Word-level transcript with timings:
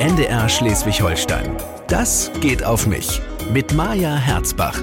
NDR 0.00 0.48
Schleswig-Holstein. 0.48 1.56
Das 1.86 2.32
geht 2.40 2.64
auf 2.64 2.88
mich. 2.88 3.20
Mit 3.52 3.74
Maja 3.74 4.16
Herzbach. 4.16 4.82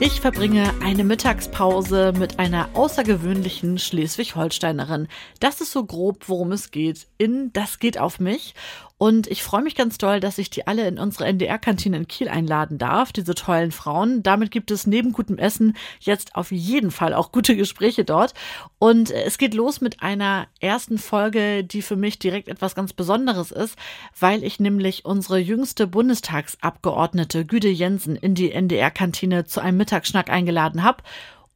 Ich 0.00 0.20
verbringe 0.20 0.72
eine 0.82 1.04
Mittagspause 1.04 2.12
mit 2.18 2.40
einer 2.40 2.68
außergewöhnlichen 2.74 3.78
Schleswig-Holsteinerin. 3.78 5.06
Das 5.38 5.60
ist 5.60 5.70
so 5.70 5.84
grob, 5.84 6.28
worum 6.28 6.50
es 6.50 6.72
geht. 6.72 7.06
In 7.18 7.52
Das 7.52 7.78
geht 7.78 7.96
auf 7.96 8.18
mich. 8.18 8.54
Und 9.02 9.26
ich 9.26 9.42
freue 9.42 9.64
mich 9.64 9.74
ganz 9.74 9.98
doll, 9.98 10.20
dass 10.20 10.38
ich 10.38 10.48
die 10.48 10.68
alle 10.68 10.86
in 10.86 10.96
unsere 10.96 11.24
NDR-Kantine 11.24 11.96
in 11.96 12.06
Kiel 12.06 12.28
einladen 12.28 12.78
darf, 12.78 13.10
diese 13.10 13.34
tollen 13.34 13.72
Frauen. 13.72 14.22
Damit 14.22 14.52
gibt 14.52 14.70
es 14.70 14.86
neben 14.86 15.10
gutem 15.10 15.38
Essen 15.38 15.76
jetzt 15.98 16.36
auf 16.36 16.52
jeden 16.52 16.92
Fall 16.92 17.12
auch 17.12 17.32
gute 17.32 17.56
Gespräche 17.56 18.04
dort. 18.04 18.32
Und 18.78 19.10
es 19.10 19.38
geht 19.38 19.54
los 19.54 19.80
mit 19.80 20.04
einer 20.04 20.46
ersten 20.60 20.98
Folge, 20.98 21.64
die 21.64 21.82
für 21.82 21.96
mich 21.96 22.20
direkt 22.20 22.46
etwas 22.46 22.76
ganz 22.76 22.92
Besonderes 22.92 23.50
ist, 23.50 23.76
weil 24.20 24.44
ich 24.44 24.60
nämlich 24.60 25.04
unsere 25.04 25.38
jüngste 25.38 25.88
Bundestagsabgeordnete 25.88 27.44
Güde 27.44 27.70
Jensen 27.70 28.14
in 28.14 28.36
die 28.36 28.52
NDR-Kantine 28.52 29.46
zu 29.46 29.58
einem 29.58 29.78
Mittagsschnack 29.78 30.30
eingeladen 30.30 30.84
habe. 30.84 31.02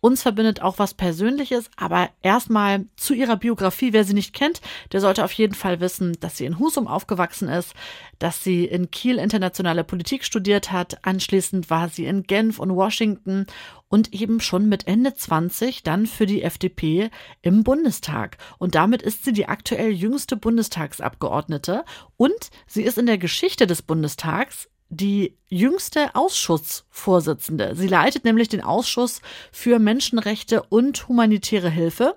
Uns 0.00 0.22
verbindet 0.22 0.62
auch 0.62 0.78
was 0.78 0.94
Persönliches, 0.94 1.70
aber 1.76 2.10
erstmal 2.22 2.84
zu 2.96 3.14
ihrer 3.14 3.36
Biografie. 3.36 3.92
Wer 3.92 4.04
sie 4.04 4.14
nicht 4.14 4.34
kennt, 4.34 4.60
der 4.92 5.00
sollte 5.00 5.24
auf 5.24 5.32
jeden 5.32 5.54
Fall 5.54 5.80
wissen, 5.80 6.16
dass 6.20 6.36
sie 6.36 6.44
in 6.44 6.58
Husum 6.58 6.86
aufgewachsen 6.86 7.48
ist, 7.48 7.74
dass 8.18 8.44
sie 8.44 8.64
in 8.64 8.90
Kiel 8.90 9.18
internationale 9.18 9.84
Politik 9.84 10.24
studiert 10.24 10.70
hat. 10.70 11.04
Anschließend 11.04 11.70
war 11.70 11.88
sie 11.88 12.06
in 12.06 12.22
Genf 12.24 12.58
und 12.58 12.74
Washington 12.74 13.46
und 13.88 14.12
eben 14.12 14.40
schon 14.40 14.68
mit 14.68 14.86
Ende 14.86 15.14
20 15.14 15.82
dann 15.82 16.06
für 16.06 16.26
die 16.26 16.42
FDP 16.42 17.10
im 17.42 17.64
Bundestag. 17.64 18.36
Und 18.58 18.74
damit 18.74 19.02
ist 19.02 19.24
sie 19.24 19.32
die 19.32 19.48
aktuell 19.48 19.90
jüngste 19.90 20.36
Bundestagsabgeordnete 20.36 21.84
und 22.16 22.50
sie 22.66 22.82
ist 22.82 22.98
in 22.98 23.06
der 23.06 23.18
Geschichte 23.18 23.66
des 23.66 23.82
Bundestags 23.82 24.68
die 24.88 25.36
jüngste 25.48 26.14
Ausschussvorsitzende. 26.14 27.74
Sie 27.74 27.88
leitet 27.88 28.24
nämlich 28.24 28.48
den 28.48 28.62
Ausschuss 28.62 29.20
für 29.52 29.78
Menschenrechte 29.78 30.62
und 30.62 31.08
humanitäre 31.08 31.70
Hilfe. 31.70 32.16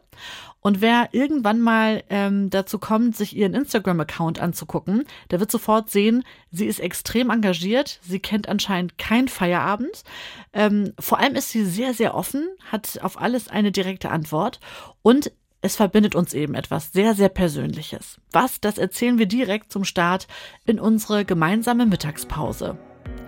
Und 0.61 0.81
wer 0.81 1.09
irgendwann 1.13 1.61
mal 1.61 2.03
ähm, 2.09 2.49
dazu 2.49 2.79
kommt, 2.79 3.15
sich 3.15 3.35
ihren 3.35 3.53
Instagram-Account 3.53 4.39
anzugucken, 4.39 5.05
der 5.31 5.39
wird 5.39 5.51
sofort 5.51 5.89
sehen, 5.89 6.25
sie 6.51 6.65
ist 6.65 6.79
extrem 6.79 7.29
engagiert, 7.29 7.99
sie 8.03 8.19
kennt 8.19 8.49
anscheinend 8.49 8.97
keinen 8.97 9.29
Feierabend. 9.29 10.03
Ähm, 10.51 10.93
vor 10.99 11.19
allem 11.19 11.35
ist 11.35 11.49
sie 11.49 11.63
sehr, 11.63 11.93
sehr 11.93 12.13
offen, 12.13 12.45
hat 12.71 12.99
auf 13.01 13.21
alles 13.21 13.47
eine 13.47 13.71
direkte 13.71 14.11
Antwort 14.11 14.59
und 15.01 15.31
es 15.61 15.75
verbindet 15.75 16.15
uns 16.15 16.33
eben 16.33 16.55
etwas 16.55 16.91
sehr, 16.93 17.13
sehr 17.13 17.29
Persönliches. 17.29 18.17
Was, 18.31 18.61
das 18.61 18.77
erzählen 18.77 19.17
wir 19.17 19.25
direkt 19.25 19.71
zum 19.71 19.83
Start 19.83 20.27
in 20.65 20.79
unsere 20.79 21.25
gemeinsame 21.25 21.85
Mittagspause 21.85 22.77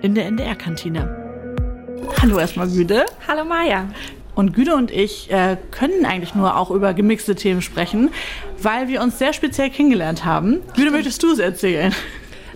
in 0.01 0.15
der 0.15 0.25
NDR-Kantine. 0.27 1.17
Hallo 2.21 2.39
erstmal 2.39 2.69
Güde. 2.69 3.05
Hallo 3.27 3.43
Maja. 3.43 3.89
Und 4.33 4.53
Güde 4.53 4.75
und 4.75 4.91
ich 4.91 5.29
äh, 5.29 5.57
können 5.71 6.05
eigentlich 6.05 6.33
nur 6.33 6.55
auch 6.55 6.71
über 6.71 6.93
gemixte 6.93 7.35
Themen 7.35 7.61
sprechen, 7.61 8.09
weil 8.61 8.87
wir 8.87 9.01
uns 9.01 9.19
sehr 9.19 9.33
speziell 9.33 9.69
kennengelernt 9.69 10.23
haben. 10.23 10.61
Güde, 10.75 10.91
möchtest 10.91 11.21
du 11.21 11.33
es 11.33 11.39
erzählen? 11.39 11.93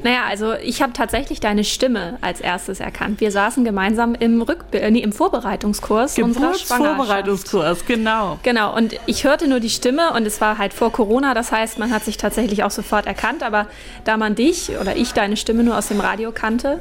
Naja, 0.03 0.21
also 0.27 0.53
ich 0.53 0.81
habe 0.81 0.93
tatsächlich 0.93 1.39
deine 1.39 1.63
Stimme 1.63 2.17
als 2.21 2.41
erstes 2.41 2.79
erkannt. 2.79 3.21
Wir 3.21 3.31
saßen 3.31 3.63
gemeinsam 3.63 4.15
im, 4.15 4.41
Rückb 4.41 4.73
äh, 4.75 4.91
nee, 4.91 4.99
im 4.99 5.11
Vorbereitungskurs 5.11 6.17
unserer 6.17 6.53
Vorbereitungskurs, 6.53 7.85
genau. 7.85 8.39
Genau, 8.43 8.75
und 8.75 8.95
ich 9.05 9.23
hörte 9.23 9.47
nur 9.47 9.59
die 9.59 9.69
Stimme 9.69 10.13
und 10.13 10.25
es 10.25 10.41
war 10.41 10.57
halt 10.57 10.73
vor 10.73 10.91
Corona, 10.91 11.33
das 11.33 11.51
heißt, 11.51 11.79
man 11.79 11.91
hat 11.91 12.03
sich 12.03 12.17
tatsächlich 12.17 12.63
auch 12.63 12.71
sofort 12.71 13.05
erkannt, 13.05 13.43
aber 13.43 13.67
da 14.03 14.17
man 14.17 14.35
dich 14.35 14.71
oder 14.79 14.95
ich 14.95 15.13
deine 15.13 15.38
Stimme 15.38 15.63
nur 15.63 15.77
aus 15.77 15.88
dem 15.88 15.99
Radio 15.99 16.31
kannte, 16.31 16.79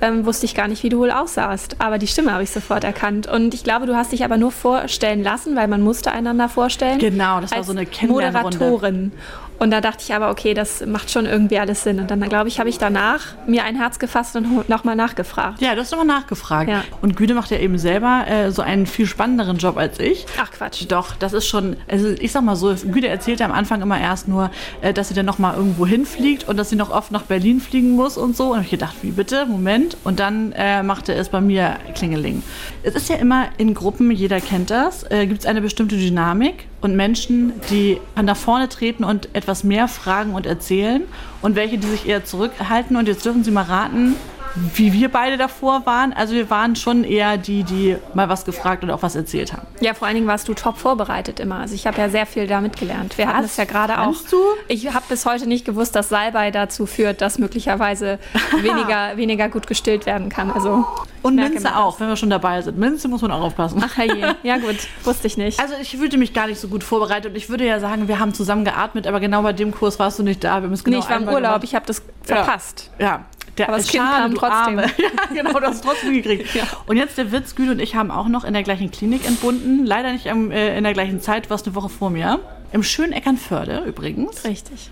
ähm, 0.00 0.26
wusste 0.26 0.46
ich 0.46 0.54
gar 0.54 0.68
nicht, 0.68 0.82
wie 0.82 0.88
du 0.88 0.98
wohl 0.98 1.10
aussahst. 1.10 1.76
Aber 1.78 1.98
die 1.98 2.06
Stimme 2.06 2.32
habe 2.32 2.42
ich 2.42 2.50
sofort 2.50 2.84
erkannt. 2.84 3.26
Und 3.26 3.54
ich 3.54 3.64
glaube, 3.64 3.86
du 3.86 3.96
hast 3.96 4.12
dich 4.12 4.24
aber 4.24 4.36
nur 4.36 4.52
vorstellen 4.52 5.22
lassen, 5.22 5.56
weil 5.56 5.68
man 5.68 5.82
musste 5.82 6.12
einander 6.12 6.48
vorstellen. 6.48 6.98
Genau, 6.98 7.40
das 7.40 7.52
war 7.52 7.64
so 7.64 7.72
eine 7.72 7.86
Kennenlernrunde. 7.86 8.58
Moderatorin. 8.58 9.12
Und 9.58 9.70
da 9.70 9.80
dachte 9.80 10.02
ich 10.06 10.14
aber, 10.14 10.30
okay, 10.30 10.54
das 10.54 10.84
macht 10.84 11.10
schon 11.10 11.26
irgendwie 11.26 11.58
alles 11.58 11.82
Sinn. 11.84 12.00
Und 12.00 12.10
dann, 12.10 12.20
glaube 12.28 12.48
ich, 12.48 12.58
habe 12.58 12.68
ich 12.68 12.78
danach 12.78 13.20
mir 13.46 13.64
ein 13.64 13.76
Herz 13.76 13.98
gefasst 13.98 14.36
und 14.36 14.68
nochmal 14.68 14.96
nachgefragt. 14.96 15.60
Ja, 15.60 15.74
du 15.74 15.80
hast 15.80 15.90
nochmal 15.90 16.06
nachgefragt. 16.06 16.68
Ja. 16.68 16.84
Und 17.00 17.16
Güte 17.16 17.34
macht 17.34 17.50
ja 17.50 17.58
eben 17.58 17.78
selber 17.78 18.24
äh, 18.26 18.50
so 18.50 18.62
einen 18.62 18.86
viel 18.86 19.06
spannenderen 19.06 19.58
Job 19.58 19.76
als 19.76 20.00
ich. 20.00 20.26
Ach 20.40 20.50
Quatsch. 20.50 20.84
Doch, 20.88 21.14
das 21.16 21.32
ist 21.32 21.46
schon, 21.46 21.76
also 21.88 22.08
ich 22.08 22.32
sag 22.32 22.42
mal 22.42 22.56
so, 22.56 22.74
Güte 22.74 23.08
erzählte 23.08 23.44
am 23.44 23.52
Anfang 23.52 23.80
immer 23.82 24.00
erst 24.00 24.28
nur, 24.28 24.50
äh, 24.82 24.92
dass 24.92 25.08
sie 25.08 25.14
dann 25.14 25.26
nochmal 25.26 25.56
irgendwo 25.56 25.86
hinfliegt 25.86 26.48
und 26.48 26.56
dass 26.56 26.70
sie 26.70 26.76
noch 26.76 26.90
oft 26.90 27.12
nach 27.12 27.22
Berlin 27.22 27.60
fliegen 27.60 27.92
muss 27.92 28.16
und 28.16 28.36
so. 28.36 28.52
Und 28.52 28.62
ich 28.62 28.70
gedacht, 28.70 28.96
wie 29.02 29.12
bitte, 29.12 29.46
Moment. 29.46 29.96
Und 30.04 30.20
dann 30.20 30.52
äh, 30.52 30.82
machte 30.82 31.14
es 31.14 31.28
bei 31.28 31.40
mir 31.40 31.76
Klingeling. 31.94 32.42
Es 32.82 32.94
ist 32.94 33.08
ja 33.08 33.16
immer 33.16 33.46
in 33.56 33.74
Gruppen, 33.74 34.10
jeder 34.10 34.40
kennt 34.40 34.70
das, 34.70 35.08
äh, 35.10 35.26
gibt 35.26 35.40
es 35.40 35.46
eine 35.46 35.60
bestimmte 35.60 35.96
Dynamik 35.96 36.66
und 36.84 36.94
Menschen, 36.96 37.52
die 37.70 37.98
nach 38.20 38.36
vorne 38.36 38.68
treten 38.68 39.04
und 39.04 39.28
etwas 39.34 39.64
mehr 39.64 39.88
fragen 39.88 40.34
und 40.34 40.46
erzählen 40.46 41.02
und 41.42 41.56
welche, 41.56 41.78
die 41.78 41.86
sich 41.86 42.06
eher 42.06 42.24
zurückhalten. 42.24 42.96
Und 42.96 43.08
jetzt 43.08 43.24
dürfen 43.24 43.42
Sie 43.42 43.50
mal 43.50 43.62
raten, 43.62 44.16
wie 44.54 44.92
wir 44.92 45.10
beide 45.10 45.36
davor 45.36 45.86
waren. 45.86 46.12
Also 46.12 46.34
wir 46.34 46.50
waren 46.50 46.76
schon 46.76 47.04
eher 47.04 47.36
die, 47.36 47.64
die 47.64 47.96
mal 48.14 48.28
was 48.28 48.44
gefragt 48.44 48.84
und 48.84 48.90
auch 48.90 49.02
was 49.02 49.16
erzählt 49.16 49.52
haben. 49.52 49.66
Ja, 49.80 49.94
vor 49.94 50.06
allen 50.06 50.14
Dingen 50.14 50.26
warst 50.26 50.48
du 50.48 50.54
top 50.54 50.78
vorbereitet 50.78 51.40
immer. 51.40 51.56
Also 51.56 51.74
ich 51.74 51.86
habe 51.86 51.98
ja 51.98 52.08
sehr 52.08 52.26
viel 52.26 52.46
damit 52.46 52.78
gelernt. 52.78 53.18
Wir 53.18 53.26
was? 53.26 53.34
hatten 53.34 53.44
es 53.44 53.56
ja 53.56 53.64
gerade 53.64 53.98
auch. 54.00 54.14
Du? 54.30 54.42
Ich 54.68 54.86
habe 54.92 55.04
bis 55.08 55.26
heute 55.26 55.48
nicht 55.48 55.64
gewusst, 55.64 55.96
dass 55.96 56.08
Salbei 56.08 56.50
dazu 56.50 56.86
führt, 56.86 57.20
dass 57.20 57.38
möglicherweise 57.38 58.18
weniger, 58.62 59.16
weniger 59.16 59.48
gut 59.48 59.66
gestillt 59.66 60.06
werden 60.06 60.28
kann. 60.28 60.50
Also 60.50 60.86
und 61.22 61.36
Minze 61.36 61.74
auch, 61.74 61.98
wenn 62.00 62.08
wir 62.08 62.16
schon 62.16 62.28
dabei 62.30 62.60
sind. 62.60 62.78
Minze 62.78 63.08
muss 63.08 63.22
man 63.22 63.30
auch 63.30 63.40
aufpassen. 63.40 63.82
Ach 63.82 63.96
je, 63.96 64.26
ja 64.42 64.58
gut, 64.58 64.76
wusste 65.04 65.26
ich 65.26 65.38
nicht. 65.38 65.58
Also 65.58 65.74
ich 65.80 65.96
fühlte 65.96 66.18
mich 66.18 66.34
gar 66.34 66.46
nicht 66.46 66.60
so 66.60 66.68
gut 66.68 66.84
vorbereitet 66.84 67.30
und 67.30 67.36
ich 67.36 67.48
würde 67.48 67.66
ja 67.66 67.80
sagen, 67.80 68.08
wir 68.08 68.18
haben 68.18 68.34
zusammen 68.34 68.64
geatmet, 68.64 69.06
aber 69.06 69.20
genau 69.20 69.42
bei 69.42 69.54
dem 69.54 69.72
Kurs 69.72 69.98
warst 69.98 70.18
du 70.18 70.22
nicht 70.22 70.44
da. 70.44 70.60
Wir 70.60 70.68
haben 70.68 70.84
genau 70.84 70.98
nee, 70.98 71.02
ich 71.02 71.08
war 71.08 71.16
im 71.16 71.28
Urlaub, 71.28 71.40
gemacht. 71.40 71.64
ich 71.64 71.74
habe 71.74 71.86
das 71.86 72.02
verpasst. 72.22 72.90
Ja, 72.98 73.06
ja. 73.06 73.24
Der 73.58 73.68
Aber 73.68 73.78
das 73.78 73.86
Kind 73.86 74.02
kam 74.02 74.34
trotzdem. 74.34 74.78
ja, 74.78 75.08
genau, 75.32 75.58
du 75.58 75.66
hast 75.66 75.76
es 75.76 75.80
trotzdem 75.80 76.12
gekriegt. 76.12 76.48
Ja. 76.54 76.64
Und 76.86 76.96
jetzt 76.96 77.18
der 77.18 77.32
Witz, 77.32 77.54
Güte 77.54 77.72
und 77.72 77.80
ich 77.80 77.94
haben 77.94 78.10
auch 78.10 78.28
noch 78.28 78.44
in 78.44 78.52
der 78.52 78.62
gleichen 78.62 78.90
Klinik 78.90 79.26
entbunden. 79.26 79.84
Leider 79.84 80.12
nicht 80.12 80.28
am, 80.28 80.50
äh, 80.50 80.76
in 80.76 80.84
der 80.84 80.92
gleichen 80.92 81.20
Zeit, 81.20 81.50
was 81.50 81.64
eine 81.64 81.74
Woche 81.74 81.88
vor 81.88 82.10
mir. 82.10 82.40
Im 82.72 82.82
schönen 82.82 83.12
Eckernförde 83.12 83.84
übrigens. 83.86 84.44
Richtig. 84.44 84.90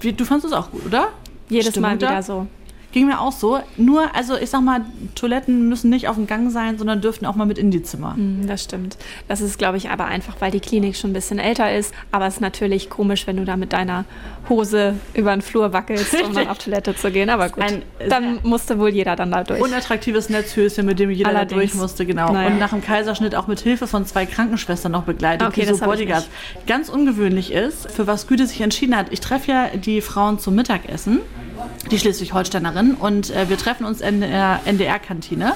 Wie, 0.00 0.12
du 0.12 0.24
fandest 0.24 0.52
es 0.52 0.58
auch 0.58 0.70
gut, 0.70 0.86
oder? 0.86 1.08
Jedes 1.48 1.70
Stimmung 1.70 1.90
Mal 1.90 1.96
wieder 1.96 2.08
da? 2.08 2.22
so. 2.22 2.46
Ging 2.92 3.06
mir 3.06 3.20
auch 3.20 3.32
so. 3.32 3.60
Nur, 3.78 4.14
also 4.14 4.36
ich 4.36 4.50
sag 4.50 4.60
mal, 4.62 4.82
Toiletten 5.14 5.68
müssen 5.68 5.88
nicht 5.88 6.08
auf 6.08 6.16
dem 6.16 6.26
Gang 6.26 6.50
sein, 6.50 6.76
sondern 6.76 7.00
dürften 7.00 7.24
auch 7.24 7.34
mal 7.34 7.46
mit 7.46 7.58
in 7.58 7.70
die 7.70 7.82
Zimmer. 7.82 8.14
Mm, 8.14 8.46
das 8.46 8.62
stimmt. 8.64 8.98
Das 9.28 9.40
ist, 9.40 9.58
glaube 9.58 9.78
ich, 9.78 9.88
aber 9.88 10.04
einfach, 10.04 10.36
weil 10.40 10.50
die 10.50 10.60
Klinik 10.60 10.96
schon 10.96 11.10
ein 11.10 11.14
bisschen 11.14 11.38
älter 11.38 11.74
ist. 11.74 11.94
Aber 12.10 12.26
es 12.26 12.34
ist 12.34 12.40
natürlich 12.40 12.90
komisch, 12.90 13.26
wenn 13.26 13.38
du 13.38 13.44
da 13.46 13.56
mit 13.56 13.72
deiner 13.72 14.04
Hose 14.48 14.94
über 15.14 15.32
den 15.32 15.40
Flur 15.40 15.72
wackelst, 15.72 16.12
Richtig. 16.12 16.28
um 16.28 16.34
dann 16.34 16.48
auf 16.48 16.58
Toilette 16.58 16.94
zu 16.94 17.10
gehen. 17.10 17.30
Aber 17.30 17.48
gut, 17.48 17.64
Ein, 17.64 17.82
dann 18.08 18.40
musste 18.42 18.78
wohl 18.78 18.90
jeder 18.90 19.16
dann 19.16 19.30
da 19.30 19.42
durch. 19.42 19.60
Unattraktives 19.60 20.28
Netzhöschen, 20.28 20.84
mit 20.84 20.98
dem 20.98 21.10
jeder 21.10 21.30
Allerdings. 21.30 21.50
da 21.50 21.56
durch 21.56 21.74
musste, 21.74 22.04
genau. 22.04 22.32
Naja. 22.32 22.48
Und 22.48 22.58
nach 22.58 22.70
dem 22.70 22.82
Kaiserschnitt 22.82 23.34
auch 23.34 23.46
mit 23.46 23.60
Hilfe 23.60 23.86
von 23.86 24.04
zwei 24.04 24.26
Krankenschwestern 24.26 24.92
noch 24.92 25.04
begleitet, 25.04 25.48
okay, 25.48 25.64
die 25.66 25.74
so 25.74 25.84
Bodyguards. 25.84 26.28
Ganz 26.66 26.90
ungewöhnlich 26.90 27.52
ist, 27.52 27.90
für 27.90 28.06
was 28.06 28.26
Güte 28.26 28.46
sich 28.46 28.60
entschieden 28.60 28.96
hat. 28.96 29.06
Ich 29.10 29.20
treffe 29.20 29.50
ja 29.50 29.68
die 29.74 30.02
Frauen 30.02 30.38
zum 30.38 30.54
Mittagessen 30.54 31.20
die 31.90 31.98
Schleswig-Holsteinerin. 31.98 32.94
Und 32.94 33.30
äh, 33.30 33.48
wir 33.48 33.58
treffen 33.58 33.84
uns 33.84 34.00
in 34.00 34.20
der 34.20 34.60
NDR-Kantine. 34.64 35.54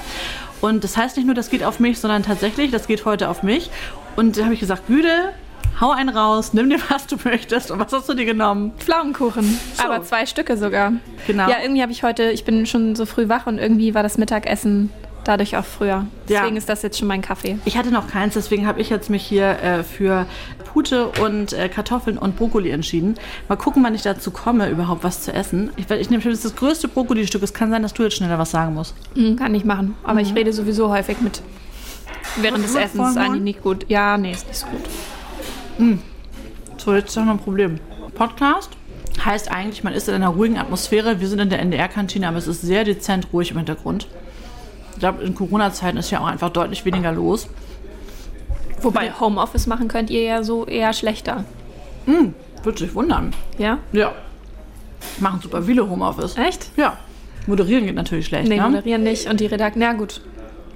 Und 0.61 0.83
das 0.83 0.97
heißt 0.97 1.17
nicht 1.17 1.25
nur, 1.25 1.35
das 1.35 1.49
geht 1.49 1.63
auf 1.63 1.79
mich, 1.79 1.99
sondern 1.99 2.23
tatsächlich, 2.23 2.71
das 2.71 2.87
geht 2.87 3.05
heute 3.05 3.29
auf 3.29 3.43
mich. 3.43 3.69
Und 4.15 4.37
da 4.37 4.45
habe 4.45 4.53
ich 4.53 4.59
gesagt, 4.59 4.87
Güde, 4.87 5.33
hau 5.79 5.91
einen 5.91 6.09
raus, 6.09 6.53
nimm 6.53 6.69
dir, 6.69 6.79
was 6.89 7.07
du 7.07 7.17
möchtest. 7.23 7.71
Und 7.71 7.79
was 7.79 7.93
hast 7.93 8.09
du 8.09 8.13
dir 8.13 8.25
genommen? 8.25 8.73
Pflaumenkuchen. 8.77 9.59
So. 9.75 9.83
Aber 9.83 10.03
zwei 10.03 10.25
Stücke 10.25 10.57
sogar. 10.57 10.93
Genau. 11.27 11.49
Ja, 11.49 11.57
irgendwie 11.61 11.81
habe 11.81 11.91
ich 11.91 12.03
heute, 12.03 12.31
ich 12.31 12.43
bin 12.43 12.65
schon 12.65 12.95
so 12.95 13.05
früh 13.05 13.29
wach 13.29 13.47
und 13.47 13.57
irgendwie 13.57 13.93
war 13.93 14.03
das 14.03 14.17
Mittagessen 14.17 14.89
dadurch 15.27 15.57
auch 15.57 15.65
früher. 15.65 16.05
Deswegen 16.27 16.55
ja. 16.55 16.57
ist 16.57 16.69
das 16.69 16.81
jetzt 16.81 16.97
schon 16.97 17.07
mein 17.07 17.21
Kaffee. 17.21 17.57
Ich 17.65 17.77
hatte 17.77 17.91
noch 17.91 18.07
keins, 18.07 18.33
deswegen 18.33 18.67
habe 18.67 18.79
ich 18.81 18.89
jetzt 18.89 19.09
mich 19.09 19.23
hier 19.23 19.59
äh, 19.61 19.83
für 19.83 20.25
Pute 20.73 21.07
und 21.07 21.53
äh, 21.53 21.69
Kartoffeln 21.69 22.17
und 22.17 22.35
Brokkoli 22.35 22.69
entschieden. 22.69 23.15
Mal 23.47 23.55
gucken, 23.55 23.83
wann 23.83 23.95
ich 23.95 24.03
dazu 24.03 24.31
komme, 24.31 24.69
überhaupt 24.69 25.03
was 25.03 25.21
zu 25.21 25.33
essen. 25.33 25.71
Ich, 25.77 25.89
ich 25.89 26.09
nehme 26.09 26.23
das 26.23 26.55
größte 26.55 26.87
Brokkoli-Stück. 26.87 27.43
Es 27.43 27.53
kann 27.53 27.69
sein, 27.69 27.81
dass 27.81 27.93
du 27.93 28.03
jetzt 28.03 28.15
schneller 28.15 28.39
was 28.39 28.51
sagen 28.51 28.73
musst. 28.73 28.95
Mhm, 29.15 29.35
kann 29.35 29.53
ich 29.55 29.65
machen. 29.65 29.95
Aber 30.03 30.15
mhm. 30.15 30.19
ich 30.19 30.35
rede 30.35 30.53
sowieso 30.53 30.89
häufig 30.89 31.19
mit. 31.21 31.41
Während 32.37 32.63
des 32.63 32.75
Essens 32.75 33.11
ist 33.11 33.17
eigentlich 33.17 33.43
nicht 33.43 33.63
gut. 33.63 33.85
Ja, 33.89 34.17
nee, 34.17 34.31
ist 34.31 34.47
nicht 34.47 34.59
so 34.59 34.67
gut. 34.67 34.81
Mhm. 35.77 35.99
So, 36.77 36.93
jetzt 36.93 37.15
haben 37.17 37.25
wir 37.25 37.31
ein 37.31 37.39
Problem. 37.39 37.79
Podcast 38.13 38.69
heißt 39.23 39.51
eigentlich, 39.51 39.83
man 39.83 39.93
ist 39.93 40.07
in 40.07 40.15
einer 40.15 40.29
ruhigen 40.29 40.57
Atmosphäre. 40.57 41.19
Wir 41.19 41.27
sind 41.27 41.39
in 41.39 41.49
der 41.49 41.59
NDR-Kantine, 41.59 42.27
aber 42.27 42.37
es 42.37 42.47
ist 42.47 42.61
sehr 42.61 42.83
dezent 42.83 43.27
ruhig 43.33 43.51
im 43.51 43.57
Hintergrund. 43.57 44.07
Ich 44.97 45.01
glaube, 45.01 45.21
in 45.21 45.35
Corona-Zeiten 45.35 45.97
ist 45.97 46.09
ja 46.09 46.21
auch 46.21 46.25
einfach 46.25 46.49
deutlich 46.49 46.83
weniger 46.83 47.11
los. 47.11 47.47
Wobei 48.81 49.11
Homeoffice 49.19 49.67
machen 49.67 49.87
könnt 49.87 50.09
ihr 50.09 50.23
ja 50.23 50.41
so 50.41 50.65
eher 50.65 50.91
schlechter. 50.91 51.45
Hm, 52.05 52.33
würde 52.63 52.79
sich 52.79 52.95
wundern. 52.95 53.31
Ja? 53.59 53.77
Ja. 53.91 54.13
Machen 55.19 55.39
super 55.39 55.61
viele 55.61 55.87
Homeoffice. 55.87 56.35
Echt? 56.35 56.71
Ja. 56.77 56.97
Moderieren 57.45 57.85
geht 57.85 57.93
natürlich 57.93 58.25
schlecht. 58.25 58.49
Nee, 58.49 58.57
ne? 58.57 58.69
moderieren 58.69 59.03
nicht. 59.03 59.29
Und 59.29 59.39
die 59.39 59.45
Redaktion, 59.45 59.83
na 59.85 59.93
gut. 59.93 60.21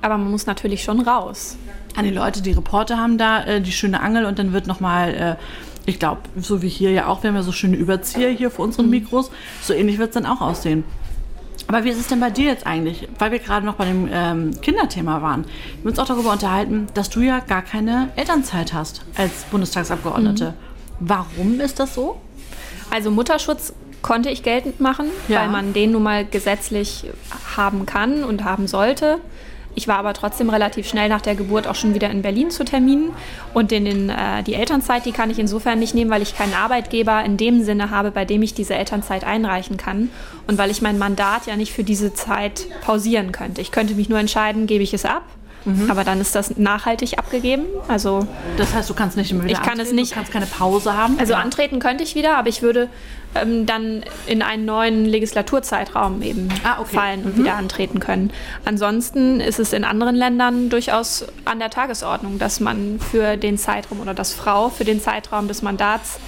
Aber 0.03 0.19
man 0.19 0.29
muss 0.29 0.45
natürlich 0.45 0.83
schon 0.83 1.01
raus. 1.01 1.57
An 1.95 2.05
die 2.05 2.11
Leute, 2.11 2.43
die 2.43 2.51
Reporter 2.51 2.99
haben 2.99 3.17
da 3.17 3.43
äh, 3.45 3.59
die 3.59 3.71
schöne 3.71 4.01
Angel 4.01 4.25
und 4.25 4.37
dann 4.37 4.53
wird 4.53 4.67
nochmal, 4.67 5.13
äh, 5.15 5.35
ich 5.87 5.97
glaube, 5.97 6.21
so 6.39 6.61
wie 6.61 6.69
hier 6.69 6.91
ja 6.91 7.07
auch, 7.07 7.23
wir 7.23 7.29
haben 7.29 7.35
ja 7.35 7.41
so 7.41 7.51
schöne 7.51 7.75
Überzieher 7.75 8.29
hier 8.29 8.51
vor 8.51 8.65
unseren 8.65 8.87
Mikros, 8.91 9.31
so 9.63 9.73
ähnlich 9.73 9.97
wird 9.97 10.09
es 10.09 10.13
dann 10.13 10.27
auch 10.27 10.41
aussehen. 10.41 10.83
Aber 11.71 11.85
wie 11.85 11.89
ist 11.89 11.99
es 12.01 12.07
denn 12.07 12.19
bei 12.19 12.29
dir 12.29 12.47
jetzt 12.47 12.67
eigentlich? 12.67 13.07
Weil 13.17 13.31
wir 13.31 13.39
gerade 13.39 13.65
noch 13.65 13.75
bei 13.75 13.85
dem 13.85 14.09
ähm, 14.11 14.51
Kinderthema 14.61 15.21
waren. 15.21 15.45
Wir 15.45 15.79
haben 15.79 15.87
uns 15.91 15.99
auch 15.99 16.05
darüber 16.05 16.33
unterhalten, 16.33 16.87
dass 16.95 17.09
du 17.09 17.21
ja 17.21 17.39
gar 17.39 17.61
keine 17.61 18.09
Elternzeit 18.17 18.73
hast 18.73 19.03
als 19.15 19.45
Bundestagsabgeordnete. 19.51 20.53
Warum 20.99 21.61
ist 21.61 21.79
das 21.79 21.95
so? 21.95 22.19
Also 22.89 23.09
Mutterschutz 23.09 23.71
konnte 24.01 24.29
ich 24.29 24.43
geltend 24.43 24.81
machen, 24.81 25.05
Ja. 25.29 25.39
weil 25.41 25.47
man 25.47 25.71
den 25.71 25.93
nun 25.93 26.03
mal 26.03 26.25
gesetzlich 26.25 27.05
haben 27.55 27.85
kann 27.85 28.25
und 28.25 28.43
haben 28.43 28.67
sollte. 28.67 29.19
Ich 29.75 29.87
war 29.87 29.97
aber 29.97 30.13
trotzdem 30.13 30.49
relativ 30.49 30.87
schnell 30.87 31.09
nach 31.09 31.21
der 31.21 31.35
Geburt 31.35 31.67
auch 31.67 31.75
schon 31.75 31.93
wieder 31.93 32.09
in 32.09 32.21
Berlin 32.21 32.51
zu 32.51 32.65
Terminen. 32.65 33.11
Und 33.53 33.71
in 33.71 33.85
den, 33.85 34.09
äh, 34.09 34.43
die 34.43 34.55
Elternzeit, 34.55 35.05
die 35.05 35.11
kann 35.11 35.29
ich 35.29 35.39
insofern 35.39 35.79
nicht 35.79 35.95
nehmen, 35.95 36.11
weil 36.11 36.21
ich 36.21 36.35
keinen 36.35 36.53
Arbeitgeber 36.53 37.23
in 37.23 37.37
dem 37.37 37.63
Sinne 37.63 37.89
habe, 37.89 38.11
bei 38.11 38.25
dem 38.25 38.41
ich 38.41 38.53
diese 38.53 38.75
Elternzeit 38.75 39.23
einreichen 39.23 39.77
kann. 39.77 40.09
Und 40.47 40.57
weil 40.57 40.71
ich 40.71 40.81
mein 40.81 40.97
Mandat 40.97 41.45
ja 41.47 41.55
nicht 41.55 41.71
für 41.71 41.83
diese 41.83 42.13
Zeit 42.13 42.67
pausieren 42.81 43.31
könnte. 43.31 43.61
Ich 43.61 43.71
könnte 43.71 43.95
mich 43.95 44.09
nur 44.09 44.19
entscheiden, 44.19 44.67
gebe 44.67 44.83
ich 44.83 44.93
es 44.93 45.05
ab. 45.05 45.23
Aber 45.89 46.03
dann 46.03 46.19
ist 46.19 46.33
das 46.33 46.57
nachhaltig 46.57 47.19
abgegeben. 47.19 47.65
Also 47.87 48.25
Das 48.57 48.73
heißt, 48.73 48.89
du 48.89 48.93
kannst 48.93 49.15
nicht 49.17 49.31
immer 49.31 49.43
wieder 49.43 49.53
Ich 49.53 49.61
kann 49.61 49.73
es 49.73 49.89
antreten, 49.89 49.95
nicht- 49.95 50.11
Du 50.11 50.15
kannst 50.15 50.31
keine 50.31 50.45
Pause 50.47 50.97
haben. 50.97 51.17
Also 51.19 51.33
Ja. 51.33 51.39
antreten 51.39 51.79
könnte 51.79 52.03
ich 52.03 52.15
wieder, 52.15 52.35
aber 52.37 52.49
ich 52.49 52.61
würde 52.61 52.89
ähm, 53.33 53.65
dann 53.65 54.03
in 54.27 54.41
einen 54.41 54.65
neuen 54.65 55.05
Legislaturzeitraum 55.05 56.21
eben 56.21 56.49
Ah, 56.63 56.81
okay. 56.81 56.95
fallen 56.95 57.23
und 57.23 57.37
wieder 57.37 57.55
antreten 57.55 57.99
können. 57.99 58.31
Ansonsten 58.65 59.39
ist 59.39 59.59
es 59.59 59.71
in 59.73 59.83
anderen 59.85 60.15
Ländern 60.15 60.69
durchaus 60.69 61.25
an 61.45 61.59
der 61.59 61.69
Tagesordnung, 61.69 62.39
dass 62.39 62.59
man 62.59 62.99
für 62.99 63.37
den 63.37 63.57
Zeitraum 63.57 63.99
oder 64.01 64.13
dass 64.13 64.33
Frau 64.33 64.69
für 64.69 64.83
den 64.83 65.01
Zeitraum 65.01 65.47
des 65.47 65.61
Mandats 65.61 66.19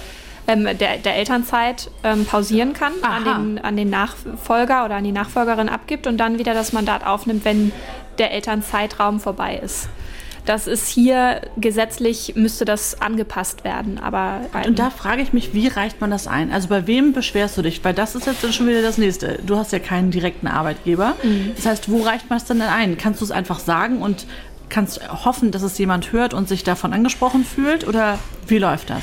ähm, 0.46 0.64
der, 0.78 0.98
der 0.98 1.16
Elternzeit 1.16 1.90
ähm, 2.04 2.24
pausieren 2.26 2.72
kann, 2.74 2.92
an 3.02 3.24
den, 3.24 3.64
an 3.64 3.76
den 3.76 3.88
Nachfolger 3.90 4.84
oder 4.84 4.96
an 4.96 5.04
die 5.04 5.12
Nachfolgerin 5.12 5.68
abgibt 5.70 6.06
und 6.06 6.18
dann 6.18 6.38
wieder 6.38 6.52
das 6.54 6.72
Mandat 6.74 7.06
aufnimmt, 7.06 7.44
wenn 7.46 7.72
der 8.18 8.32
Elternzeitraum 8.32 9.20
vorbei 9.20 9.60
ist. 9.62 9.88
Das 10.44 10.66
ist 10.66 10.88
hier 10.88 11.40
gesetzlich, 11.56 12.34
müsste 12.36 12.66
das 12.66 13.00
angepasst 13.00 13.64
werden. 13.64 13.98
Aber 13.98 14.42
Und 14.66 14.78
da 14.78 14.90
frage 14.90 15.22
ich 15.22 15.32
mich, 15.32 15.54
wie 15.54 15.68
reicht 15.68 16.02
man 16.02 16.10
das 16.10 16.26
ein? 16.26 16.52
Also 16.52 16.68
bei 16.68 16.86
wem 16.86 17.14
beschwerst 17.14 17.56
du 17.56 17.62
dich? 17.62 17.82
Weil 17.82 17.94
das 17.94 18.14
ist 18.14 18.26
jetzt 18.26 18.44
dann 18.44 18.52
schon 18.52 18.68
wieder 18.68 18.82
das 18.82 18.98
nächste. 18.98 19.38
Du 19.46 19.56
hast 19.56 19.72
ja 19.72 19.78
keinen 19.78 20.10
direkten 20.10 20.46
Arbeitgeber. 20.46 21.14
Mhm. 21.22 21.52
Das 21.56 21.64
heißt, 21.64 21.90
wo 21.90 22.02
reicht 22.02 22.28
man 22.28 22.36
es 22.36 22.44
denn 22.44 22.60
ein? 22.60 22.98
Kannst 22.98 23.22
du 23.22 23.24
es 23.24 23.30
einfach 23.30 23.58
sagen 23.58 24.02
und 24.02 24.26
kannst 24.68 25.00
hoffen, 25.24 25.50
dass 25.50 25.62
es 25.62 25.78
jemand 25.78 26.12
hört 26.12 26.34
und 26.34 26.46
sich 26.46 26.62
davon 26.62 26.92
angesprochen 26.92 27.44
fühlt? 27.44 27.86
Oder 27.86 28.18
wie 28.46 28.58
läuft 28.58 28.90
das? 28.90 29.02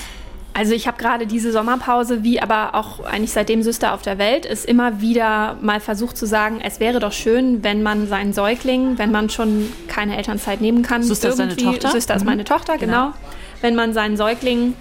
Also 0.53 0.73
ich 0.73 0.85
habe 0.85 0.97
gerade 0.97 1.27
diese 1.27 1.51
Sommerpause, 1.53 2.23
wie 2.23 2.41
aber 2.41 2.75
auch 2.75 3.05
eigentlich 3.05 3.31
seitdem 3.31 3.63
Süster 3.63 3.93
auf 3.93 4.01
der 4.01 4.17
Welt 4.17 4.45
ist, 4.45 4.65
immer 4.65 4.99
wieder 4.99 5.55
mal 5.61 5.79
versucht 5.79 6.17
zu 6.17 6.25
sagen, 6.25 6.59
es 6.61 6.79
wäre 6.81 6.99
doch 6.99 7.13
schön, 7.13 7.63
wenn 7.63 7.81
man 7.83 8.07
seinen 8.07 8.33
Säugling, 8.33 8.97
wenn 8.97 9.11
man 9.11 9.29
schon 9.29 9.71
keine 9.87 10.17
Elternzeit 10.17 10.59
nehmen 10.59 10.83
kann, 10.83 11.03
Süster 11.03 11.29
ist 11.29 11.39
deine 11.39 11.55
Tochter? 11.55 11.91
Süster 11.91 12.15
ist 12.15 12.23
Mhm. 12.23 12.27
meine 12.29 12.43
Tochter, 12.43 12.77
Genau. 12.77 13.05
genau. 13.07 13.13
Wenn 13.61 13.75
man 13.75 13.93
seinen 13.93 14.17
Säugling, 14.17 14.73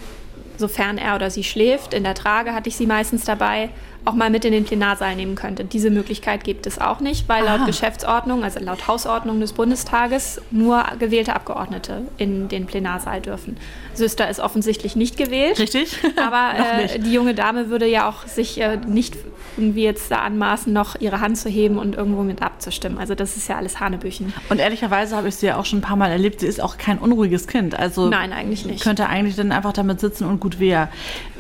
sofern 0.59 0.99
er 0.99 1.15
oder 1.15 1.31
sie 1.31 1.45
schläft, 1.45 1.95
in 1.95 2.03
der 2.03 2.15
Trage 2.15 2.53
hatte 2.53 2.69
ich 2.69 2.77
sie 2.77 2.87
meistens 2.87 3.25
dabei, 3.25 3.69
auch 4.05 4.15
mal 4.15 4.31
mit 4.31 4.45
in 4.45 4.53
den 4.53 4.65
Plenarsaal 4.65 5.15
nehmen 5.15 5.35
könnte. 5.35 5.65
Diese 5.65 5.91
Möglichkeit 5.91 6.45
gibt 6.45 6.67
es 6.67 6.81
auch 6.81 7.01
nicht, 7.01 7.29
weil 7.29 7.47
Aha. 7.47 7.57
laut 7.57 7.67
Geschäftsordnung, 7.67 8.45
also 8.45 8.61
laut 8.61 8.89
Hausordnung 8.89 9.41
des 9.41 9.53
Bundestages, 9.53 10.41
nur 10.51 10.85
gewählte 10.99 11.35
Abgeordnete 11.35 12.03
in 12.17 12.49
den 12.49 12.67
Plenarsaal 12.67 13.21
dürfen. 13.21 13.57
Süster 13.95 14.31
ist 14.31 14.41
offensichtlich 14.41 14.97
nicht 14.97 15.17
gewählt. 15.17 15.59
Richtig? 15.59 15.99
Aber 16.17 16.53
äh, 16.59 16.99
die 16.99 17.13
junge 17.13 17.35
Dame 17.35 17.69
würde 17.69 17.87
ja 17.87 18.09
auch 18.09 18.27
sich 18.27 18.61
äh, 18.61 18.77
nicht 18.77 19.17
irgendwie 19.57 19.83
jetzt 19.83 20.11
da 20.11 20.19
anmaßen, 20.19 20.73
noch 20.73 21.01
ihre 21.01 21.21
Hand 21.21 21.37
zu 21.37 21.49
heben 21.49 21.79
und 21.79 21.97
irgendwo 21.97 22.23
mit 22.23 22.43
abzustimmen. 22.43 22.99
Also 22.99 23.15
das 23.15 23.37
ist 23.37 23.49
ja 23.49 23.57
alles 23.57 23.81
Hanebüchen. 23.81 24.33
Und 24.49 24.59
ehrlicherweise 24.59 25.17
habe 25.17 25.29
ich 25.29 25.37
sie 25.37 25.47
ja 25.47 25.57
auch 25.57 25.65
schon 25.65 25.81
ein 25.81 25.83
paar 25.83 25.97
Mal 25.97 26.11
erlebt. 26.11 26.41
Sie 26.41 26.47
ist 26.47 26.61
auch 26.61 26.79
kein 26.79 26.99
unruhiges 26.99 27.47
Kind. 27.47 27.79
Also 27.79 28.09
Nein, 28.09 28.33
eigentlich 28.33 28.65
nicht. 28.65 28.83
könnte 28.83 29.09
eigentlich 29.09 29.37
dann 29.37 29.53
einfach 29.53 29.73
damit 29.73 30.01
sitzen 30.01 30.25
und 30.25 30.41
gut 30.41 30.59
wäre. 30.59 30.89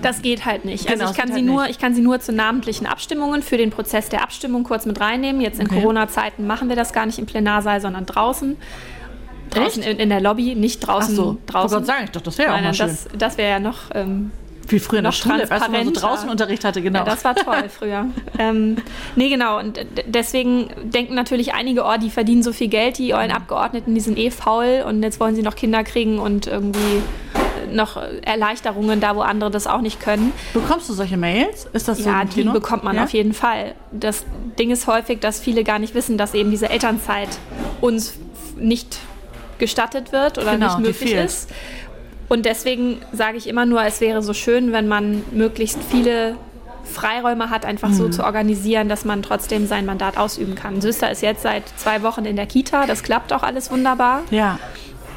Das 0.03 0.23
geht 0.23 0.45
halt 0.45 0.65
nicht. 0.65 0.87
Genau, 0.87 1.01
also 1.01 1.12
ich 1.12 1.19
kann, 1.19 1.29
sie 1.29 1.35
halt 1.35 1.45
nur, 1.45 1.62
nicht. 1.62 1.71
ich 1.73 1.79
kann 1.79 1.95
sie 1.95 2.03
nur 2.03 2.21
zu 2.21 2.33
namentlichen 2.50 2.87
Abstimmungen 2.87 3.43
für 3.43 3.56
den 3.56 3.70
Prozess 3.70 4.08
der 4.08 4.23
Abstimmung 4.23 4.64
kurz 4.64 4.85
mit 4.85 5.00
reinnehmen. 5.00 5.41
Jetzt 5.41 5.61
in 5.61 5.67
Okay. 5.67 5.81
Corona-Zeiten 5.81 6.47
machen 6.47 6.69
wir 6.69 6.76
das 6.76 6.93
gar 6.93 7.06
nicht 7.06 7.19
im 7.19 7.26
Plenarsaal, 7.26 7.81
sondern 7.81 8.06
draußen. 8.06 8.56
Draußen 9.50 9.82
in, 9.82 9.99
in 9.99 10.08
der 10.08 10.20
Lobby, 10.20 10.55
nicht 10.56 10.81
Ach 10.82 10.88
draußen. 10.88 11.14
so, 11.14 11.37
draußen. 11.47 11.79
Gott 11.79 11.87
sagen, 11.87 12.05
ich 12.05 12.11
doch, 12.11 12.20
das 12.20 12.38
wäre 12.38 12.50
auch 12.50 12.55
Nein, 12.55 12.64
mal 12.64 12.75
schön. 12.75 12.88
das, 12.88 13.08
das 13.17 13.38
wäre 13.38 13.50
ja 13.50 13.58
noch 13.61 13.79
ähm, 13.94 14.31
Wie 14.69 14.79
früher 14.81 15.02
noch 15.02 15.12
Schule, 15.12 15.49
wo 15.49 15.70
man 15.73 15.85
so 15.85 15.91
draußen 15.93 16.29
Unterricht 16.31 16.64
hatte, 16.64 16.82
genau. 16.82 17.00
Ja, 17.00 17.05
das 17.05 17.25
war 17.25 17.35
toll 17.37 17.69
früher. 17.69 18.06
ähm, 18.38 18.76
nee, 19.17 19.29
genau. 19.29 19.58
Und 19.58 19.79
deswegen 20.06 20.70
denken 20.85 21.14
natürlich 21.14 21.55
einige, 21.55 21.85
oh, 21.85 21.97
die 22.00 22.11
verdienen 22.11 22.43
so 22.43 22.52
viel 22.52 22.69
Geld, 22.69 22.99
die 22.99 23.12
euren 23.14 23.31
Abgeordneten, 23.32 23.94
die 23.94 24.00
sind 24.00 24.19
eh 24.19 24.31
faul 24.31 24.85
und 24.87 25.02
jetzt 25.02 25.19
wollen 25.20 25.35
sie 25.37 25.43
noch 25.43 25.56
Kinder 25.56 25.82
kriegen 25.85 26.19
und 26.20 26.47
irgendwie 26.47 27.02
noch 27.73 27.97
Erleichterungen 28.23 29.01
da, 29.01 29.17
wo 29.17 29.21
andere 29.23 29.51
das 29.51 29.67
auch 29.67 29.81
nicht 29.81 30.01
können. 30.01 30.33
Bekommst 30.55 30.89
du 30.89 30.93
solche 30.93 31.17
Mails? 31.17 31.67
Ist 31.73 31.89
das 31.89 31.99
so 31.99 32.09
Ja, 32.11 32.25
die 32.25 32.43
Thema? 32.43 32.53
bekommt 32.53 32.85
man 32.85 32.97
Ja? 32.97 33.05
auf 33.05 33.11
jeden 33.13 33.33
Fall. 33.35 33.75
Das 33.93 34.25
Ding 34.59 34.71
ist 34.71 34.87
häufig, 34.87 35.21
dass 35.21 35.41
viele 35.41 35.65
gar 35.65 35.79
nicht 35.79 35.95
wissen, 35.95 36.19
dass 36.19 36.35
eben 36.35 36.51
diese 36.51 36.69
Elternzeit 36.71 37.29
uns 37.81 38.15
nicht 38.57 38.99
gestattet 39.59 40.13
wird 40.13 40.39
oder 40.39 40.53
Genau, 40.53 40.79
nicht 40.79 40.87
möglich 40.87 41.13
ist. 41.15 41.51
Und 42.29 42.47
deswegen 42.47 42.99
sage 43.13 43.37
ich 43.37 43.49
immer 43.49 43.67
nur, 43.67 43.83
es 43.85 44.01
wäre 44.01 44.23
so 44.23 44.33
schön, 44.35 44.73
wenn 44.73 44.87
man 44.89 45.23
möglichst 45.33 45.79
viele 45.91 46.37
Freiräume 46.85 47.51
hat, 47.51 47.65
einfach 47.65 47.89
Mhm. 47.91 47.95
so 47.95 48.09
zu 48.09 48.25
organisieren, 48.25 48.89
dass 48.89 49.05
man 49.05 49.23
trotzdem 49.23 49.67
sein 49.67 49.87
Mandat 49.87 50.17
ausüben 50.17 50.55
kann. 50.55 50.81
Süster 50.81 51.11
ist 51.11 51.23
jetzt 51.23 51.43
seit 51.43 51.63
zwei 51.77 52.03
Wochen 52.03 52.25
in 52.25 52.37
der 52.37 52.47
Kita, 52.47 52.87
das 52.87 53.03
klappt 53.03 53.33
auch 53.33 53.43
alles 53.43 53.71
wunderbar. 53.71 54.23
Ja. 54.31 54.59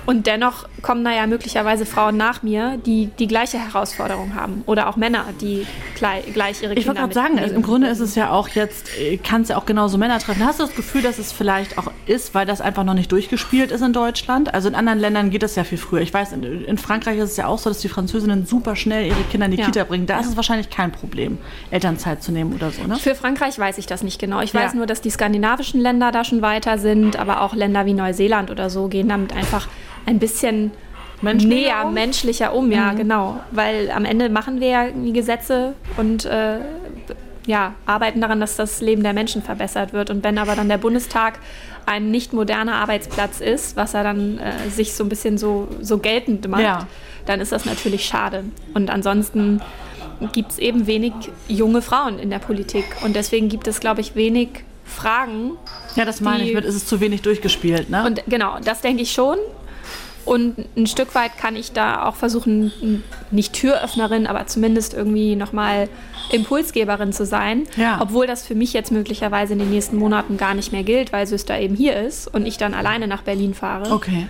Und 0.05 0.27
dennoch 0.27 0.67
kommen 0.81 1.03
da 1.05 1.11
ja 1.11 1.27
möglicherweise 1.27 1.85
Frauen 1.85 2.17
nach 2.17 2.43
mir, 2.43 2.77
die 2.85 3.09
die 3.19 3.27
gleiche 3.27 3.57
Herausforderung 3.57 4.35
haben. 4.35 4.63
Oder 4.65 4.89
auch 4.89 4.97
Männer, 4.97 5.25
die 5.39 5.65
gleich, 5.95 6.25
gleich 6.33 6.61
ihre 6.61 6.73
Ich 6.73 6.85
Kinder 6.85 7.01
wollte 7.01 7.13
gerade 7.13 7.13
sagen, 7.13 7.39
also 7.39 7.55
im. 7.55 7.61
Grunde 7.61 7.87
ist 7.87 7.99
es 8.01 8.15
ja 8.15 8.29
auch 8.31 8.49
jetzt, 8.49 8.89
kann 9.23 9.43
es 9.43 9.47
ja 9.49 9.57
auch 9.57 9.65
genauso 9.65 9.97
Männer 9.97 10.19
treffen. 10.19 10.45
Hast 10.45 10.59
du 10.59 10.65
das 10.65 10.75
Gefühl, 10.75 11.01
dass 11.01 11.19
es 11.19 11.31
vielleicht 11.31 11.77
auch 11.77 11.89
ist, 12.05 12.35
weil 12.35 12.45
das 12.45 12.59
einfach 12.59 12.83
noch 12.83 12.93
nicht 12.95 13.11
durchgespielt 13.11 13.71
ist 13.71 13.81
in 13.81 13.93
Deutschland? 13.93 14.53
Also 14.53 14.67
in 14.67 14.75
anderen 14.75 14.99
Ländern 14.99 15.29
geht 15.29 15.43
das 15.43 15.55
ja 15.55 15.63
viel 15.63 15.77
früher. 15.77 16.01
Ich 16.01 16.13
weiß, 16.13 16.33
in, 16.33 16.43
in 16.65 16.77
Frankreich 16.77 17.17
ist 17.19 17.31
es 17.31 17.37
ja 17.37 17.47
auch 17.47 17.57
so, 17.59 17.69
dass 17.69 17.79
die 17.79 17.89
Französinnen 17.89 18.45
super 18.45 18.75
schnell 18.75 19.07
ihre 19.07 19.23
Kinder 19.31 19.45
in 19.45 19.51
die 19.53 19.57
Ja. 19.59 19.65
Kita 19.65 19.83
bringen. 19.85 20.05
Da 20.05 20.19
ist 20.19 20.27
es 20.27 20.35
wahrscheinlich 20.35 20.69
kein 20.69 20.91
Problem, 20.91 21.37
Elternzeit 21.71 22.21
zu 22.21 22.31
nehmen 22.33 22.53
oder 22.53 22.71
so, 22.71 22.83
ne? 22.83 22.97
Für 22.97 23.15
Frankreich 23.15 23.57
weiß 23.57 23.77
ich 23.77 23.85
das 23.85 24.03
nicht 24.03 24.19
genau. 24.19 24.41
Ich 24.41 24.51
Ja. 24.51 24.61
weiß 24.61 24.73
nur, 24.73 24.85
dass 24.85 24.99
die 25.01 25.09
skandinavischen 25.11 25.79
Länder 25.79 26.11
da 26.11 26.23
schon 26.25 26.41
weiter 26.41 26.77
sind, 26.77 27.15
aber 27.17 27.41
auch 27.41 27.55
Länder 27.55 27.85
wie 27.85 27.93
Neuseeland 27.93 28.51
oder 28.51 28.69
so 28.69 28.87
gehen 28.89 29.07
damit 29.07 29.33
einfach 29.33 29.67
ein 30.05 30.19
bisschen 30.19 30.71
Menschlicher 31.21 31.55
näher, 31.55 31.85
um? 31.85 31.93
menschlicher 31.93 32.53
um. 32.53 32.71
Ja, 32.71 32.93
genau. 32.93 33.39
Weil 33.51 33.91
am 33.91 34.05
Ende 34.05 34.29
machen 34.29 34.59
wir 34.59 34.67
ja 34.67 34.87
die 34.89 35.13
Gesetze 35.13 35.73
und 35.97 36.25
äh, 36.25 36.59
ja, 37.45 37.73
arbeiten 37.85 38.21
daran, 38.21 38.39
dass 38.39 38.55
das 38.55 38.79
Leben 38.81 39.03
der 39.03 39.13
Menschen 39.13 39.41
verbessert 39.41 39.91
wird. 39.93 40.09
Und 40.09 40.23
wenn 40.23 40.37
aber 40.37 40.55
dann 40.55 40.69
der 40.69 40.77
Bundestag 40.77 41.39
ein 41.85 42.09
nicht 42.11 42.31
moderner 42.31 42.75
Arbeitsplatz 42.75 43.41
ist, 43.41 43.75
was 43.75 43.93
er 43.93 44.03
dann 44.03 44.37
äh, 44.39 44.69
sich 44.69 44.93
so 44.93 45.03
ein 45.03 45.09
bisschen 45.09 45.37
so, 45.37 45.67
so 45.81 45.97
geltend 45.97 46.47
macht, 46.47 46.61
Ja. 46.61 46.87
dann 47.25 47.41
ist 47.41 47.51
das 47.51 47.65
natürlich 47.65 48.05
schade. 48.05 48.45
Und 48.73 48.89
ansonsten 48.89 49.61
gibt 50.31 50.51
es 50.51 50.59
eben 50.59 50.87
wenig 50.87 51.11
junge 51.49 51.81
Frauen 51.81 52.17
in 52.19 52.29
der 52.29 52.39
Politik. 52.39 52.85
Und 53.03 53.15
deswegen 53.17 53.49
gibt 53.49 53.67
es, 53.67 53.81
glaube 53.81 53.99
ich, 53.99 54.15
wenig 54.15 54.63
Fragen. 54.85 55.51
Ja, 55.95 56.05
das 56.05 56.21
meine 56.21 56.43
Die- 56.43 56.49
ich 56.49 56.55
mit, 56.55 56.63
ist 56.63 56.75
es 56.75 56.85
zu 56.85 57.01
wenig 57.01 57.21
durchgespielt, 57.23 57.89
ne? 57.89 58.05
Und 58.05 58.23
genau, 58.27 58.57
das 58.63 58.79
denke 58.81 59.01
ich 59.03 59.11
schon. 59.11 59.37
Und 60.25 60.55
ein 60.77 60.87
Stück 60.87 61.15
weit 61.15 61.37
kann 61.37 61.55
ich 61.55 61.73
da 61.73 62.05
auch 62.07 62.15
versuchen, 62.15 63.03
nicht 63.31 63.53
Türöffnerin, 63.53 64.27
aber 64.27 64.47
zumindest 64.47 64.93
irgendwie 64.93 65.35
nochmal 65.35 65.89
Impulsgeberin 66.31 67.11
zu 67.11 67.25
sein. 67.25 67.63
Ja. 67.75 67.99
Obwohl 68.01 68.27
das 68.27 68.45
für 68.45 68.55
mich 68.55 68.73
jetzt 68.73 68.91
möglicherweise 68.91 69.53
in 69.53 69.59
den 69.59 69.69
nächsten 69.69 69.97
Monaten 69.97 70.37
gar 70.37 70.53
nicht 70.53 70.71
mehr 70.71 70.83
gilt, 70.83 71.11
weil 71.11 71.27
Süster 71.27 71.59
eben 71.59 71.75
hier 71.75 71.97
ist 71.97 72.27
und 72.27 72.45
ich 72.45 72.57
dann 72.57 72.73
alleine 72.73 73.07
nach 73.07 73.23
Berlin 73.23 73.53
fahre. 73.53 73.91
okay. 73.91 74.27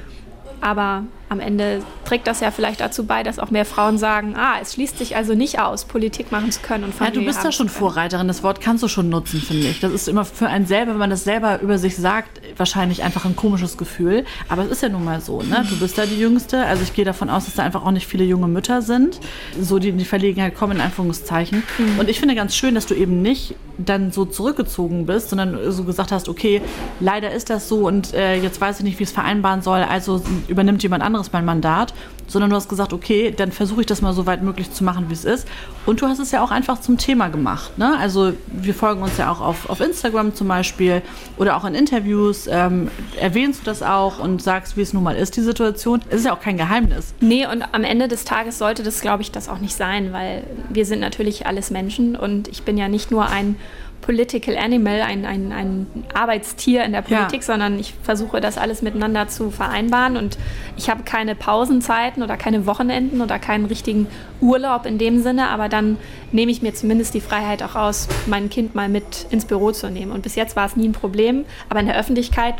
Aber 0.62 1.04
am 1.34 1.40
Ende 1.40 1.82
trägt 2.06 2.28
das 2.28 2.40
ja 2.40 2.52
vielleicht 2.52 2.80
dazu 2.80 3.06
bei, 3.06 3.24
dass 3.24 3.40
auch 3.40 3.52
mehr 3.52 3.66
Frauen 3.66 3.98
sagen, 3.98 4.36
ah, 4.38 4.56
es 4.62 4.74
schließt 4.74 4.98
sich 4.98 5.16
also 5.16 5.34
nicht 5.34 5.60
aus, 5.60 5.86
Politik 5.86 6.32
machen 6.32 6.52
zu 6.52 6.62
können 6.62 6.86
und 6.86 6.92
Ja, 6.92 6.98
Familie 6.98 7.20
du 7.20 7.26
bist 7.26 7.44
da 7.44 7.52
schon. 7.52 7.68
Vorreiterin. 7.68 8.28
Das 8.28 8.44
Wort 8.44 8.62
kannst 8.62 8.84
du 8.84 8.88
schon 8.88 9.10
nutzen, 9.10 9.42
finde 9.42 9.68
ich. 9.68 9.80
Das 9.80 9.92
ist 9.92 10.08
immer 10.08 10.26
für 10.26 10.48
einen 10.48 10.66
selber, 10.66 10.92
wenn 10.92 11.00
man 11.00 11.10
das 11.10 11.24
selber 11.24 11.60
über 11.62 11.78
sich 11.78 11.96
sagt, 11.96 12.42
wahrscheinlich 12.58 13.04
einfach 13.04 13.26
ein 13.26 13.36
komisches 13.36 13.78
Gefühl. 13.78 14.26
Aber 14.48 14.64
es 14.64 14.72
ist 14.72 14.84
ja 14.84 14.90
nun 14.90 15.04
mal 15.04 15.22
so, 15.22 15.42
ne? 15.42 15.66
Du 15.70 15.78
bist 15.80 15.98
da 15.98 16.06
die 16.06 16.20
Jüngste. 16.20 16.66
Also 16.66 16.84
ich 16.84 16.94
gehe 16.94 17.06
davon 17.06 17.30
aus, 17.30 17.46
dass 17.46 17.56
da 17.56 17.64
einfach 17.64 17.86
auch 17.86 17.92
nicht 17.92 18.08
viele 18.08 18.24
junge 18.24 18.48
Mütter 18.48 18.82
sind, 18.82 19.20
so 19.60 19.80
die 19.80 19.90
in 19.90 19.98
die 19.98 20.06
Verlegenheit 20.06 20.56
kommen, 20.56 20.74
in 20.74 20.82
Anführungszeichen. 20.82 21.64
Mhm. 21.78 22.00
Und 22.00 22.10
ich 22.10 22.20
finde 22.20 22.36
ganz 22.36 22.56
schön, 22.56 22.76
dass 22.76 22.86
du 22.86 22.94
eben 22.94 23.22
nicht 23.22 23.56
dann 23.78 24.12
so 24.12 24.26
zurückgezogen 24.26 25.06
bist, 25.06 25.30
sondern 25.30 25.72
so 25.72 25.84
gesagt 25.84 26.12
hast, 26.12 26.30
okay, 26.30 26.62
leider 27.00 27.32
ist 27.32 27.50
das 27.50 27.68
so 27.68 27.88
und 27.88 28.14
äh, 28.14 28.36
jetzt 28.36 28.62
weiß 28.62 28.80
ich 28.80 28.84
nicht, 28.84 29.00
wie 29.00 29.04
es 29.04 29.12
vereinbaren 29.12 29.62
soll, 29.62 29.82
also 29.82 30.22
übernimmt 30.48 30.84
jemand 30.84 31.04
anderes 31.04 31.23
mein 31.32 31.46
Mandat, 31.46 31.94
sondern 32.28 32.50
du 32.50 32.56
hast 32.56 32.70
gesagt, 32.70 32.94
okay, 32.94 33.34
dann 33.36 33.52
versuche 33.52 33.82
ich 33.82 33.88
das 33.88 34.02
mal 34.02 34.14
so 34.14 34.26
weit 34.26 34.42
möglich 34.42 34.72
zu 34.72 34.84
machen, 34.84 35.10
wie 35.10 35.14
es 35.14 35.26
ist. 35.26 35.48
Und 35.86 36.02
du 36.02 36.08
hast 36.08 36.20
es 36.20 36.32
ja 36.32 36.44
auch 36.44 36.52
einfach 36.52 36.80
zum 36.80 36.98
Thema 36.98 37.28
gemacht. 37.28 37.78
Ne? 37.78 37.98
Also 37.98 38.34
wir 38.48 38.74
folgen 38.74 39.02
uns 39.04 39.18
ja 39.18 39.32
auch 39.32 39.42
auf, 39.42 39.70
auf 39.70 39.80
Instagram 39.82 40.34
zum 40.34 40.48
Beispiel 40.48 41.02
oder 41.38 41.58
auch 41.58 41.66
in 41.66 41.76
Interviews. 41.76 42.48
Ähm, 42.50 42.90
erwähnst 43.20 43.62
du 43.62 43.66
das 43.66 43.84
auch 43.84 44.20
und 44.20 44.42
sagst, 44.42 44.78
wie 44.78 44.82
es 44.82 44.94
nun 44.94 45.04
mal 45.04 45.16
ist, 45.16 45.36
die 45.38 45.42
Situation. 45.42 46.02
Es 46.10 46.20
ist 46.20 46.26
ja 46.26 46.34
auch 46.34 46.42
kein 46.42 46.58
Geheimnis. 46.58 47.14
Nee, 47.20 47.46
und 47.46 47.64
am 47.74 47.84
Ende 47.84 48.08
des 48.08 48.26
Tages 48.26 48.58
sollte 48.58 48.84
das, 48.84 49.02
glaube 49.02 49.22
ich, 49.22 49.32
das 49.32 49.50
auch 49.50 49.60
nicht 49.60 49.76
sein, 49.76 50.14
weil 50.14 50.44
wir 50.70 50.86
sind 50.86 51.00
natürlich 51.00 51.46
alles 51.46 51.72
Menschen 51.72 52.16
und 52.16 52.48
ich 52.48 52.64
bin 52.64 52.78
ja 52.78 52.88
nicht 52.88 53.12
nur 53.12 53.28
ein 53.28 53.56
Political 54.04 54.58
Animal, 54.58 55.02
ein, 55.02 55.26
ein, 55.26 55.52
ein 55.52 55.88
Arbeitstier 56.14 56.84
in 56.84 56.92
der 56.92 57.02
Politik, 57.02 57.40
ja. 57.40 57.42
sondern 57.42 57.80
ich 57.80 57.94
versuche 58.04 58.42
das 58.42 58.58
alles 58.58 58.82
miteinander 58.82 59.30
zu 59.30 59.50
vereinbaren 59.50 60.18
und 60.18 60.38
ich 60.78 60.90
habe 60.90 61.04
keine 61.04 61.36
Pausenzeiten 61.36 62.22
oder 62.22 62.38
keine 62.38 62.66
Wochenenden 62.66 63.22
oder 63.22 63.40
keinen 63.40 63.66
richtigen 63.66 64.08
Urlaub 64.42 64.86
in 64.86 64.98
dem 64.98 65.24
Sinne, 65.24 65.48
aber 65.50 65.70
dann 65.70 65.98
nehme 66.32 66.52
ich 66.52 66.62
mir 66.62 66.74
zumindest 66.74 67.14
die 67.14 67.22
Freiheit 67.22 67.64
auch 67.64 67.76
aus, 67.76 68.10
mein 68.28 68.50
Kind 68.50 68.76
mal 68.76 68.90
mit 68.90 69.26
ins 69.30 69.46
Büro 69.46 69.72
zu 69.72 69.90
nehmen. 69.90 70.12
Und 70.12 70.22
bis 70.22 70.36
jetzt 70.36 70.56
war 70.56 70.66
es 70.66 70.76
nie 70.76 70.90
ein 70.90 70.94
Problem, 70.94 71.46
aber 71.70 71.80
in 71.80 71.86
der 71.86 71.98
Öffentlichkeit 71.98 72.56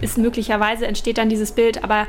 ist 0.00 0.18
möglicherweise 0.18 0.86
entsteht 0.86 1.18
dann 1.18 1.28
dieses 1.28 1.52
Bild, 1.52 1.84
aber 1.84 2.06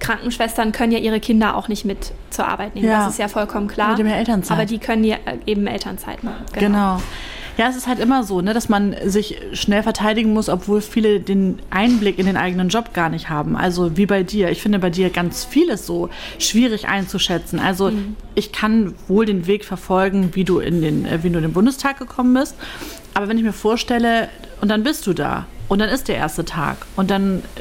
Krankenschwestern 0.00 0.72
können 0.72 0.92
ja 0.92 0.98
ihre 0.98 1.20
Kinder 1.20 1.56
auch 1.56 1.68
nicht 1.68 1.86
mit 1.86 2.12
zur 2.28 2.46
Arbeit 2.46 2.74
nehmen. 2.74 2.88
Ja. 2.88 3.04
Das 3.04 3.14
ist 3.14 3.18
ja 3.18 3.28
vollkommen 3.28 3.68
klar. 3.68 3.90
Mit 3.90 3.98
dem 3.98 4.06
Elternzeit. 4.06 4.56
Aber 4.56 4.66
die 4.66 4.78
können 4.78 5.04
ja 5.04 5.16
eben 5.46 5.66
Elternzeit 5.66 6.22
machen. 6.22 6.44
Genau. 6.52 6.98
genau. 6.98 7.02
Ja, 7.56 7.68
es 7.68 7.76
ist 7.76 7.86
halt 7.86 7.98
immer 8.00 8.22
so, 8.22 8.42
ne, 8.42 8.52
dass 8.52 8.68
man 8.68 8.94
sich 9.04 9.40
schnell 9.52 9.82
verteidigen 9.82 10.32
muss, 10.32 10.48
obwohl 10.48 10.80
viele 10.80 11.20
den 11.20 11.58
Einblick 11.70 12.18
in 12.18 12.26
den 12.26 12.36
eigenen 12.36 12.68
Job 12.68 12.92
gar 12.92 13.08
nicht 13.08 13.30
haben. 13.30 13.56
Also 13.56 13.96
wie 13.96 14.06
bei 14.06 14.22
dir. 14.22 14.50
Ich 14.50 14.60
finde 14.60 14.78
bei 14.78 14.90
dir 14.90 15.10
ganz 15.10 15.44
vieles 15.44 15.86
so 15.86 16.10
schwierig 16.38 16.88
einzuschätzen. 16.88 17.58
Also 17.58 17.90
mhm. 17.90 18.16
ich 18.34 18.52
kann 18.52 18.94
wohl 19.08 19.24
den 19.24 19.46
Weg 19.46 19.64
verfolgen, 19.64 20.30
wie 20.34 20.44
du 20.44 20.58
in 20.58 20.82
den, 20.82 21.06
äh, 21.06 21.22
wie 21.22 21.30
du 21.30 21.38
in 21.38 21.42
den 21.42 21.52
Bundestag 21.52 21.98
gekommen 21.98 22.34
bist. 22.34 22.54
Aber 23.14 23.28
wenn 23.28 23.38
ich 23.38 23.44
mir 23.44 23.54
vorstelle, 23.54 24.28
und 24.60 24.68
dann 24.68 24.82
bist 24.82 25.06
du 25.06 25.12
da 25.12 25.46
und 25.68 25.80
dann 25.80 25.88
ist 25.88 26.08
der 26.08 26.16
erste 26.16 26.44
Tag. 26.44 26.78
Und 26.96 27.10
dann, 27.10 27.38
äh, 27.56 27.60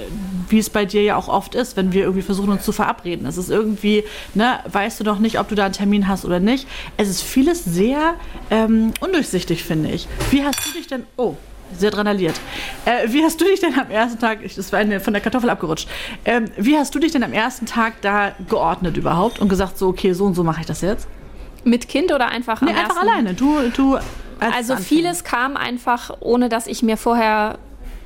wie 0.49 0.59
es 0.59 0.69
bei 0.69 0.85
dir 0.85 1.01
ja 1.01 1.15
auch 1.15 1.27
oft 1.27 1.55
ist, 1.55 1.75
wenn 1.75 1.91
wir 1.91 2.03
irgendwie 2.03 2.21
versuchen, 2.21 2.51
uns 2.51 2.63
zu 2.63 2.71
verabreden. 2.71 3.25
Es 3.25 3.37
ist 3.37 3.49
irgendwie, 3.49 4.03
ne, 4.33 4.59
weißt 4.67 4.99
du 4.99 5.03
doch 5.03 5.19
nicht, 5.19 5.39
ob 5.39 5.47
du 5.49 5.55
da 5.55 5.65
einen 5.65 5.73
Termin 5.73 6.07
hast 6.07 6.25
oder 6.25 6.39
nicht. 6.39 6.67
Es 6.97 7.09
ist 7.09 7.21
vieles 7.21 7.63
sehr 7.65 8.15
ähm, 8.51 8.93
undurchsichtig, 8.99 9.63
finde 9.63 9.89
ich. 9.89 10.07
Wie 10.31 10.43
hast 10.43 10.59
du 10.67 10.71
dich 10.73 10.87
denn. 10.87 11.03
Oh, 11.17 11.35
sehr 11.77 11.91
dranaliert. 11.91 12.39
Äh, 12.85 13.07
wie 13.11 13.23
hast 13.23 13.41
du 13.41 13.45
dich 13.45 13.59
denn 13.59 13.77
am 13.79 13.89
ersten 13.89 14.19
Tag, 14.19 14.39
das 14.55 14.71
war 14.71 14.79
eine, 14.79 14.99
von 14.99 15.13
der 15.13 15.21
Kartoffel 15.21 15.49
abgerutscht, 15.49 15.89
ähm, 16.23 16.45
wie 16.57 16.77
hast 16.77 16.93
du 16.93 16.99
dich 16.99 17.11
denn 17.11 17.23
am 17.23 17.33
ersten 17.33 17.65
Tag 17.65 18.01
da 18.01 18.33
geordnet 18.47 18.97
überhaupt 18.97 19.39
und 19.39 19.49
gesagt, 19.49 19.77
so, 19.77 19.87
okay, 19.87 20.13
so 20.13 20.25
und 20.25 20.35
so 20.35 20.43
mache 20.43 20.61
ich 20.61 20.67
das 20.67 20.81
jetzt? 20.81 21.07
Mit 21.63 21.87
Kind 21.87 22.13
oder 22.13 22.27
einfach 22.27 22.61
nee, 22.61 22.71
einfach 22.71 22.97
alleine. 22.97 23.33
Du, 23.33 23.57
du 23.75 23.97
als 24.39 24.55
also 24.55 24.77
vieles 24.77 25.23
kam 25.23 25.57
einfach, 25.57 26.11
ohne 26.19 26.49
dass 26.49 26.67
ich 26.67 26.83
mir 26.83 26.97
vorher 26.97 27.57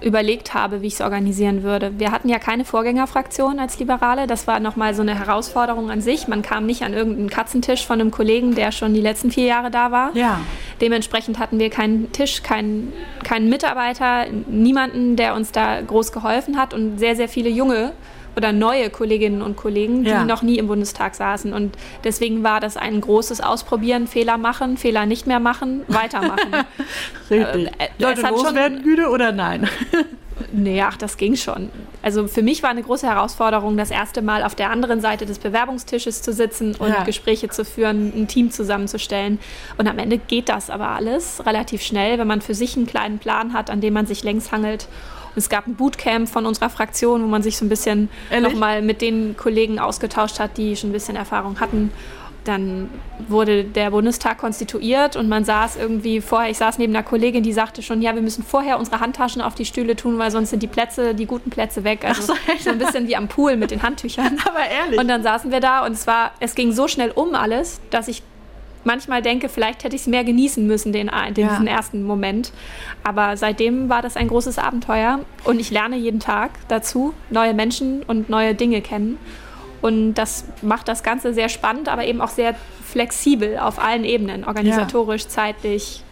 überlegt 0.01 0.53
habe, 0.53 0.81
wie 0.81 0.87
ich 0.87 0.93
es 0.93 1.01
organisieren 1.01 1.63
würde. 1.63 1.99
Wir 1.99 2.11
hatten 2.11 2.29
ja 2.29 2.39
keine 2.39 2.65
Vorgängerfraktion 2.65 3.59
als 3.59 3.79
Liberale. 3.79 4.27
Das 4.27 4.47
war 4.47 4.59
nochmal 4.59 4.93
so 4.93 5.01
eine 5.01 5.17
Herausforderung 5.17 5.89
an 5.89 6.01
sich. 6.01 6.27
Man 6.27 6.41
kam 6.41 6.65
nicht 6.65 6.83
an 6.83 6.93
irgendeinen 6.93 7.29
Katzentisch 7.29 7.85
von 7.85 7.99
einem 7.99 8.11
Kollegen, 8.11 8.55
der 8.55 8.71
schon 8.71 8.93
die 8.93 9.01
letzten 9.01 9.31
vier 9.31 9.45
Jahre 9.45 9.71
da 9.71 9.91
war. 9.91 10.15
Ja. 10.15 10.39
Dementsprechend 10.81 11.39
hatten 11.39 11.59
wir 11.59 11.69
keinen 11.69 12.11
Tisch, 12.11 12.43
keinen, 12.43 12.93
keinen 13.23 13.49
Mitarbeiter, 13.49 14.25
niemanden, 14.47 15.15
der 15.15 15.35
uns 15.35 15.51
da 15.51 15.81
groß 15.81 16.11
geholfen 16.11 16.57
hat 16.57 16.73
und 16.73 16.97
sehr, 16.97 17.15
sehr 17.15 17.27
viele 17.27 17.49
junge 17.49 17.91
oder 18.39 18.53
neue 18.53 18.89
Kolleginnen 18.89 19.41
und 19.41 19.57
Kollegen, 19.57 20.05
die 20.05 20.11
ja. 20.11 20.23
noch 20.23 20.43
nie 20.43 20.57
im 20.57 20.67
Bundestag 20.67 21.13
saßen. 21.13 21.51
Und 21.51 21.75
deswegen 22.05 22.41
war 22.41 22.61
das 22.61 22.77
ein 22.77 23.01
großes 23.01 23.41
Ausprobieren, 23.41 24.07
Fehler 24.07 24.37
machen, 24.37 24.77
Fehler 24.77 25.05
nicht 25.05 25.27
mehr 25.27 25.41
machen, 25.41 25.81
weitermachen. 25.89 26.53
Richtig. 27.29 27.67
Äh, 27.77 27.89
Leute 27.97 28.21
loswerden, 28.21 28.81
Güte 28.81 29.09
oder 29.09 29.33
nein? 29.33 29.69
Nee, 30.53 30.81
ach, 30.81 30.95
das 30.95 31.17
ging 31.17 31.35
schon. 31.35 31.69
Also 32.01 32.29
für 32.29 32.41
mich 32.41 32.63
war 32.63 32.69
eine 32.69 32.81
große 32.81 33.05
Herausforderung, 33.05 33.75
das 33.75 33.91
erste 33.91 34.21
Mal 34.21 34.43
auf 34.43 34.55
der 34.55 34.71
anderen 34.71 35.01
Seite 35.01 35.25
des 35.25 35.37
Bewerbungstisches 35.37 36.21
zu 36.21 36.31
sitzen 36.31 36.75
und 36.75 36.87
ja. 36.87 37.03
Gespräche 37.03 37.49
zu 37.49 37.65
führen, 37.65 38.13
ein 38.15 38.29
Team 38.29 38.49
zusammenzustellen. 38.49 39.37
Und 39.77 39.85
am 39.89 39.99
Ende 39.99 40.17
geht 40.17 40.47
das 40.47 40.69
aber 40.69 40.87
alles 40.87 41.45
relativ 41.45 41.81
schnell, 41.81 42.17
wenn 42.17 42.27
man 42.27 42.39
für 42.39 42.55
sich 42.55 42.77
einen 42.77 42.87
kleinen 42.87 43.19
Plan 43.19 43.51
hat, 43.51 43.69
an 43.69 43.81
dem 43.81 43.93
man 43.93 44.05
sich 44.05 44.23
längs 44.23 44.53
hangelt 44.53 44.87
es 45.35 45.49
gab 45.49 45.67
ein 45.67 45.75
Bootcamp 45.75 46.29
von 46.29 46.45
unserer 46.45 46.69
Fraktion, 46.69 47.23
wo 47.23 47.27
man 47.27 47.43
sich 47.43 47.57
so 47.57 47.65
ein 47.65 47.69
bisschen 47.69 48.09
nochmal 48.41 48.81
mit 48.81 49.01
den 49.01 49.37
Kollegen 49.37 49.79
ausgetauscht 49.79 50.39
hat, 50.39 50.57
die 50.57 50.75
schon 50.75 50.89
ein 50.89 50.93
bisschen 50.93 51.15
Erfahrung 51.15 51.59
hatten. 51.59 51.91
Dann 52.45 52.89
wurde 53.27 53.65
der 53.65 53.91
Bundestag 53.91 54.37
konstituiert 54.37 55.15
und 55.15 55.27
man 55.27 55.43
saß 55.43 55.75
irgendwie 55.75 56.21
vorher, 56.21 56.49
ich 56.49 56.57
saß 56.57 56.77
neben 56.77 56.95
einer 56.95 57.03
Kollegin, 57.03 57.43
die 57.43 57.51
sagte 57.51 57.81
schon, 57.81 58.01
ja, 58.01 58.15
wir 58.15 58.21
müssen 58.21 58.43
vorher 58.43 58.79
unsere 58.79 59.01
Handtaschen 59.01 59.41
auf 59.41 59.55
die 59.55 59.65
Stühle 59.65 59.95
tun, 59.95 60.17
weil 60.17 60.31
sonst 60.31 60.49
sind 60.49 60.63
die 60.63 60.67
Plätze, 60.67 61.13
die 61.13 61.25
guten 61.25 61.49
Plätze 61.49 61.83
weg. 61.83 62.05
Also 62.05 62.21
so, 62.21 62.33
so, 62.59 62.69
ein 62.69 62.79
bisschen 62.79 63.07
wie 63.07 63.15
am 63.15 63.27
Pool 63.27 63.57
mit 63.57 63.71
den 63.71 63.83
Handtüchern. 63.83 64.37
Aber 64.47 64.65
ehrlich. 64.65 64.99
Und 64.99 65.09
dann 65.09 65.21
saßen 65.21 65.51
wir 65.51 65.59
da 65.59 65.85
und 65.85 65.91
es 65.91 66.07
war, 66.07 66.31
es 66.39 66.55
ging 66.55 66.71
so 66.71 66.87
schnell 66.87 67.11
um 67.11 67.35
alles, 67.35 67.81
dass 67.91 68.07
ich 68.07 68.23
manchmal 68.83 69.21
denke, 69.21 69.49
vielleicht 69.49 69.83
hätte 69.83 69.95
ich 69.95 70.03
es 70.03 70.07
mehr 70.07 70.23
genießen 70.23 70.65
müssen, 70.65 70.93
den, 70.93 71.07
den 71.07 71.45
ja. 71.45 71.49
diesen 71.49 71.67
ersten 71.67 72.03
Moment. 72.03 72.51
Aber 73.03 73.37
seitdem 73.37 73.89
war 73.89 74.01
das 74.01 74.17
ein 74.17 74.27
großes 74.27 74.57
Abenteuer 74.57 75.19
und 75.43 75.59
ich 75.59 75.71
lerne 75.71 75.97
jeden 75.97 76.19
Tag 76.19 76.51
dazu, 76.67 77.13
neue 77.29 77.53
Menschen 77.53 78.03
und 78.03 78.29
neue 78.29 78.55
Dinge 78.55 78.81
kennen. 78.81 79.17
Und 79.81 80.15
das 80.15 80.45
macht 80.61 80.87
das 80.87 81.03
Ganze 81.03 81.33
sehr 81.33 81.49
spannend, 81.49 81.87
aber 81.87 82.03
eben 82.05 82.21
auch 82.21 82.29
sehr 82.29 82.55
flexibel 82.85 83.57
auf 83.57 83.79
allen 83.79 84.03
Ebenen, 84.03 84.43
organisatorisch, 84.43 85.23
ja. 85.23 85.29
zeitlich, 85.29 86.03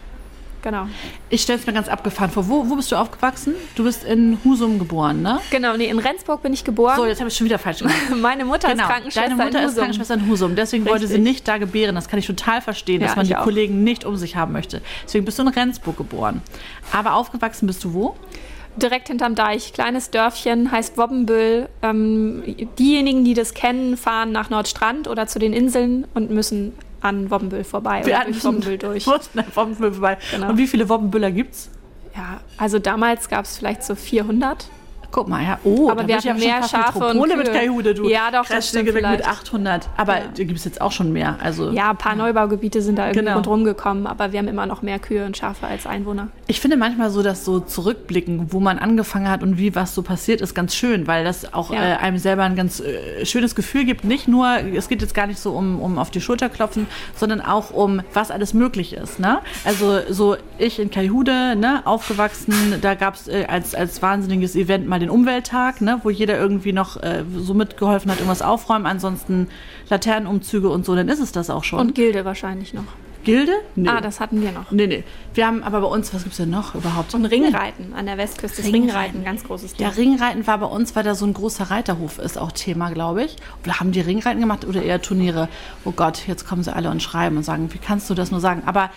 Genau. 0.68 0.86
Ich 1.30 1.40
stelle 1.40 1.58
es 1.58 1.66
mir 1.66 1.72
ganz 1.72 1.88
abgefahren 1.88 2.30
vor. 2.30 2.46
Wo, 2.46 2.68
wo 2.68 2.76
bist 2.76 2.92
du 2.92 2.96
aufgewachsen? 2.96 3.54
Du 3.74 3.84
bist 3.84 4.04
in 4.04 4.36
Husum 4.44 4.78
geboren, 4.78 5.22
ne? 5.22 5.40
Genau, 5.50 5.78
nee, 5.78 5.86
in 5.86 5.98
Rendsburg 5.98 6.42
bin 6.42 6.52
ich 6.52 6.62
geboren. 6.62 6.94
So, 6.94 7.06
jetzt 7.06 7.20
habe 7.20 7.30
ich 7.30 7.36
schon 7.38 7.46
wieder 7.46 7.58
falsch 7.58 7.78
gemacht. 7.78 7.96
Meine 8.20 8.44
Mutter 8.44 8.68
genau. 8.68 8.82
ist 8.82 8.88
Krankenschwester 8.90 9.30
Deine 9.30 9.42
Mutter 9.42 9.48
in 9.60 9.64
Husum. 9.64 9.68
ist 9.68 9.76
Krankenschwester 9.76 10.14
in 10.14 10.28
Husum. 10.28 10.56
Deswegen 10.56 10.82
Richtig. 10.82 11.00
wollte 11.00 11.06
sie 11.06 11.20
nicht 11.20 11.48
da 11.48 11.56
gebären. 11.56 11.94
Das 11.94 12.08
kann 12.08 12.18
ich 12.18 12.26
total 12.26 12.60
verstehen, 12.60 13.00
ja, 13.00 13.06
dass 13.06 13.16
man 13.16 13.26
die 13.26 13.34
auch. 13.34 13.44
Kollegen 13.44 13.82
nicht 13.82 14.04
um 14.04 14.16
sich 14.16 14.36
haben 14.36 14.52
möchte. 14.52 14.82
Deswegen 15.04 15.24
bist 15.24 15.38
du 15.38 15.44
in 15.44 15.48
Rendsburg 15.48 15.96
geboren. 15.96 16.42
Aber 16.92 17.14
aufgewachsen 17.14 17.66
bist 17.66 17.82
du 17.84 17.94
wo? 17.94 18.14
direkt 18.76 19.08
hinterm 19.08 19.34
Deich, 19.34 19.72
kleines 19.72 20.10
Dörfchen, 20.10 20.70
heißt 20.70 20.96
Wobbenbüll. 20.98 21.68
Ähm, 21.82 22.44
diejenigen, 22.78 23.24
die 23.24 23.34
das 23.34 23.52
kennen, 23.52 23.96
fahren 23.96 24.30
nach 24.30 24.50
Nordstrand 24.50 25.08
oder 25.08 25.26
zu 25.26 25.40
den 25.40 25.52
Inseln 25.52 26.06
und 26.14 26.30
müssen 26.30 26.74
an 27.00 27.30
Wobbenbüll 27.30 27.64
vorbei 27.64 28.04
Wir 28.04 28.14
oder 28.14 28.24
durch 28.26 28.44
Wobbenbüll 28.44 28.78
durch. 28.78 29.06
Mussten 29.06 29.38
an 29.38 29.46
Wobbenbüll 29.54 29.92
vorbei. 29.92 30.18
Genau. 30.30 30.50
Und 30.50 30.58
wie 30.58 30.66
viele 30.66 30.88
Wobbenbüller 30.88 31.30
es? 31.54 31.70
Ja, 32.14 32.40
also 32.56 32.78
damals 32.78 33.28
gab 33.28 33.44
es 33.44 33.58
vielleicht 33.58 33.84
so 33.84 33.94
400. 33.94 34.68
Guck 35.10 35.26
mal, 35.26 35.42
ja. 35.42 35.58
Oh, 35.64 35.90
aber 35.90 36.06
wir 36.06 36.16
hatten 36.16 36.38
mehr 36.38 36.62
Schafe 36.62 36.98
und 36.98 37.22
Kühe. 37.22 37.36
mit 37.36 37.52
Kaihude, 37.52 37.94
du. 37.94 38.08
Ja, 38.08 38.30
doch, 38.30 38.46
das 38.46 38.68
stimmt 38.68 38.92
mit 38.92 39.04
800. 39.04 39.88
Aber 39.96 40.18
ja. 40.18 40.24
da 40.36 40.44
gibt 40.44 40.58
es 40.58 40.64
jetzt 40.64 40.80
auch 40.80 40.92
schon 40.92 41.12
mehr. 41.12 41.36
Also, 41.42 41.70
ja, 41.70 41.90
ein 41.90 41.96
paar 41.96 42.12
ja. 42.12 42.18
Neubaugebiete 42.18 42.82
sind 42.82 42.96
da 42.96 43.06
irgendwie 43.06 43.20
genau. 43.20 43.34
rundherum 43.36 43.64
gekommen, 43.64 44.06
aber 44.06 44.32
wir 44.32 44.38
haben 44.38 44.48
immer 44.48 44.66
noch 44.66 44.82
mehr 44.82 44.98
Kühe 44.98 45.24
und 45.24 45.36
Schafe 45.36 45.66
als 45.66 45.86
Einwohner. 45.86 46.28
Ich 46.46 46.60
finde 46.60 46.76
manchmal 46.76 47.10
so, 47.10 47.22
dass 47.22 47.44
so 47.44 47.60
zurückblicken, 47.60 48.52
wo 48.52 48.60
man 48.60 48.78
angefangen 48.78 49.30
hat 49.30 49.42
und 49.42 49.56
wie 49.56 49.74
was 49.74 49.94
so 49.94 50.02
passiert 50.02 50.42
ist, 50.42 50.54
ganz 50.54 50.74
schön, 50.74 51.06
weil 51.06 51.24
das 51.24 51.54
auch 51.54 51.72
ja. 51.72 51.82
äh, 51.82 51.96
einem 51.96 52.18
selber 52.18 52.42
ein 52.42 52.56
ganz 52.56 52.80
äh, 52.80 53.24
schönes 53.24 53.54
Gefühl 53.54 53.84
gibt. 53.84 54.04
Nicht 54.04 54.28
nur, 54.28 54.58
es 54.74 54.88
geht 54.88 55.00
jetzt 55.00 55.14
gar 55.14 55.26
nicht 55.26 55.38
so 55.38 55.52
um, 55.52 55.80
um 55.80 55.98
auf 55.98 56.10
die 56.10 56.20
Schulter 56.20 56.50
klopfen, 56.50 56.86
sondern 57.14 57.40
auch 57.40 57.70
um, 57.70 58.02
was 58.12 58.30
alles 58.30 58.52
möglich 58.52 58.92
ist. 58.92 59.18
Ne? 59.18 59.38
Also 59.64 60.00
so 60.10 60.36
ich 60.58 60.78
in 60.78 60.90
Kaihude, 60.90 61.56
ne, 61.56 61.82
aufgewachsen, 61.86 62.74
da 62.82 62.94
gab 62.94 63.14
es 63.14 63.28
äh, 63.28 63.46
als, 63.48 63.74
als 63.74 64.02
wahnsinniges 64.02 64.54
Event 64.54 64.86
mal 64.86 64.97
den 64.98 65.10
Umwelttag 65.10 65.80
ne, 65.80 66.00
wo 66.02 66.10
jeder 66.10 66.38
irgendwie 66.38 66.72
noch 66.72 67.02
äh, 67.02 67.24
so 67.36 67.54
mitgeholfen 67.54 68.10
hat, 68.10 68.18
irgendwas 68.18 68.42
aufräumen. 68.42 68.86
Ansonsten 68.86 69.48
Laternenumzüge 69.88 70.68
und 70.68 70.84
so, 70.84 70.94
dann 70.94 71.08
ist 71.08 71.20
es 71.20 71.32
das 71.32 71.50
auch 71.50 71.64
schon. 71.64 71.80
Und 71.80 71.94
Gilde 71.94 72.24
wahrscheinlich 72.24 72.74
noch. 72.74 72.84
Gilde? 73.24 73.52
Nee. 73.74 73.88
Ah, 73.88 74.00
das 74.00 74.20
hatten 74.20 74.40
wir 74.40 74.52
noch. 74.52 74.70
Nee, 74.70 74.86
nee. 74.86 75.04
Wir 75.34 75.46
haben 75.46 75.62
aber 75.62 75.80
bei 75.82 75.86
uns, 75.88 76.14
was 76.14 76.22
gibt 76.22 76.32
es 76.32 76.38
denn 76.38 76.50
noch 76.50 76.74
überhaupt? 76.74 77.14
Und 77.14 77.26
Ringreiten 77.26 77.92
an 77.94 78.06
der 78.06 78.16
Westküste. 78.16 78.62
Das 78.62 78.72
Ringreiten, 78.72 79.24
ganz 79.24 79.44
großes 79.44 79.74
Ding. 79.74 79.86
Ja, 79.86 79.92
Ringreiten 79.92 80.46
war 80.46 80.56
bei 80.58 80.66
uns, 80.66 80.96
weil 80.96 81.04
da 81.04 81.14
so 81.14 81.26
ein 81.26 81.34
großer 81.34 81.64
Reiterhof 81.64 82.18
ist, 82.18 82.38
auch 82.38 82.52
Thema, 82.52 82.90
glaube 82.90 83.24
ich. 83.24 83.36
Oder 83.64 83.80
haben 83.80 83.92
die 83.92 84.00
Ringreiten 84.00 84.40
gemacht 84.40 84.64
oder 84.64 84.82
eher 84.82 85.02
Turniere? 85.02 85.48
Oh 85.84 85.90
Gott, 85.90 86.26
jetzt 86.26 86.46
kommen 86.46 86.62
sie 86.62 86.74
alle 86.74 86.90
und 86.90 87.02
schreiben 87.02 87.36
und 87.36 87.42
sagen, 87.42 87.68
wie 87.72 87.78
kannst 87.78 88.08
du 88.08 88.14
das 88.14 88.30
nur 88.30 88.40
sagen? 88.40 88.62
Aber 88.64 88.90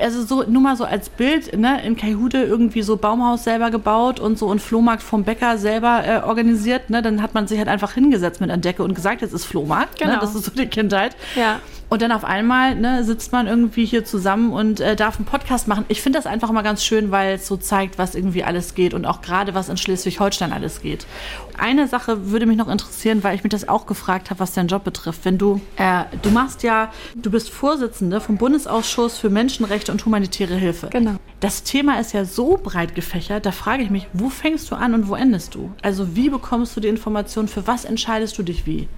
also 0.00 0.22
so, 0.24 0.42
nur 0.48 0.62
mal 0.62 0.76
so 0.76 0.84
als 0.84 1.08
Bild, 1.08 1.56
ne, 1.58 1.84
in 1.84 1.96
Kaihude 1.96 2.42
irgendwie 2.42 2.82
so 2.82 2.96
Baumhaus 2.96 3.44
selber 3.44 3.70
gebaut 3.70 4.18
und 4.20 4.38
so 4.38 4.46
und 4.46 4.60
Flohmarkt 4.62 5.02
vom 5.02 5.24
Bäcker 5.24 5.58
selber 5.58 6.02
äh, 6.06 6.20
organisiert, 6.26 6.90
ne, 6.90 7.02
dann 7.02 7.20
hat 7.22 7.34
man 7.34 7.46
sich 7.46 7.58
halt 7.58 7.68
einfach 7.68 7.92
hingesetzt 7.92 8.40
mit 8.40 8.50
einer 8.50 8.60
Decke 8.60 8.82
und 8.82 8.94
gesagt, 8.94 9.22
jetzt 9.22 9.32
ist 9.34 9.44
Flohmarkt, 9.44 10.00
ne, 10.00 10.06
Genau. 10.06 10.14
ne, 10.14 10.20
das 10.20 10.34
ist 10.34 10.44
so 10.46 10.50
die 10.52 10.66
Kindheit. 10.66 11.16
Ja. 11.34 11.60
Und 11.88 12.02
dann 12.02 12.12
auf 12.12 12.24
einmal 12.24 12.74
ne, 12.74 13.04
sitzt 13.04 13.32
man 13.32 13.46
irgendwie 13.46 13.84
hier 13.84 14.04
zusammen 14.04 14.52
und 14.52 14.80
äh, 14.80 14.96
darf 14.96 15.16
einen 15.16 15.26
Podcast 15.26 15.68
machen. 15.68 15.84
Ich 15.88 16.00
finde 16.00 16.18
das 16.18 16.26
einfach 16.26 16.50
mal 16.50 16.62
ganz 16.62 16.84
schön, 16.84 17.10
weil 17.10 17.34
es 17.34 17.46
so 17.46 17.56
zeigt, 17.56 17.98
was 17.98 18.14
irgendwie 18.14 18.42
alles 18.42 18.74
geht 18.74 18.94
und 18.94 19.06
auch 19.06 19.22
gerade 19.22 19.54
was 19.54 19.68
in 19.68 19.76
Schleswig-Holstein 19.76 20.52
alles 20.52 20.80
geht. 20.80 21.06
Eine 21.56 21.86
Sache 21.86 22.30
würde 22.30 22.46
mich 22.46 22.56
noch 22.56 22.68
interessieren, 22.68 23.22
weil 23.22 23.36
ich 23.36 23.44
mich 23.44 23.50
das 23.50 23.68
auch 23.68 23.86
gefragt 23.86 24.30
habe, 24.30 24.40
was 24.40 24.52
deinen 24.52 24.68
Job 24.68 24.84
betrifft. 24.84 25.24
Wenn 25.24 25.38
du, 25.38 25.60
äh, 25.76 26.04
du 26.22 26.30
machst 26.30 26.62
ja, 26.62 26.90
du 27.14 27.30
bist 27.30 27.50
Vorsitzende 27.50 28.20
vom 28.20 28.38
Bundesausschuss 28.38 29.18
für 29.18 29.30
Menschenrechte 29.30 29.92
und 29.92 30.04
humanitäre 30.04 30.54
Hilfe. 30.54 30.88
Genau. 30.90 31.16
Das 31.40 31.62
Thema 31.62 32.00
ist 32.00 32.12
ja 32.12 32.24
so 32.24 32.58
breit 32.60 32.94
gefächert, 32.94 33.46
da 33.46 33.52
frage 33.52 33.82
ich 33.82 33.90
mich, 33.90 34.08
wo 34.12 34.30
fängst 34.30 34.70
du 34.70 34.74
an 34.74 34.94
und 34.94 35.08
wo 35.08 35.14
endest 35.14 35.54
du? 35.54 35.72
Also 35.82 36.16
wie 36.16 36.30
bekommst 36.30 36.76
du 36.76 36.80
die 36.80 36.88
Informationen, 36.88 37.48
für 37.48 37.66
was 37.66 37.84
entscheidest 37.84 38.38
du 38.38 38.42
dich 38.42 38.66
wie? 38.66 38.88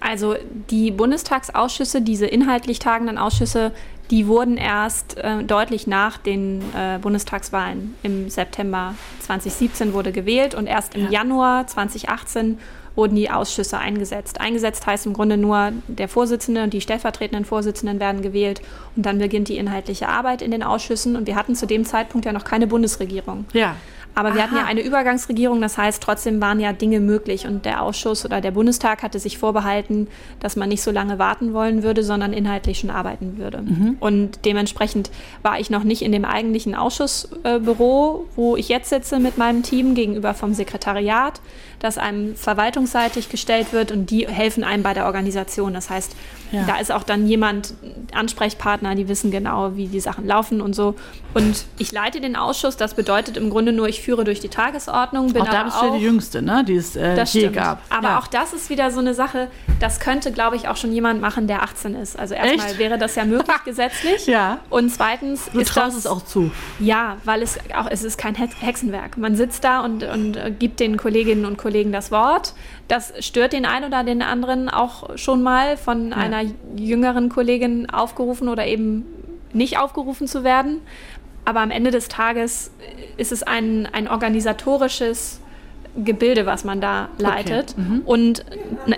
Also 0.00 0.36
die 0.70 0.90
Bundestagsausschüsse, 0.90 2.02
diese 2.02 2.26
inhaltlich 2.26 2.78
tagenden 2.78 3.18
Ausschüsse, 3.18 3.72
die 4.10 4.26
wurden 4.26 4.56
erst 4.56 5.16
äh, 5.16 5.42
deutlich 5.42 5.86
nach 5.86 6.18
den 6.18 6.60
äh, 6.74 6.98
Bundestagswahlen. 7.00 7.94
Im 8.02 8.28
September 8.28 8.94
2017 9.20 9.92
wurde 9.94 10.12
gewählt 10.12 10.54
und 10.54 10.66
erst 10.66 10.94
im 10.94 11.04
Ja. 11.04 11.10
Januar 11.10 11.66
2018 11.66 12.58
wurden 12.96 13.16
die 13.16 13.30
Ausschüsse 13.30 13.78
eingesetzt. 13.78 14.40
Eingesetzt 14.40 14.86
heißt 14.86 15.06
im 15.06 15.14
Grunde 15.14 15.36
nur, 15.36 15.72
der 15.88 16.08
Vorsitzende 16.08 16.62
und 16.62 16.72
die 16.72 16.80
stellvertretenden 16.80 17.44
Vorsitzenden 17.44 17.98
werden 17.98 18.22
gewählt 18.22 18.60
und 18.94 19.04
dann 19.04 19.18
beginnt 19.18 19.48
die 19.48 19.56
inhaltliche 19.56 20.08
Arbeit 20.08 20.42
in 20.42 20.50
den 20.50 20.62
Ausschüssen. 20.62 21.16
Und 21.16 21.26
wir 21.26 21.34
hatten 21.34 21.56
zu 21.56 21.66
dem 21.66 21.84
Zeitpunkt 21.84 22.24
ja 22.24 22.32
noch 22.32 22.44
keine 22.44 22.66
Bundesregierung. 22.66 23.46
Ja. 23.52 23.76
Aber 24.14 24.34
wir 24.34 24.42
hatten 24.42 24.54
ja 24.54 24.62
Aha. 24.62 24.68
eine 24.68 24.82
Übergangsregierung, 24.82 25.60
das 25.60 25.76
heißt, 25.76 26.02
trotzdem 26.02 26.40
waren 26.40 26.60
ja 26.60 26.72
Dinge 26.72 27.00
möglich. 27.00 27.46
Und 27.46 27.64
der 27.64 27.82
Ausschuss 27.82 28.24
oder 28.24 28.40
der 28.40 28.52
Bundestag 28.52 29.02
hatte 29.02 29.18
sich 29.18 29.38
vorbehalten, 29.38 30.06
dass 30.40 30.56
man 30.56 30.68
nicht 30.68 30.82
so 30.82 30.90
lange 30.90 31.18
warten 31.18 31.52
wollen 31.52 31.82
würde, 31.82 32.04
sondern 32.04 32.32
inhaltlich 32.32 32.78
schon 32.78 32.90
arbeiten 32.90 33.38
würde. 33.38 33.62
Mhm. 33.62 33.96
Und 34.00 34.44
dementsprechend 34.44 35.10
war 35.42 35.58
ich 35.58 35.70
noch 35.70 35.84
nicht 35.84 36.02
in 36.02 36.12
dem 36.12 36.24
eigentlichen 36.24 36.74
Ausschussbüro, 36.74 38.26
wo 38.36 38.56
ich 38.56 38.68
jetzt 38.68 38.90
sitze 38.90 39.18
mit 39.18 39.38
meinem 39.38 39.62
Team 39.62 39.94
gegenüber 39.94 40.34
vom 40.34 40.54
Sekretariat, 40.54 41.40
das 41.84 41.98
einem 41.98 42.34
verwaltungsseitig 42.34 43.28
gestellt 43.28 43.72
wird 43.72 43.92
und 43.92 44.10
die 44.10 44.26
helfen 44.26 44.64
einem 44.64 44.82
bei 44.82 44.94
der 44.94 45.04
Organisation. 45.06 45.74
Das 45.74 45.90
heißt, 45.90 46.16
Ja. 46.52 46.64
da 46.66 46.76
ist 46.76 46.90
auch 46.92 47.02
dann 47.02 47.26
jemand, 47.26 47.74
Ansprechpartner, 48.12 48.94
die 48.94 49.08
wissen 49.08 49.30
genau, 49.30 49.76
wie 49.76 49.88
die 49.88 50.00
Sachen 50.00 50.26
laufen 50.26 50.60
und 50.60 50.74
so. 50.74 50.94
Und 51.34 51.64
ich 51.78 51.90
leite 51.92 52.20
den 52.20 52.36
Ausschuss, 52.36 52.76
das 52.76 52.94
bedeutet 52.94 53.36
im 53.36 53.50
Grunde 53.50 53.72
nur, 53.72 53.88
ich 53.88 54.00
führe 54.02 54.22
durch 54.24 54.38
die 54.40 54.48
Tagesordnung, 54.48 55.32
bin 55.32 55.42
Auch 55.42 55.48
da 55.48 55.64
bist 55.64 55.80
du 55.80 55.86
ja 55.86 55.96
die 55.96 56.02
Jüngste, 56.04 56.42
ne? 56.42 56.64
die 56.64 56.76
es 56.76 56.94
äh, 56.94 57.20
je 57.24 57.48
gab. 57.48 57.80
Aber 57.90 58.08
ja. 58.10 58.18
auch 58.18 58.28
das 58.28 58.52
ist 58.52 58.70
wieder 58.70 58.90
so 58.92 59.00
eine 59.00 59.14
Sache, 59.14 59.48
das 59.80 59.98
könnte, 59.98 60.30
glaube 60.30 60.54
ich, 60.56 60.68
auch 60.68 60.76
schon 60.76 60.92
jemand 60.92 61.20
machen, 61.20 61.48
der 61.48 61.62
18 61.64 61.96
ist. 61.96 62.16
Also 62.18 62.34
erstmal 62.34 62.78
wäre 62.78 62.98
das 62.98 63.16
ja 63.16 63.24
möglich 63.24 63.56
gesetzlich. 63.64 64.26
Ja. 64.26 64.58
Und 64.70 64.90
zweitens 64.90 65.50
Du 65.52 65.58
ist 65.60 65.68
traust 65.68 65.88
das 65.96 66.04
es 66.04 66.06
auch 66.06 66.24
zu. 66.24 66.50
ja, 66.78 67.16
weil 67.24 67.42
es 67.42 67.58
auch 67.76 67.88
es 67.90 68.04
ist 68.04 68.16
kein 68.16 68.36
Hex- 68.36 68.54
Hexenwerk. 68.60 69.16
Man 69.18 69.34
sitzt 69.34 69.64
da 69.64 69.80
und, 69.80 70.04
und 70.04 70.36
äh, 70.36 70.52
gibt 70.56 70.78
den 70.78 70.96
Kolleginnen 70.96 71.44
und 71.46 71.58
Kollegen 71.58 71.73
das 71.92 72.10
Wort. 72.10 72.54
Das 72.88 73.12
stört 73.20 73.52
den 73.52 73.66
einen 73.66 73.86
oder 73.86 74.04
den 74.04 74.22
anderen 74.22 74.68
auch 74.68 75.16
schon 75.16 75.42
mal 75.42 75.76
von 75.76 76.12
einer 76.12 76.42
jüngeren 76.76 77.28
Kollegin 77.28 77.90
aufgerufen 77.90 78.48
oder 78.48 78.66
eben 78.66 79.04
nicht 79.52 79.78
aufgerufen 79.78 80.26
zu 80.26 80.44
werden. 80.44 80.80
Aber 81.44 81.60
am 81.60 81.70
Ende 81.70 81.90
des 81.90 82.08
Tages 82.08 82.70
ist 83.16 83.32
es 83.32 83.42
ein, 83.42 83.86
ein 83.92 84.08
organisatorisches 84.08 85.40
Gebilde, 85.96 86.44
was 86.44 86.64
man 86.64 86.80
da 86.80 87.08
leitet. 87.18 87.76
Und 88.04 88.44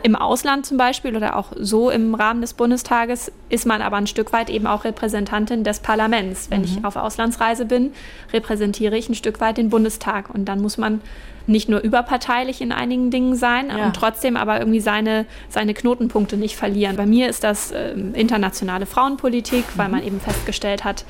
im 0.03 0.17
Ausland 0.17 0.65
zum 0.65 0.79
Beispiel 0.79 1.15
oder 1.15 1.37
auch 1.37 1.53
so 1.59 1.91
im 1.91 2.15
Rahmen 2.15 2.41
des 2.41 2.55
Bundestages 2.55 3.31
ist 3.51 3.67
man 3.67 3.83
aber 3.83 3.97
ein 3.97 4.07
Stück 4.07 4.33
weit 4.33 4.49
eben 4.49 4.67
auch 4.67 4.85
Repräsentantin 4.85 5.63
des 5.63 5.81
Parlaments. 5.81 6.51
Wenn 6.51 6.65
ich 6.65 6.85
auf 6.85 6.97
Auslandsreise 6.97 7.67
bin, 7.67 7.93
repräsentiere 8.33 8.97
ich 8.97 9.09
ein 9.09 9.15
Stück 9.15 9.41
weit 9.41 9.59
den 9.59 9.69
Bundestag. 9.69 10.31
Und 10.31 10.47
dann 10.47 10.63
muss 10.63 10.79
man 10.79 11.03
nicht 11.47 11.69
nur 11.69 11.81
überparteilich 11.81 12.61
in 12.61 12.73
einigen 12.73 13.11
Dingen 13.11 13.37
sein 13.37 13.69
Ja. 13.71 13.87
und 13.87 13.97
trotzdem 13.97 14.37
aber 14.37 14.59
irgendwie 14.59 14.81
seine, 14.81 15.27
seine 15.49 15.75
Knotenpunkte 15.75 16.37
nicht 16.37 16.57
verlieren. 16.57 16.97
Bei 16.97 17.07
mir 17.07 17.29
ist 17.29 17.45
das 17.45 17.73
ähm, 17.73 18.15
internationale 18.15 18.87
Frauenpolitik, 18.87 19.65
weil 19.77 19.89
man 19.89 20.03
eben 20.03 20.21
festgestellt 20.21 20.85
hat, 20.85 21.05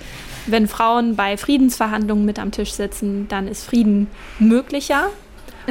wenn 0.46 0.68
Frauen 0.68 1.16
bei 1.16 1.36
Friedensverhandlungen 1.36 2.24
mit 2.24 2.38
am 2.38 2.50
Tisch 2.50 2.72
sitzen, 2.72 3.26
dann 3.28 3.48
ist 3.48 3.64
Frieden 3.64 4.08
möglicher 4.38 5.08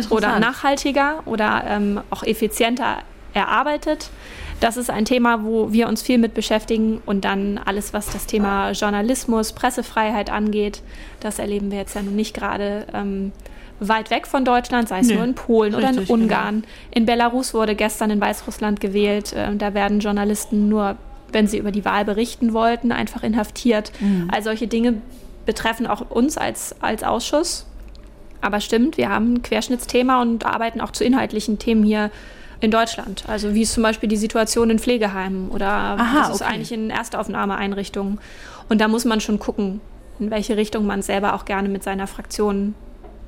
oder 0.10 0.40
nachhaltiger 0.40 1.22
oder 1.26 1.64
ähm, 1.68 2.02
auch 2.10 2.24
effizienter 2.24 2.98
erarbeitet. 3.34 4.10
Das 4.60 4.78
ist 4.78 4.90
ein 4.90 5.06
Thema, 5.06 5.44
wo 5.44 5.72
wir 5.72 5.88
uns 5.88 6.02
viel 6.02 6.18
mit 6.18 6.34
beschäftigen 6.34 7.02
und 7.06 7.26
dann 7.26 7.60
alles, 7.64 7.94
was 7.94 8.08
das 8.10 8.26
Thema 8.26 8.72
Journalismus, 8.72 9.52
Pressefreiheit 9.54 10.30
angeht, 10.32 10.82
das 11.20 11.40
erleben 11.40 11.72
wir 11.72 11.78
jetzt 11.80 11.96
ja 11.96 12.02
nun 12.02 12.16
nicht 12.16 12.34
gerade 12.34 12.88
ähm, 12.94 13.32
weit 13.80 14.10
weg 14.10 14.28
von 14.28 14.46
Deutschland, 14.46 14.88
sei 14.88 15.00
es 15.00 15.08
Nee, 15.08 15.16
nur 15.16 15.24
in 15.24 15.36
Polen 15.36 15.76
oder 15.76 15.90
in 15.90 15.98
richtig, 15.98 16.08
genau. 16.08 16.24
Ungarn. 16.24 16.64
In 16.92 17.06
Belarus 17.06 17.54
wurde 17.54 17.76
gestern 17.76 18.10
in 18.10 18.22
Weißrussland 18.22 18.80
gewählt. 18.80 19.34
Äh, 19.34 19.56
da 19.56 19.74
werden 19.74 20.00
Journalisten 20.00 20.70
nur, 20.70 20.96
wenn 21.32 21.48
sie 21.48 21.58
über 21.58 21.72
die 21.72 21.86
Wahl 21.86 22.06
berichten 22.06 22.54
wollten, 22.54 22.92
einfach 22.92 23.24
inhaftiert. 23.24 23.92
Mhm. 24.00 24.30
All 24.32 24.44
solche 24.44 24.68
Dinge 24.68 25.02
betreffen 25.46 25.88
auch 25.88 26.10
uns 26.10 26.38
als, 26.38 26.76
als 26.82 27.04
Ausschuss. 27.04 27.66
Aber 28.42 28.60
stimmt, 28.62 28.98
wir 28.98 29.10
haben 29.10 29.36
ein 29.36 29.42
Querschnittsthema 29.42 30.22
und 30.22 30.46
arbeiten 30.46 30.80
auch 30.82 30.92
zu 30.92 31.04
inhaltlichen 31.04 31.60
Themen 31.60 31.84
hier 31.84 32.12
in 32.62 32.72
Deutschland. 32.72 33.24
Also 33.28 33.54
wie 33.54 33.64
ist 33.64 33.74
zum 33.74 33.84
Beispiel 33.84 34.08
die 34.08 34.18
Situation 34.18 34.70
in 34.70 34.80
Pflegeheimen 34.80 35.50
oder 35.50 35.68
Aha, 35.68 36.20
was 36.20 36.36
ist 36.36 36.42
okay. 36.42 36.54
eigentlich 36.54 36.72
in 36.72 36.90
Erstaufnahmeeinrichtungen. 36.90 38.20
Und 38.70 38.82
da 38.82 38.88
muss 38.88 39.06
man 39.06 39.20
schon 39.20 39.40
gucken, 39.40 39.82
in 40.20 40.32
welche 40.32 40.58
Richtung 40.58 40.86
man 40.86 41.02
selber 41.02 41.34
auch 41.34 41.46
gerne 41.46 41.70
mit 41.70 41.84
seiner 41.84 42.08
Fraktion 42.08 42.74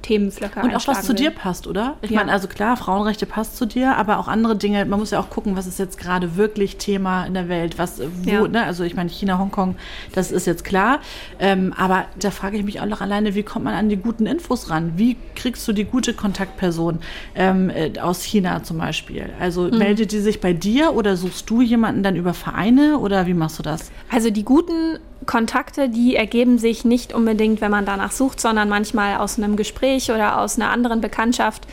Themenflöcke 0.08 0.62
Und 0.62 0.74
auch 0.76 0.88
was 0.88 1.04
zu 1.06 1.14
dir 1.14 1.30
will. 1.32 1.36
passt, 1.36 1.68
oder? 1.68 1.98
Ich 2.02 2.12
Ja. 2.12 2.20
meine, 2.20 2.32
also 2.32 2.48
klar, 2.48 2.78
Frauenrechte 2.78 3.26
passt 3.26 3.58
zu 3.58 3.66
dir, 3.66 3.96
aber 3.98 4.20
auch 4.20 4.28
andere 4.28 4.56
Dinge. 4.56 4.86
Man 4.86 5.00
muss 5.00 5.12
ja 5.12 5.20
auch 5.20 5.30
gucken, 5.30 5.56
was 5.58 5.68
ist 5.68 5.80
jetzt 5.80 5.98
gerade 5.98 6.38
wirklich 6.38 6.78
Thema 6.78 7.26
in 7.26 7.34
der 7.34 7.50
Welt. 7.50 7.78
Was, 7.78 8.00
wo, 8.24 8.30
Ja. 8.30 8.48
ne? 8.48 8.64
Also 8.64 8.84
ich 8.84 8.96
meine, 8.96 9.10
China, 9.10 9.38
Hongkong, 9.38 9.76
das 10.14 10.32
ist 10.32 10.48
jetzt 10.48 10.64
klar. 10.64 11.00
Ähm, 11.40 11.74
aber 11.78 12.06
da 12.20 12.32
frage 12.32 12.58
ich 12.58 12.64
mich 12.64 12.80
auch 12.80 12.86
noch 12.86 13.02
alleine, 13.02 13.36
wie 13.36 13.44
kommt 13.44 13.66
man 13.66 13.74
an 13.74 13.90
die 13.90 13.98
guten 13.98 14.26
Infos 14.26 14.70
ran? 14.70 14.94
Wie 14.96 15.18
kriegst 15.36 15.68
du 15.68 15.74
die 15.74 15.86
gute 15.86 16.14
Kontaktperson 16.14 17.00
ähm, 17.36 17.70
äh, 17.70 18.00
aus 18.00 18.24
China 18.24 18.64
zum 18.64 18.78
Beispiel? 18.78 19.30
Also 19.40 19.64
Mhm. 19.64 19.78
meldet 19.78 20.12
die 20.14 20.20
sich 20.20 20.40
bei 20.40 20.54
dir 20.54 20.94
oder 20.96 21.18
suchst 21.18 21.50
du 21.50 21.62
jemanden 21.62 22.04
dann 22.04 22.16
über 22.16 22.34
Vereine 22.34 22.98
oder 23.00 23.28
wie 23.28 23.34
machst 23.34 23.60
du 23.60 23.64
das? 23.64 23.92
Also 24.10 24.30
die 24.30 24.44
guten 24.46 25.00
Kontakte, 25.28 25.90
die 25.90 26.16
ergeben 26.16 26.58
sich 26.58 26.86
nicht 26.86 27.14
unbedingt, 27.14 27.62
wenn 27.62 27.70
man 27.72 27.86
danach 27.86 28.12
sucht, 28.12 28.42
sondern 28.42 28.70
manchmal 28.70 29.18
aus 29.18 29.38
einem 29.38 29.56
Gespräch 29.56 30.10
oder 30.10 30.42
aus 30.42 30.58
einer 30.58 30.72
anderen 30.72 31.02
Bekanntschaft. 31.02 31.68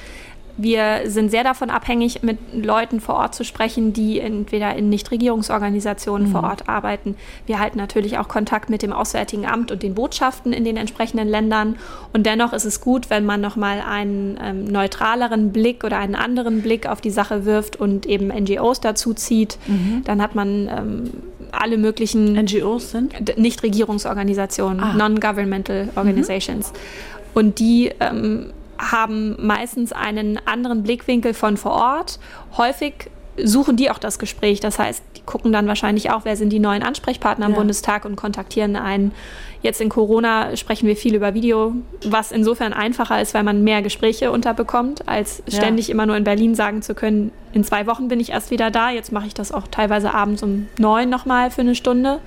Wir 0.57 1.03
sind 1.07 1.31
sehr 1.31 1.43
davon 1.43 1.69
abhängig, 1.71 2.23
mit 2.23 2.39
Leuten 2.55 3.01
vor 3.01 3.17
Ort 3.17 3.35
zu 3.35 3.45
sprechen, 3.45 3.93
die 3.93 4.21
entweder 4.21 4.75
in 4.77 4.89
Nichtregierungsorganisationen 4.89 6.29
vor 6.29 6.45
Ort 6.45 6.69
arbeiten. 6.69 7.17
Wir 7.47 7.59
halten 7.59 7.79
natürlich 7.79 8.19
auch 8.19 8.29
Kontakt 8.29 8.71
mit 8.71 8.83
dem 8.83 8.93
Auswärtigen 8.93 9.47
Amt 9.47 9.73
und 9.73 9.83
den 9.83 9.95
Botschaften 9.95 10.53
in 10.53 10.65
den 10.65 10.77
entsprechenden 10.77 11.29
Ländern. 11.29 11.77
Und 12.13 12.25
dennoch 12.27 12.53
ist 12.53 12.65
es 12.65 12.81
gut, 12.81 13.11
wenn 13.11 13.25
man 13.25 13.41
nochmal 13.41 13.81
einen 13.81 14.39
ähm, 14.43 14.65
neutraleren 14.65 15.53
Blick 15.53 15.83
oder 15.83 15.99
einen 15.99 16.15
anderen 16.15 16.63
Blick 16.63 16.87
auf 16.87 17.01
die 17.01 17.11
Sache 17.11 17.45
wirft 17.45 17.77
und 17.77 18.07
eben 18.07 18.29
NGOs 18.29 18.81
dazu 18.81 19.13
zieht. 19.15 19.59
Dann 20.05 20.23
hat 20.23 20.35
man 20.35 20.69
ähm, 20.69 21.11
alle 21.51 21.79
möglichen 21.79 22.35
NGOs 22.35 22.91
sind? 22.93 23.37
Nichtregierungsorganisationen, 23.39 24.81
Ah. 24.81 24.95
Non-Governmental 24.95 25.89
Organizations. 25.97 26.73
Und 27.35 27.59
die 27.59 27.91
ähm, 28.01 28.53
haben 28.79 29.37
meistens 29.45 29.93
einen 29.93 30.39
anderen 30.47 30.83
Blickwinkel 30.83 31.35
von 31.35 31.57
vor 31.57 31.73
Ort. 31.73 32.19
Häufig 32.57 33.11
suchen 33.43 33.77
die 33.77 33.91
auch 33.91 33.99
das 33.99 34.21
Gespräch. 34.21 34.61
Das 34.61 34.79
heißt, 34.79 35.03
die 35.17 35.23
gucken 35.23 35.53
dann 35.53 35.67
wahrscheinlich 35.67 36.11
auch, 36.11 36.21
wer 36.25 36.37
sind 36.37 36.51
die 36.51 36.61
neuen 36.61 36.85
Ansprechpartner 36.85 37.47
am 37.47 37.53
Ja. 37.53 37.59
Bundestag 37.59 38.05
und 38.05 38.15
kontaktieren 38.15 38.77
einen. 38.77 39.11
Jetzt 39.61 39.81
in 39.81 39.89
Corona 39.89 40.55
sprechen 40.57 40.87
wir 40.87 40.95
viel 40.95 41.15
über 41.17 41.35
Video, 41.35 41.75
was 42.05 42.31
insofern 42.31 42.73
einfacher 42.73 43.21
ist, 43.21 43.35
weil 43.35 43.43
man 43.43 43.65
mehr 43.65 43.83
Gespräche 43.83 44.31
unterbekommt, 44.31 45.09
als 45.09 45.43
Ja. 45.47 45.57
ständig 45.59 45.91
immer 45.91 46.07
nur 46.07 46.17
in 46.17 46.23
Berlin 46.23 46.55
sagen 46.55 46.83
zu 46.83 46.95
können, 46.95 47.33
in 47.53 47.65
zwei 47.65 47.87
Wochen 47.89 48.07
bin 48.07 48.21
ich 48.21 48.31
erst 48.31 48.51
wieder 48.53 48.71
da. 48.71 48.91
Jetzt 48.91 49.11
mache 49.11 49.27
ich 49.27 49.35
das 49.35 49.51
auch 49.51 49.67
teilweise 49.69 50.15
abends 50.15 50.43
um 50.45 50.69
neun 50.79 51.09
nochmal 51.11 51.51
für 51.51 51.63
eine 51.63 51.75
Stunde. 51.75 52.21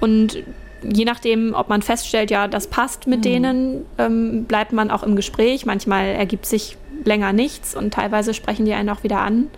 Und 0.00 0.36
je 0.82 1.04
nachdem, 1.04 1.54
ob 1.54 1.68
man 1.68 1.82
feststellt, 1.82 2.30
ja, 2.30 2.48
das 2.48 2.66
passt 2.66 3.06
mit 3.06 3.24
denen, 3.24 3.84
ähm, 3.98 4.44
bleibt 4.44 4.72
man 4.72 4.90
auch 4.90 5.02
im 5.02 5.16
Gespräch. 5.16 5.66
Manchmal 5.66 6.06
ergibt 6.06 6.46
sich 6.46 6.76
länger 7.04 7.32
nichts 7.32 7.74
und 7.74 7.92
teilweise 7.94 8.34
sprechen 8.34 8.64
die 8.64 8.72
einen 8.74 8.88
auch 8.90 9.02
wieder 9.02 9.20
an. 9.20 9.48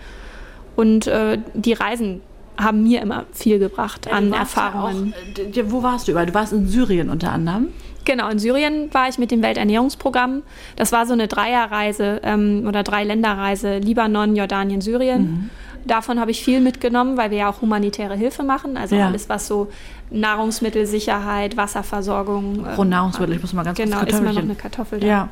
Und 0.76 1.06
äh, 1.06 1.38
die 1.54 1.72
reisen 1.72 2.22
haben 2.58 2.82
mir 2.82 3.00
immer 3.02 3.24
viel 3.32 3.58
gebracht 3.58 4.06
Ja, 4.06 4.12
an 4.12 4.30
warst 4.30 4.56
ja 4.56 4.62
Erfahrungen. 4.66 5.14
auch, 5.14 5.56
äh, 5.56 5.70
wo 5.70 5.82
warst 5.82 6.06
du 6.06 6.12
überall? 6.12 6.26
Du 6.26 6.34
warst 6.34 6.52
in 6.52 6.66
Syrien 6.68 7.10
unter 7.10 7.32
anderem. 7.32 7.68
Genau, 8.10 8.28
in 8.28 8.40
Syrien 8.40 8.92
war 8.92 9.08
ich 9.08 9.18
mit 9.18 9.30
dem 9.30 9.40
Welternährungsprogramm. 9.40 10.42
Das 10.74 10.90
war 10.90 11.06
so 11.06 11.12
eine 11.12 11.28
Dreierreise 11.28 12.20
ähm, 12.24 12.64
oder 12.66 12.82
Dreiländerreise, 12.82 13.78
Libanon, 13.78 14.34
Jordanien, 14.34 14.80
Syrien. 14.80 15.22
Mhm. 15.22 15.50
Davon 15.86 16.18
habe 16.18 16.32
ich 16.32 16.42
viel 16.42 16.60
mitgenommen, 16.60 17.16
weil 17.16 17.30
wir 17.30 17.38
ja 17.38 17.48
auch 17.48 17.62
humanitäre 17.62 18.16
Hilfe 18.16 18.42
machen. 18.42 18.76
Also 18.76 18.96
Ja. 18.96 19.06
alles, 19.06 19.28
was 19.28 19.46
so 19.46 19.70
Nahrungsmittelsicherheit, 20.10 21.56
Wasserversorgung. 21.56 22.66
ähm, 22.66 22.74
Grundnahrungsmittel, 22.74 23.36
ich 23.36 23.42
muss 23.42 23.52
mal 23.52 23.62
ganz 23.62 23.78
Genau, 23.78 23.98
kurz 23.98 24.12
ist 24.12 24.20
mir 24.22 24.32
noch 24.32 24.42
eine 24.42 24.56
Kartoffel 24.56 24.98
da. 24.98 25.06
Ja, 25.06 25.28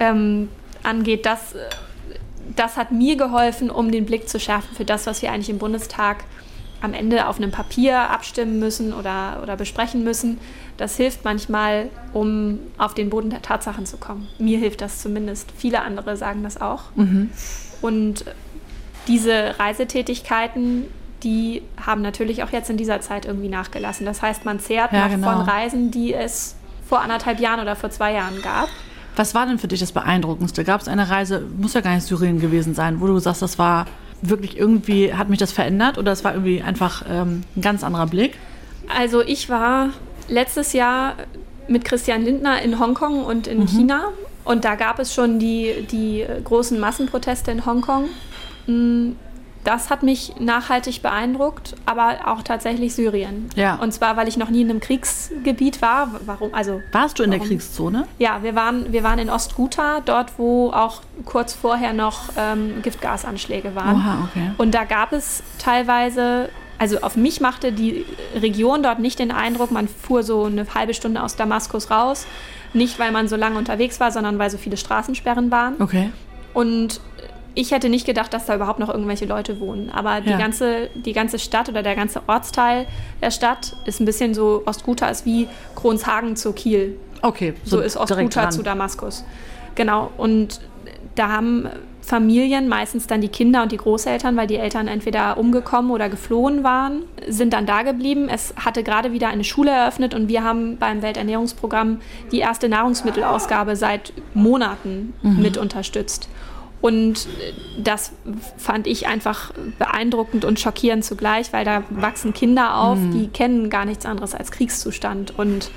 ähm, 0.00 0.48
angeht, 0.82 1.24
das, 1.24 1.54
das 2.56 2.76
hat 2.76 2.90
mir 2.90 3.16
geholfen, 3.16 3.70
um 3.70 3.92
den 3.92 4.06
Blick 4.06 4.28
zu 4.28 4.40
schärfen 4.40 4.74
für 4.74 4.84
das, 4.84 5.06
was 5.06 5.22
wir 5.22 5.30
eigentlich 5.30 5.50
im 5.50 5.58
Bundestag 5.58 6.24
am 6.80 6.94
Ende 6.94 7.28
auf 7.28 7.36
einem 7.36 7.52
Papier 7.52 8.10
abstimmen 8.10 8.58
müssen 8.58 8.92
oder, 8.92 9.38
oder 9.40 9.56
besprechen 9.56 10.02
müssen. 10.02 10.38
Das 10.82 10.96
hilft 10.96 11.24
manchmal, 11.24 11.90
um 12.12 12.58
auf 12.76 12.92
den 12.92 13.08
Boden 13.08 13.30
der 13.30 13.40
Tatsachen 13.40 13.86
zu 13.86 13.98
kommen. 13.98 14.26
Mir 14.40 14.58
hilft 14.58 14.80
das 14.80 15.00
zumindest. 15.00 15.48
Viele 15.56 15.82
andere 15.82 16.16
sagen 16.16 16.42
das 16.42 16.60
auch. 16.60 16.86
Mhm. 16.96 17.30
Und 17.80 18.24
diese 19.06 19.54
Reisetätigkeiten, 19.60 20.86
die 21.22 21.62
haben 21.86 22.02
natürlich 22.02 22.42
auch 22.42 22.50
jetzt 22.50 22.68
in 22.68 22.78
dieser 22.78 23.00
Zeit 23.00 23.26
irgendwie 23.26 23.48
nachgelassen. 23.48 24.04
Das 24.06 24.22
heißt, 24.22 24.44
man 24.44 24.58
zehrt 24.58 24.92
Ja, 24.92 25.04
noch 25.04 25.10
genau. 25.14 25.32
von 25.32 25.42
Reisen, 25.42 25.92
die 25.92 26.12
es 26.14 26.56
vor 26.84 27.00
anderthalb 27.00 27.38
Jahren 27.38 27.60
oder 27.60 27.76
vor 27.76 27.90
zwei 27.90 28.14
Jahren 28.14 28.42
gab. 28.42 28.68
Was 29.14 29.36
war 29.36 29.46
denn 29.46 29.60
für 29.60 29.68
dich 29.68 29.78
das 29.78 29.92
Beeindruckendste? 29.92 30.64
Gab 30.64 30.80
es 30.80 30.88
eine 30.88 31.08
Reise, 31.10 31.46
muss 31.58 31.74
ja 31.74 31.80
gar 31.80 31.94
nicht 31.94 32.08
Syrien 32.08 32.40
gewesen 32.40 32.74
sein, 32.74 33.00
wo 33.00 33.06
du 33.06 33.20
sagst, 33.20 33.40
das 33.40 33.56
war 33.56 33.86
wirklich 34.20 34.58
irgendwie, 34.58 35.14
hat 35.14 35.28
mich 35.28 35.38
das 35.38 35.52
verändert 35.52 35.96
oder 35.96 36.10
es 36.10 36.24
war 36.24 36.32
irgendwie 36.32 36.60
einfach 36.60 37.04
ähm, 37.08 37.42
ein 37.54 37.60
ganz 37.60 37.84
anderer 37.84 38.08
Blick? 38.08 38.36
Also 38.88 39.20
ich 39.22 39.48
war 39.48 39.90
letztes 40.32 40.72
Jahr 40.72 41.14
mit 41.68 41.84
Christian 41.84 42.22
Lindner 42.24 42.60
in 42.62 42.78
Hongkong 42.78 43.24
und 43.24 43.46
in 43.46 43.66
China 43.68 44.08
und 44.44 44.64
da 44.64 44.74
gab 44.74 44.98
es 44.98 45.14
schon 45.14 45.38
die, 45.38 45.86
die 45.90 46.26
großen 46.44 46.80
Massenproteste 46.80 47.50
in 47.52 47.64
Hongkong. 47.64 48.08
Mm, 48.66 49.12
Das 49.64 49.90
hat 49.90 50.02
mich 50.02 50.32
nachhaltig 50.40 51.02
beeindruckt, 51.02 51.76
aber 51.86 52.16
auch 52.26 52.42
tatsächlich 52.42 52.96
Syrien. 52.96 53.48
Ja. 53.54 53.76
Und 53.76 53.92
zwar, 53.94 54.16
weil 54.16 54.26
ich 54.26 54.36
noch 54.36 54.50
nie 54.50 54.62
in 54.62 54.70
einem 54.70 54.80
Kriegsgebiet 54.80 55.80
war. 55.80 56.10
Warum? 56.26 56.52
Also 56.52 56.80
Warst 56.90 57.20
du 57.20 57.22
in 57.22 57.30
der 57.30 57.38
Warum? 57.38 57.48
Kriegszone? 57.48 58.08
ja, 58.18 58.42
wir 58.42 58.56
waren, 58.56 58.92
wir 58.92 59.04
waren 59.04 59.20
in 59.20 59.30
Ostghouta, 59.30 60.00
dort, 60.04 60.32
wo 60.36 60.70
auch 60.72 61.02
kurz 61.26 61.54
vorher 61.54 61.92
noch 61.92 62.30
ähm, 62.36 62.82
Giftgasanschläge 62.82 63.76
waren. 63.76 63.94
Oha, 63.98 64.28
okay. 64.28 64.50
Und 64.58 64.72
da 64.74 64.82
gab 64.82 65.12
es 65.12 65.44
teilweise, 65.60 66.48
also 66.82 66.98
auf 67.02 67.14
mich 67.16 67.40
machte 67.40 67.70
die 67.70 68.04
Region 68.34 68.82
dort 68.82 68.98
nicht 68.98 69.20
den 69.20 69.30
Eindruck, 69.30 69.70
man 69.70 69.86
fuhr 69.86 70.24
so 70.24 70.46
eine 70.46 70.66
halbe 70.74 70.94
Stunde 70.94 71.22
aus 71.22 71.36
Damaskus 71.36 71.92
raus. 71.92 72.26
Nicht, 72.72 72.98
weil 72.98 73.12
man 73.12 73.28
so 73.28 73.36
lange 73.36 73.56
unterwegs 73.56 74.00
war, 74.00 74.10
sondern 74.10 74.40
weil 74.40 74.50
so 74.50 74.58
viele 74.58 74.76
Straßensperren 74.76 75.52
waren. 75.52 75.80
Okay. 75.80 76.10
Und 76.54 77.00
ich 77.54 77.70
hätte 77.70 77.88
nicht 77.88 78.04
gedacht, 78.04 78.34
dass 78.34 78.46
da 78.46 78.56
überhaupt 78.56 78.80
noch 78.80 78.88
irgendwelche 78.88 79.26
Leute 79.26 79.60
wohnen. 79.60 79.90
Aber 79.90 80.22
die, 80.22 80.30
Ja. 80.30 80.38
ganze, 80.38 80.90
die 80.96 81.12
ganze 81.12 81.38
Stadt 81.38 81.68
oder 81.68 81.84
der 81.84 81.94
ganze 81.94 82.20
Ortsteil 82.26 82.86
der 83.20 83.30
Stadt 83.30 83.76
ist 83.84 84.00
ein 84.00 84.04
bisschen 84.04 84.34
so, 84.34 84.64
Ostguta 84.66 85.06
ist 85.06 85.24
wie 85.24 85.46
Kronshagen 85.76 86.34
zu 86.34 86.52
Kiel. 86.52 86.96
Okay, 87.20 87.54
So, 87.62 87.78
ist 87.78 87.94
direkt 87.94 88.10
Ostguta 88.10 88.50
zu 88.50 88.64
Damaskus. 88.64 89.24
Genau. 89.76 90.10
Und 90.16 90.60
da 91.14 91.28
haben 91.28 91.68
Familien, 92.00 92.68
meistens 92.68 93.06
dann 93.06 93.20
die 93.20 93.28
Kinder 93.28 93.62
und 93.62 93.70
die 93.70 93.76
Großeltern, 93.76 94.36
weil 94.36 94.48
die 94.48 94.56
Eltern 94.56 94.88
entweder 94.88 95.38
umgekommen 95.38 95.90
oder 95.92 96.08
geflohen 96.08 96.64
waren, 96.64 97.04
sind 97.28 97.52
dann 97.52 97.64
da 97.64 97.82
geblieben. 97.82 98.28
Es 98.28 98.54
hatte 98.56 98.82
gerade 98.82 99.12
wieder 99.12 99.28
eine 99.28 99.44
Schule 99.44 99.70
eröffnet 99.70 100.12
und 100.12 100.28
wir 100.28 100.42
haben 100.42 100.78
beim 100.78 101.02
Welternährungsprogramm 101.02 102.00
die 102.32 102.40
erste 102.40 102.68
Nahrungsmittelausgabe 102.68 103.76
seit 103.76 104.12
Monaten 104.34 105.14
mit 105.22 105.56
unterstützt. 105.56 106.28
Und 106.80 107.28
das 107.78 108.12
fand 108.58 108.88
ich 108.88 109.06
einfach 109.06 109.52
beeindruckend 109.78 110.44
und 110.44 110.58
schockierend 110.58 111.04
zugleich, 111.04 111.52
weil 111.52 111.64
da 111.64 111.84
wachsen 111.90 112.32
Kinder 112.34 112.76
auf, 112.76 112.98
die 112.98 113.28
kennen 113.28 113.70
gar 113.70 113.84
nichts 113.84 114.04
anderes 114.04 114.34
als 114.34 114.50
Kriegszustand. 114.50 115.38
Und 115.38 115.70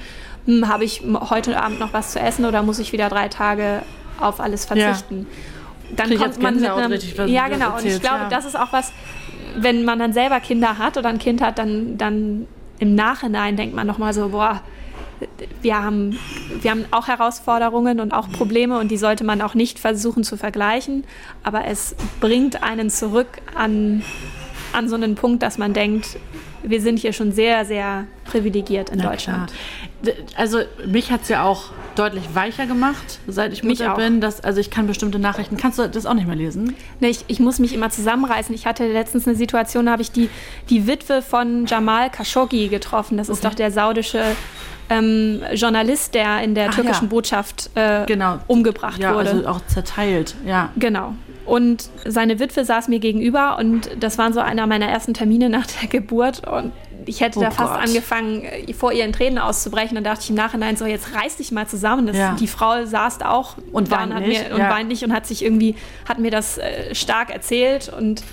hm, 0.47 0.67
habe 0.67 0.83
ich 0.83 1.03
heute 1.29 1.61
Abend 1.61 1.79
noch 1.79 1.93
was 1.93 2.13
zu 2.13 2.19
essen 2.19 2.45
oder 2.45 2.63
muss 2.63 2.79
ich 2.79 2.91
wieder 2.91 3.09
drei 3.09 3.27
Tage 3.27 3.83
auf 4.19 4.39
alles 4.39 4.65
verzichten? 4.65 5.27
Dann 5.95 6.07
Krieg 6.07 6.17
ich 6.17 6.23
kommt 6.23 6.41
man 6.41 6.55
mit 6.55 6.69
einem, 6.69 6.91
richtig, 6.91 7.17
ja 7.27 7.47
genau. 7.47 7.75
Und 7.77 7.85
ich 7.85 8.01
glaube, 8.01 8.23
ja. 8.23 8.29
das 8.29 8.45
ist 8.45 8.57
auch 8.57 8.73
was, 8.73 8.91
wenn 9.55 9.85
man 9.85 9.99
dann 9.99 10.13
selber 10.13 10.39
Kinder 10.39 10.77
hat 10.77 10.97
oder 10.97 11.09
ein 11.09 11.19
Kind 11.19 11.41
hat, 11.41 11.57
dann, 11.57 11.97
dann 11.97 12.47
im 12.79 12.95
Nachhinein 12.95 13.55
denkt 13.55 13.75
man 13.75 13.87
noch 13.87 13.97
mal 13.97 14.13
so, 14.13 14.29
boah, 14.29 14.61
wir 15.61 15.81
haben, 15.81 16.19
wir 16.61 16.71
haben 16.71 16.85
auch 16.91 17.07
Herausforderungen 17.07 17.99
und 17.99 18.13
auch 18.13 18.29
Probleme 18.29 18.79
und 18.79 18.89
die 18.89 18.97
sollte 18.97 19.23
man 19.23 19.41
auch 19.41 19.53
nicht 19.53 19.79
versuchen 19.79 20.23
zu 20.23 20.37
vergleichen. 20.37 21.05
Aber 21.43 21.65
es 21.65 21.95
bringt 22.19 22.63
einen 22.63 22.89
zurück 22.89 23.27
an, 23.55 24.03
an 24.73 24.89
so 24.89 24.95
einen 24.95 25.15
Punkt, 25.15 25.41
dass 25.41 25.57
man 25.57 25.73
denkt, 25.73 26.17
wir 26.63 26.81
sind 26.81 26.99
hier 26.99 27.13
schon 27.13 27.31
sehr, 27.31 27.65
sehr 27.65 28.07
privilegiert 28.25 28.89
in 28.89 28.99
Na 28.99 29.09
Deutschland. 29.09 29.53
klar. 30.01 30.15
Also 30.35 30.59
mich 30.85 31.11
hat 31.11 31.21
es 31.23 31.29
ja 31.29 31.43
auch 31.43 31.71
deutlich 31.95 32.23
weicher 32.33 32.65
gemacht, 32.65 33.19
seit 33.27 33.53
ich 33.53 33.63
Mich 33.63 33.79
Mutter 33.79 33.93
auch. 33.93 33.97
bin. 33.97 34.21
Dass, 34.21 34.41
also 34.43 34.59
ich 34.59 34.69
kann 34.69 34.87
bestimmte 34.87 35.19
Nachrichten, 35.19 35.57
kannst 35.57 35.79
du 35.79 35.87
das 35.89 36.05
auch 36.05 36.13
nicht 36.13 36.27
mehr 36.27 36.35
lesen? 36.35 36.75
Nee, 36.99 37.09
ich, 37.09 37.25
ich 37.27 37.39
muss 37.39 37.59
mich 37.59 37.73
immer 37.73 37.89
zusammenreißen. 37.89 38.53
Ich 38.53 38.65
hatte 38.65 38.87
letztens 38.91 39.27
eine 39.27 39.35
Situation, 39.35 39.85
da 39.87 39.93
habe 39.93 40.01
ich 40.01 40.11
die, 40.11 40.29
die 40.69 40.87
Witwe 40.87 41.21
von 41.21 41.65
Jamal 41.65 42.09
Khashoggi 42.09 42.67
getroffen. 42.67 43.17
Das 43.17 43.29
ist 43.29 43.39
Okay. 43.39 43.47
doch 43.49 43.55
der 43.55 43.71
saudische 43.71 44.21
ähm, 44.89 45.41
Journalist, 45.53 46.13
der 46.13 46.41
in 46.43 46.53
der 46.55 46.69
Ach 46.69 46.75
türkischen 46.75 47.05
ja. 47.05 47.09
Botschaft 47.09 47.69
äh, 47.75 48.05
Genau. 48.05 48.37
umgebracht 48.47 48.99
Ja, 48.99 49.15
wurde. 49.15 49.29
also 49.31 49.47
auch 49.47 49.61
zerteilt, 49.67 50.35
ja. 50.45 50.69
Genau. 50.75 51.13
Und 51.45 51.89
seine 52.05 52.39
Witwe 52.39 52.65
saß 52.65 52.87
mir 52.87 52.99
gegenüber 52.99 53.57
und 53.59 53.89
das 53.99 54.17
waren 54.17 54.33
so 54.33 54.39
einer 54.39 54.65
meiner 54.65 54.87
ersten 54.87 55.13
Termine 55.13 55.49
nach 55.49 55.67
der 55.67 55.87
Geburt 55.89 56.47
und 56.47 56.71
ich 57.05 57.21
hätte 57.21 57.39
Oh 57.39 57.41
da 57.43 57.51
fast 57.51 57.73
Gott. 57.73 57.83
angefangen, 57.83 58.43
äh, 58.43 58.73
vor 58.73 58.91
ihren 58.93 59.13
Tränen 59.13 59.37
auszubrechen. 59.39 59.95
Dann 59.95 60.03
dachte 60.03 60.21
ich 60.23 60.29
im 60.29 60.35
Nachhinein 60.35 60.75
so, 60.77 60.85
jetzt 60.85 61.13
reiß 61.15 61.37
dich 61.37 61.51
mal 61.51 61.67
zusammen. 61.67 62.07
Das, 62.07 62.15
Ja. 62.17 62.35
Die 62.39 62.47
Frau 62.47 62.85
saß 62.85 63.17
da 63.19 63.29
auch 63.31 63.55
Und 63.71 63.91
da 63.91 63.97
weint 63.99 64.13
hat 64.13 64.25
nicht, 64.27 64.47
mir, 64.49 64.55
und 64.55 64.61
ja. 64.61 64.69
weint 64.69 64.87
nicht 64.89 65.03
und 65.03 65.13
hat 65.13 65.25
sich 65.25 65.43
irgendwie, 65.43 65.75
hat 66.07 66.19
mir 66.19 66.31
das 66.31 66.57
äh, 66.57 66.93
stark 66.95 67.29
erzählt 67.29 67.89
und 67.89 68.23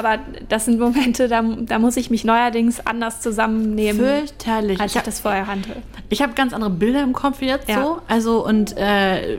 aber 0.00 0.18
das 0.48 0.64
sind 0.64 0.80
Momente, 0.80 1.28
da, 1.28 1.42
da 1.42 1.78
muss 1.78 1.96
ich 1.96 2.10
mich 2.10 2.24
neuerdings 2.24 2.84
anders 2.84 3.20
zusammennehmen, 3.20 4.00
Fürchterlich. 4.00 4.80
als 4.80 4.92
Ich 4.92 4.96
ich 4.98 5.02
das 5.04 5.20
vorher 5.20 5.44
kannte. 5.44 5.76
Ich 6.08 6.22
habe 6.22 6.32
ganz 6.32 6.52
andere 6.52 6.70
Bilder 6.70 7.02
im 7.02 7.12
Kopf 7.12 7.40
jetzt 7.42 7.68
Ja. 7.68 7.82
so. 7.82 7.98
Also 8.08 8.44
und 8.44 8.74
äh, 8.76 9.38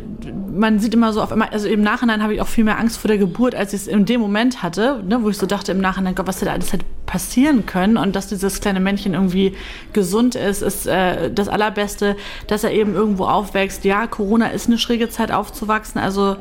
man 0.54 0.80
sieht 0.80 0.94
immer 0.94 1.12
so 1.14 1.22
auf 1.22 1.32
einmal, 1.32 1.50
also 1.50 1.68
im 1.68 1.82
Nachhinein 1.82 2.24
habe 2.24 2.34
ich 2.34 2.42
auch 2.42 2.48
viel 2.48 2.64
mehr 2.64 2.80
Angst 2.80 2.98
vor 2.98 3.10
der 3.10 3.18
Geburt, 3.18 3.56
als 3.56 3.74
ich 3.74 3.82
es 3.82 3.88
in 3.88 4.06
dem 4.06 4.22
Moment 4.22 4.64
hatte, 4.64 5.04
ne, 5.08 5.22
wo 5.24 5.30
ich 5.30 5.38
so 5.38 5.46
dachte 5.46 5.72
im 5.72 5.82
Nachhinein, 5.82 6.16
Gott, 6.16 6.28
was 6.28 6.40
hätte 6.42 6.52
alles 6.52 6.72
hätte 6.72 6.86
passieren 7.06 7.66
können 7.66 7.98
und 7.98 8.16
dass 8.16 8.28
dieses 8.28 8.62
kleine 8.62 8.80
Männchen 8.80 9.14
irgendwie 9.14 9.54
gesund 9.92 10.36
ist, 10.36 10.62
ist 10.62 10.88
äh, 10.88 11.30
das 11.30 11.50
Allerbeste, 11.50 12.16
dass 12.48 12.64
er 12.64 12.72
eben 12.72 12.94
irgendwo 12.94 13.26
aufwächst. 13.26 13.84
Ja, 13.84 14.08
Corona 14.08 14.48
ist 14.48 14.68
eine 14.68 14.78
schräge 14.78 15.10
Zeit 15.10 15.32
aufzuwachsen, 15.32 16.00
also 16.00 16.38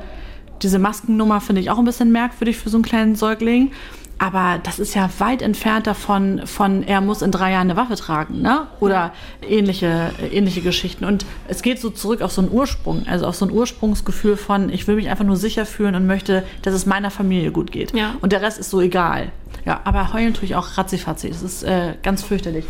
diese 0.62 0.78
Maskennummer 0.78 1.40
finde 1.40 1.60
ich 1.62 1.70
auch 1.70 1.78
ein 1.78 1.84
bisschen 1.84 2.12
merkwürdig 2.12 2.58
für 2.58 2.68
so 2.68 2.76
einen 2.76 2.84
kleinen 2.84 3.16
Säugling. 3.16 3.72
Aber 4.20 4.60
das 4.62 4.78
ist 4.78 4.94
ja 4.94 5.08
weit 5.16 5.40
entfernt 5.40 5.86
davon, 5.86 6.42
von 6.44 6.82
er 6.82 7.00
muss 7.00 7.22
in 7.22 7.32
drei 7.32 7.52
Jahren 7.52 7.70
eine 7.70 7.76
Waffe 7.76 7.96
tragen, 7.96 8.42
ne? 8.42 8.66
Oder 8.78 9.14
ähnliche, 9.48 10.10
ähnliche 10.30 10.60
Geschichten. 10.60 11.06
Und 11.06 11.24
es 11.48 11.62
geht 11.62 11.80
so 11.80 11.88
zurück 11.88 12.20
auf 12.20 12.30
so 12.30 12.42
einen 12.42 12.50
Ursprung, 12.50 13.06
also 13.06 13.26
auf 13.26 13.34
so 13.34 13.46
ein 13.46 13.50
Ursprungsgefühl 13.50 14.36
von, 14.36 14.68
ich 14.68 14.86
will 14.86 14.96
mich 14.96 15.08
einfach 15.08 15.24
nur 15.24 15.36
sicher 15.36 15.64
fühlen 15.64 15.94
und 15.94 16.06
möchte, 16.06 16.44
dass 16.60 16.74
es 16.74 16.84
meiner 16.84 17.10
Familie 17.10 17.50
gut 17.50 17.72
geht. 17.72 17.94
Ja. 17.94 18.14
Und 18.20 18.32
der 18.32 18.42
Rest 18.42 18.58
ist 18.58 18.68
so 18.68 18.82
egal. 18.82 19.32
Ja, 19.64 19.80
aber 19.84 20.12
heulen 20.12 20.34
tue 20.34 20.44
ich 20.44 20.54
auch 20.54 20.76
ratzifatzi. 20.76 21.30
Das 21.30 21.42
ist 21.42 21.62
äh, 21.62 21.94
ganz 22.02 22.22
fürchterlich. 22.22 22.66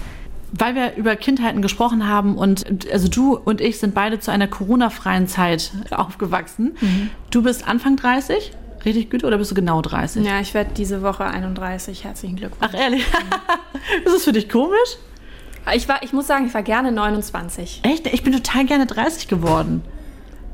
Weil 0.52 0.76
wir 0.76 0.94
über 0.94 1.16
Kindheiten 1.16 1.62
gesprochen 1.62 2.06
haben 2.06 2.36
und 2.36 2.64
also 2.92 3.08
du 3.08 3.36
und 3.36 3.60
ich 3.60 3.80
sind 3.80 3.92
beide 3.92 4.20
zu 4.20 4.30
einer 4.30 4.46
Corona-freien 4.46 5.26
Zeit 5.26 5.72
aufgewachsen. 5.90 6.76
Du 7.32 7.42
bist 7.42 7.66
Anfang 7.66 7.96
30, 7.96 8.52
richtig 8.84 9.10
gut, 9.10 9.24
oder 9.24 9.38
bist 9.38 9.50
du 9.50 9.54
genau 9.54 9.82
30? 9.82 10.24
Ja, 10.24 10.40
ich 10.40 10.54
werde 10.54 10.70
diese 10.76 11.02
Woche 11.02 11.24
31. 11.24 12.04
Herzlichen 12.04 12.36
Glückwunsch. 12.36 12.72
Ach 12.74 12.78
ehrlich? 12.78 13.04
ist 14.04 14.14
das 14.14 14.24
für 14.24 14.32
dich 14.32 14.48
komisch? 14.48 14.96
Ich, 15.74 15.88
war, 15.88 16.02
ich 16.02 16.12
muss 16.12 16.26
sagen, 16.26 16.46
ich 16.46 16.54
war 16.54 16.62
gerne 16.62 16.90
29. 16.92 17.80
Echt? 17.84 18.06
Ich 18.06 18.22
bin 18.22 18.32
total 18.32 18.64
gerne 18.64 18.86
30 18.86 19.28
geworden. 19.28 19.82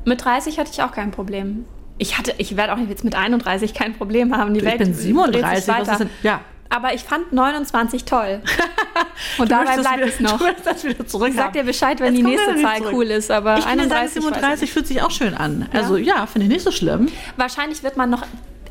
Mit 0.05 0.23
30 0.23 0.59
hatte 0.59 0.69
ich 0.71 0.81
auch 0.81 0.91
kein 0.91 1.11
Problem. 1.11 1.65
Ich 1.97 2.17
hatte, 2.17 2.33
ich 2.37 2.55
werde 2.55 2.73
auch 2.73 2.77
jetzt 2.77 3.03
mit 3.03 3.15
31 3.15 3.73
kein 3.73 3.93
Problem 3.95 4.35
haben. 4.37 4.53
Die 4.53 4.59
Ich 4.59 4.65
Welt 4.65 4.77
bin 4.77 4.87
dreht 4.87 4.95
sich 4.97 5.05
37. 5.05 5.43
Was 5.43 5.67
weiter. 5.67 5.91
ist 5.93 5.99
denn? 5.99 6.09
Ja. 6.23 6.41
Aber 6.69 6.93
ich 6.93 7.03
fand 7.03 7.31
29 7.31 8.05
toll. 8.05 8.41
Und 9.37 9.51
dabei 9.51 9.77
bleibt 9.77 10.05
es 10.05 10.19
noch. 10.19 10.37
Du 10.37 10.43
möchtest 10.43 10.67
das 10.67 10.83
wieder 10.83 11.07
zurück 11.07 11.29
Ich 11.29 11.35
sag 11.35 11.53
dir 11.53 11.63
Bescheid, 11.63 11.99
wenn 11.99 12.13
Jetzt 12.13 12.25
die 12.25 12.29
nächste 12.29 12.55
Zahl 12.61 12.77
zurück. 12.77 12.93
cool 12.93 13.05
ist. 13.05 13.31
Aber 13.31 13.57
Ich 13.57 13.65
finde 13.65 13.83
31 13.83 14.15
weiß 14.17 14.23
37 14.23 14.63
ich 14.63 14.73
fühlt 14.73 14.87
sich 14.87 15.01
auch 15.01 15.11
schön 15.11 15.33
an. 15.33 15.67
Also 15.73 15.97
ja, 15.97 16.25
finde 16.25 16.47
ich 16.47 16.53
nicht 16.53 16.63
so 16.63 16.71
schlimm. 16.71 17.07
Wahrscheinlich 17.37 17.83
wird 17.83 17.97
man 17.97 18.09
noch 18.09 18.23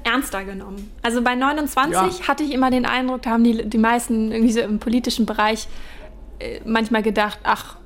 ernster 0.05 0.45
genommen. 0.45 0.93
Also 1.03 1.23
bei 1.23 1.35
29 1.35 2.21
ja. 2.21 2.29
hatte 2.29 2.45
ich 2.45 2.53
immer 2.53 2.71
den 2.71 2.87
Eindruck, 2.87 3.23
da 3.23 3.31
haben 3.31 3.45
die, 3.45 3.69
die 3.69 3.79
meisten 3.79 4.31
irgendwie 4.31 4.53
so 4.53 4.61
im 4.61 4.79
politischen 4.79 5.27
Bereich 5.27 5.67
äh, 6.39 6.61
manchmal 6.65 7.03
gedacht, 7.03 7.39
ach, 7.43 7.77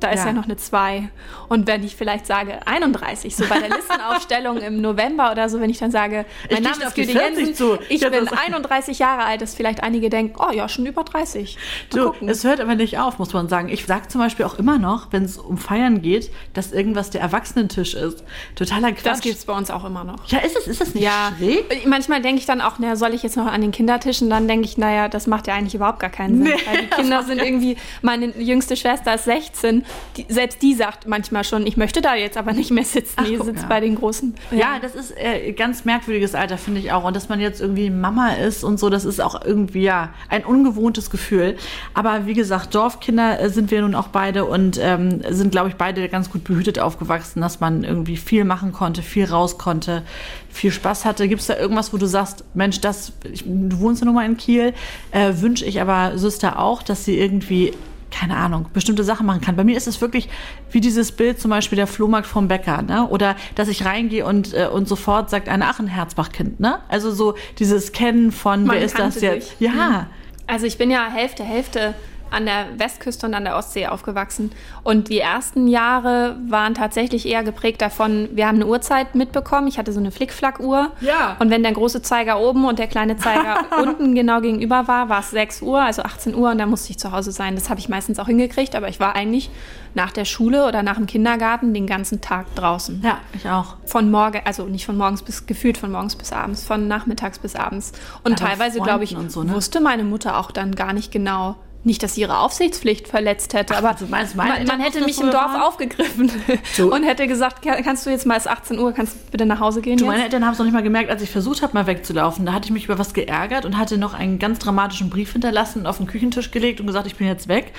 da 0.00 0.10
ist 0.10 0.20
ja. 0.20 0.26
ja 0.26 0.32
noch 0.32 0.44
eine 0.44 0.56
2. 0.56 1.08
Und 1.48 1.66
wenn 1.66 1.84
ich 1.84 1.96
vielleicht 1.96 2.26
sage 2.26 2.66
31, 2.66 3.36
so 3.36 3.44
bei 3.46 3.58
der 3.58 3.68
Listenaufstellung 3.76 4.58
im 4.58 4.80
November 4.80 5.30
oder 5.30 5.48
so, 5.48 5.60
wenn 5.60 5.70
ich 5.70 5.78
dann 5.78 5.90
sage, 5.90 6.24
mein 6.50 6.62
Name 6.62 6.84
ist 6.84 6.94
Güte 6.94 7.12
Jensen, 7.12 7.54
zu. 7.54 7.78
ich, 7.88 8.02
ich 8.02 8.10
bin 8.10 8.28
31 8.28 8.98
Jahre 8.98 9.24
alt, 9.24 9.42
dass 9.42 9.54
vielleicht 9.54 9.82
einige 9.82 10.10
denken, 10.10 10.36
oh 10.38 10.52
ja, 10.52 10.68
schon 10.68 10.86
über 10.86 11.04
30. 11.04 11.58
du, 11.90 12.12
es 12.26 12.44
hört 12.44 12.60
aber 12.60 12.74
nicht 12.74 12.98
auf, 12.98 13.18
muss 13.18 13.32
man 13.32 13.48
sagen. 13.48 13.68
Ich 13.68 13.84
sage 13.84 14.08
zum 14.08 14.20
Beispiel 14.20 14.46
auch 14.46 14.58
immer 14.58 14.78
noch, 14.78 15.12
wenn 15.12 15.24
es 15.24 15.38
um 15.38 15.58
Feiern 15.58 16.02
geht, 16.02 16.30
dass 16.54 16.72
irgendwas 16.72 17.10
der 17.10 17.20
Erwachsenentisch 17.20 17.94
ist. 17.94 18.24
Totaler 18.54 18.92
Quatsch. 18.92 19.06
Das 19.06 19.20
gibt 19.20 19.36
es 19.36 19.44
bei 19.44 19.56
uns 19.56 19.70
auch 19.70 19.84
immer 19.84 20.04
noch. 20.04 20.26
Ja, 20.28 20.38
ist 20.38 20.56
es, 20.56 20.66
ist 20.66 20.80
das 20.80 20.94
nicht 20.94 21.04
ja. 21.04 21.32
schräg? 21.36 21.86
Manchmal 21.86 22.22
denke 22.22 22.40
ich 22.40 22.46
dann 22.46 22.60
auch, 22.60 22.78
naja, 22.78 22.96
soll 22.96 23.14
ich 23.14 23.22
jetzt 23.22 23.36
noch 23.36 23.46
an 23.46 23.60
den 23.60 23.72
Kindertischen? 23.72 24.30
Dann 24.30 24.48
denke 24.48 24.66
ich, 24.66 24.78
naja, 24.78 25.08
das 25.08 25.26
macht 25.26 25.46
ja 25.46 25.54
eigentlich 25.54 25.74
überhaupt 25.74 26.00
gar 26.00 26.10
keinen 26.10 26.44
Sinn. 26.44 26.54
Nee, 26.54 26.62
weil 26.66 26.82
die 26.82 26.88
Kinder 26.88 27.22
sind 27.22 27.38
irgendwie, 27.42 27.76
meine 28.02 28.26
jüngste 28.38 28.76
Schwester 28.76 29.14
ist 29.14 29.24
16 29.24 29.84
die, 30.16 30.26
selbst 30.28 30.62
die 30.62 30.74
sagt 30.74 31.06
manchmal 31.06 31.44
schon, 31.44 31.66
ich 31.66 31.76
möchte 31.76 32.00
da 32.00 32.14
jetzt 32.14 32.36
aber 32.36 32.52
nicht 32.52 32.70
mehr 32.70 32.84
sitzen. 32.84 33.14
Ach, 33.16 33.24
die 33.24 33.36
sitzt 33.36 33.62
ja. 33.62 33.68
bei 33.68 33.80
den 33.80 33.94
Großen. 33.94 34.34
Ja, 34.50 34.58
ja 34.58 34.78
das 34.80 34.94
ist 34.94 35.14
äh, 35.16 35.52
ganz 35.52 35.84
merkwürdiges 35.84 36.34
Alter, 36.34 36.58
finde 36.58 36.80
ich 36.80 36.92
auch. 36.92 37.04
Und 37.04 37.14
dass 37.14 37.28
man 37.28 37.40
jetzt 37.40 37.60
irgendwie 37.60 37.90
Mama 37.90 38.30
ist 38.30 38.64
und 38.64 38.78
so, 38.78 38.90
das 38.90 39.04
ist 39.04 39.20
auch 39.20 39.44
irgendwie 39.44 39.82
ja 39.82 40.10
ein 40.28 40.44
ungewohntes 40.44 41.10
Gefühl. 41.10 41.56
Aber 41.94 42.26
wie 42.26 42.34
gesagt, 42.34 42.74
Dorfkinder 42.74 43.40
äh, 43.40 43.50
sind 43.50 43.70
wir 43.70 43.82
nun 43.82 43.94
auch 43.94 44.08
beide 44.08 44.44
und 44.44 44.78
ähm, 44.82 45.22
sind, 45.28 45.52
glaube 45.52 45.68
ich, 45.68 45.76
beide 45.76 46.08
ganz 46.08 46.30
gut 46.30 46.44
behütet 46.44 46.78
aufgewachsen, 46.78 47.40
dass 47.40 47.60
man 47.60 47.84
irgendwie 47.84 48.16
viel 48.16 48.44
machen 48.44 48.72
konnte, 48.72 49.02
viel 49.02 49.26
raus 49.26 49.58
konnte, 49.58 50.02
viel 50.48 50.72
Spaß 50.72 51.04
hatte. 51.04 51.28
Gibt 51.28 51.40
es 51.40 51.46
da 51.46 51.56
irgendwas, 51.56 51.92
wo 51.92 51.96
du 51.96 52.06
sagst, 52.06 52.44
Mensch, 52.54 52.80
das, 52.80 53.12
ich, 53.30 53.44
du 53.46 53.78
wohnst 53.78 54.02
ja 54.02 54.06
nun 54.06 54.14
mal 54.14 54.26
in 54.26 54.36
Kiel, 54.36 54.74
äh, 55.12 55.34
wünsche 55.36 55.64
ich 55.64 55.80
aber 55.80 56.18
Süster 56.18 56.58
auch, 56.58 56.82
dass 56.82 57.04
sie 57.04 57.18
irgendwie 57.18 57.72
keine 58.10 58.36
Ahnung, 58.36 58.66
bestimmte 58.72 59.04
Sachen 59.04 59.26
machen 59.26 59.40
kann. 59.40 59.56
Bei 59.56 59.64
mir 59.64 59.76
ist 59.76 59.86
es 59.86 60.00
wirklich 60.00 60.28
wie 60.70 60.80
dieses 60.80 61.12
Bild 61.12 61.40
zum 61.40 61.50
Beispiel 61.50 61.76
der 61.76 61.86
Flohmarkt 61.86 62.26
vom 62.26 62.48
Bäcker, 62.48 62.82
ne? 62.82 63.06
Oder 63.08 63.36
dass 63.54 63.68
ich 63.68 63.84
reingehe 63.84 64.26
und, 64.26 64.54
äh, 64.54 64.68
und 64.72 64.88
sofort 64.88 65.30
sagt 65.30 65.48
eine 65.48 65.66
ach, 65.66 65.78
ein 65.78 65.86
Herzbachkind, 65.86 66.60
ne? 66.60 66.80
Also 66.88 67.10
so 67.10 67.34
dieses 67.58 67.92
Kennen 67.92 68.32
von, 68.32 68.64
Man 68.64 68.76
wer 68.76 68.84
ist 68.84 68.98
das 68.98 69.20
jetzt? 69.20 69.56
Durch. 69.60 69.72
Ja. 69.74 70.06
Also 70.46 70.66
ich 70.66 70.78
bin 70.78 70.90
ja 70.90 71.08
Hälfte, 71.08 71.44
Hälfte 71.44 71.94
an 72.30 72.46
der 72.46 72.66
Westküste 72.78 73.26
und 73.26 73.34
an 73.34 73.44
der 73.44 73.56
Ostsee 73.56 73.86
aufgewachsen. 73.86 74.52
Und 74.82 75.08
die 75.08 75.18
ersten 75.20 75.66
Jahre 75.66 76.36
waren 76.48 76.74
tatsächlich 76.74 77.26
eher 77.26 77.42
geprägt 77.42 77.82
davon, 77.82 78.28
wir 78.32 78.46
haben 78.46 78.56
eine 78.56 78.66
Uhrzeit 78.66 79.14
mitbekommen. 79.14 79.68
Ich 79.68 79.78
hatte 79.78 79.92
so 79.92 80.00
eine 80.00 80.10
Flickflack-Uhr. 80.10 80.92
Ja. 81.00 81.36
Und 81.38 81.50
wenn 81.50 81.62
der 81.62 81.72
große 81.72 82.02
Zeiger 82.02 82.40
oben 82.40 82.64
und 82.64 82.78
der 82.78 82.86
kleine 82.86 83.16
Zeiger 83.16 83.64
unten 83.82 84.14
genau 84.14 84.40
gegenüber 84.40 84.88
war, 84.88 85.08
war 85.08 85.20
es 85.20 85.30
6 85.30 85.62
Uhr, 85.62 85.80
also 85.80 86.02
18 86.02 86.34
Uhr 86.34 86.50
und 86.50 86.58
dann 86.58 86.70
musste 86.70 86.90
ich 86.90 86.98
zu 86.98 87.12
Hause 87.12 87.32
sein. 87.32 87.54
Das 87.54 87.70
habe 87.70 87.80
ich 87.80 87.88
meistens 87.88 88.18
auch 88.18 88.26
hingekriegt, 88.26 88.74
aber 88.74 88.88
ich 88.88 89.00
war 89.00 89.14
eigentlich 89.14 89.50
nach 89.94 90.12
der 90.12 90.24
Schule 90.24 90.66
oder 90.66 90.82
nach 90.82 90.96
dem 90.96 91.06
Kindergarten 91.06 91.74
den 91.74 91.86
ganzen 91.86 92.20
Tag 92.20 92.54
draußen. 92.54 93.00
Ja, 93.04 93.18
ich 93.32 93.48
auch. 93.48 93.76
Von 93.84 94.10
morgen, 94.10 94.40
also 94.44 94.64
nicht 94.64 94.86
von 94.86 94.96
morgens 94.96 95.22
bis, 95.22 95.46
gefühlt 95.46 95.78
von 95.78 95.90
morgens 95.90 96.16
bis 96.16 96.32
abends, 96.32 96.64
von 96.64 96.88
nachmittags 96.88 97.38
bis 97.38 97.56
abends. 97.56 97.92
Und 98.22 98.40
aber 98.40 98.50
teilweise, 98.50 98.80
glaube 98.80 99.04
ich, 99.04 99.16
so, 99.28 99.42
ne? 99.42 99.54
wusste 99.54 99.80
meine 99.80 100.04
Mutter 100.04 100.38
auch 100.38 100.50
dann 100.50 100.74
gar 100.74 100.92
nicht 100.92 101.10
genau, 101.10 101.56
nicht, 101.82 102.02
dass 102.02 102.14
sie 102.14 102.20
ihre 102.20 102.38
Aufsichtspflicht 102.38 103.08
verletzt 103.08 103.54
hätte, 103.54 103.74
Ach, 103.74 103.78
aber 103.78 103.90
also 103.90 104.06
meinst, 104.06 104.36
man, 104.36 104.66
man 104.66 104.80
hätte 104.80 105.02
mich 105.02 105.18
im 105.18 105.30
Dorf 105.30 105.52
waren? 105.52 105.62
aufgegriffen 105.62 106.30
so. 106.76 106.92
und 106.92 107.04
hätte 107.04 107.26
gesagt, 107.26 107.62
kannst 107.62 108.04
du 108.04 108.10
jetzt 108.10 108.26
mal, 108.26 108.36
es 108.36 108.46
18 108.46 108.78
Uhr, 108.78 108.92
kannst 108.92 109.14
du 109.14 109.18
bitte 109.30 109.46
nach 109.46 109.60
Hause 109.60 109.80
gehen 109.80 109.96
du, 109.96 110.04
Meine 110.04 110.24
Eltern 110.24 110.44
haben 110.44 110.52
es 110.52 110.58
noch 110.58 110.66
nicht 110.66 110.74
mal 110.74 110.82
gemerkt, 110.82 111.10
als 111.10 111.22
ich 111.22 111.30
versucht 111.30 111.62
habe, 111.62 111.72
mal 111.72 111.86
wegzulaufen. 111.86 112.44
Da 112.44 112.52
hatte 112.52 112.66
ich 112.66 112.70
mich 112.70 112.84
über 112.84 112.98
was 112.98 113.14
geärgert 113.14 113.64
und 113.64 113.78
hatte 113.78 113.96
noch 113.96 114.12
einen 114.12 114.38
ganz 114.38 114.58
dramatischen 114.58 115.08
Brief 115.08 115.32
hinterlassen 115.32 115.80
und 115.80 115.86
auf 115.86 115.96
den 115.96 116.06
Küchentisch 116.06 116.50
gelegt 116.50 116.80
und 116.80 116.86
gesagt, 116.86 117.06
ich 117.06 117.16
bin 117.16 117.26
jetzt 117.26 117.48
weg. 117.48 117.72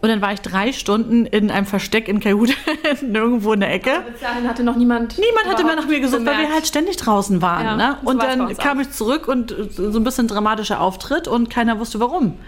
Und 0.00 0.08
dann 0.08 0.20
war 0.22 0.32
ich 0.32 0.40
drei 0.40 0.72
Stunden 0.72 1.26
in 1.26 1.50
einem 1.50 1.66
Versteck 1.66 2.06
in 2.06 2.20
Kahoot, 2.20 2.50
irgendwo 3.02 3.52
in 3.52 3.60
der 3.60 3.72
Ecke. 3.72 3.94
Aber 3.94 4.10
bis 4.10 4.20
dahin 4.20 4.48
hatte 4.48 4.62
noch 4.62 4.76
niemand. 4.76 5.18
Niemand 5.18 5.48
hatte 5.48 5.64
mehr 5.64 5.74
nach 5.74 5.88
mir 5.88 5.98
gesucht, 5.98 6.20
bemerkt. 6.20 6.38
weil 6.38 6.46
wir 6.46 6.54
halt 6.54 6.66
ständig 6.68 6.96
draußen 6.98 7.42
waren. 7.42 7.64
Ja, 7.64 7.76
ne? 7.76 7.96
Und 8.04 8.22
dann 8.22 8.56
kam 8.56 8.78
ich 8.78 8.92
zurück 8.92 9.26
und 9.26 9.52
so 9.76 9.98
ein 9.98 10.04
bisschen 10.04 10.28
dramatischer 10.28 10.80
Auftritt 10.80 11.26
und 11.26 11.50
keiner 11.50 11.80
wusste 11.80 11.98
warum. 11.98 12.38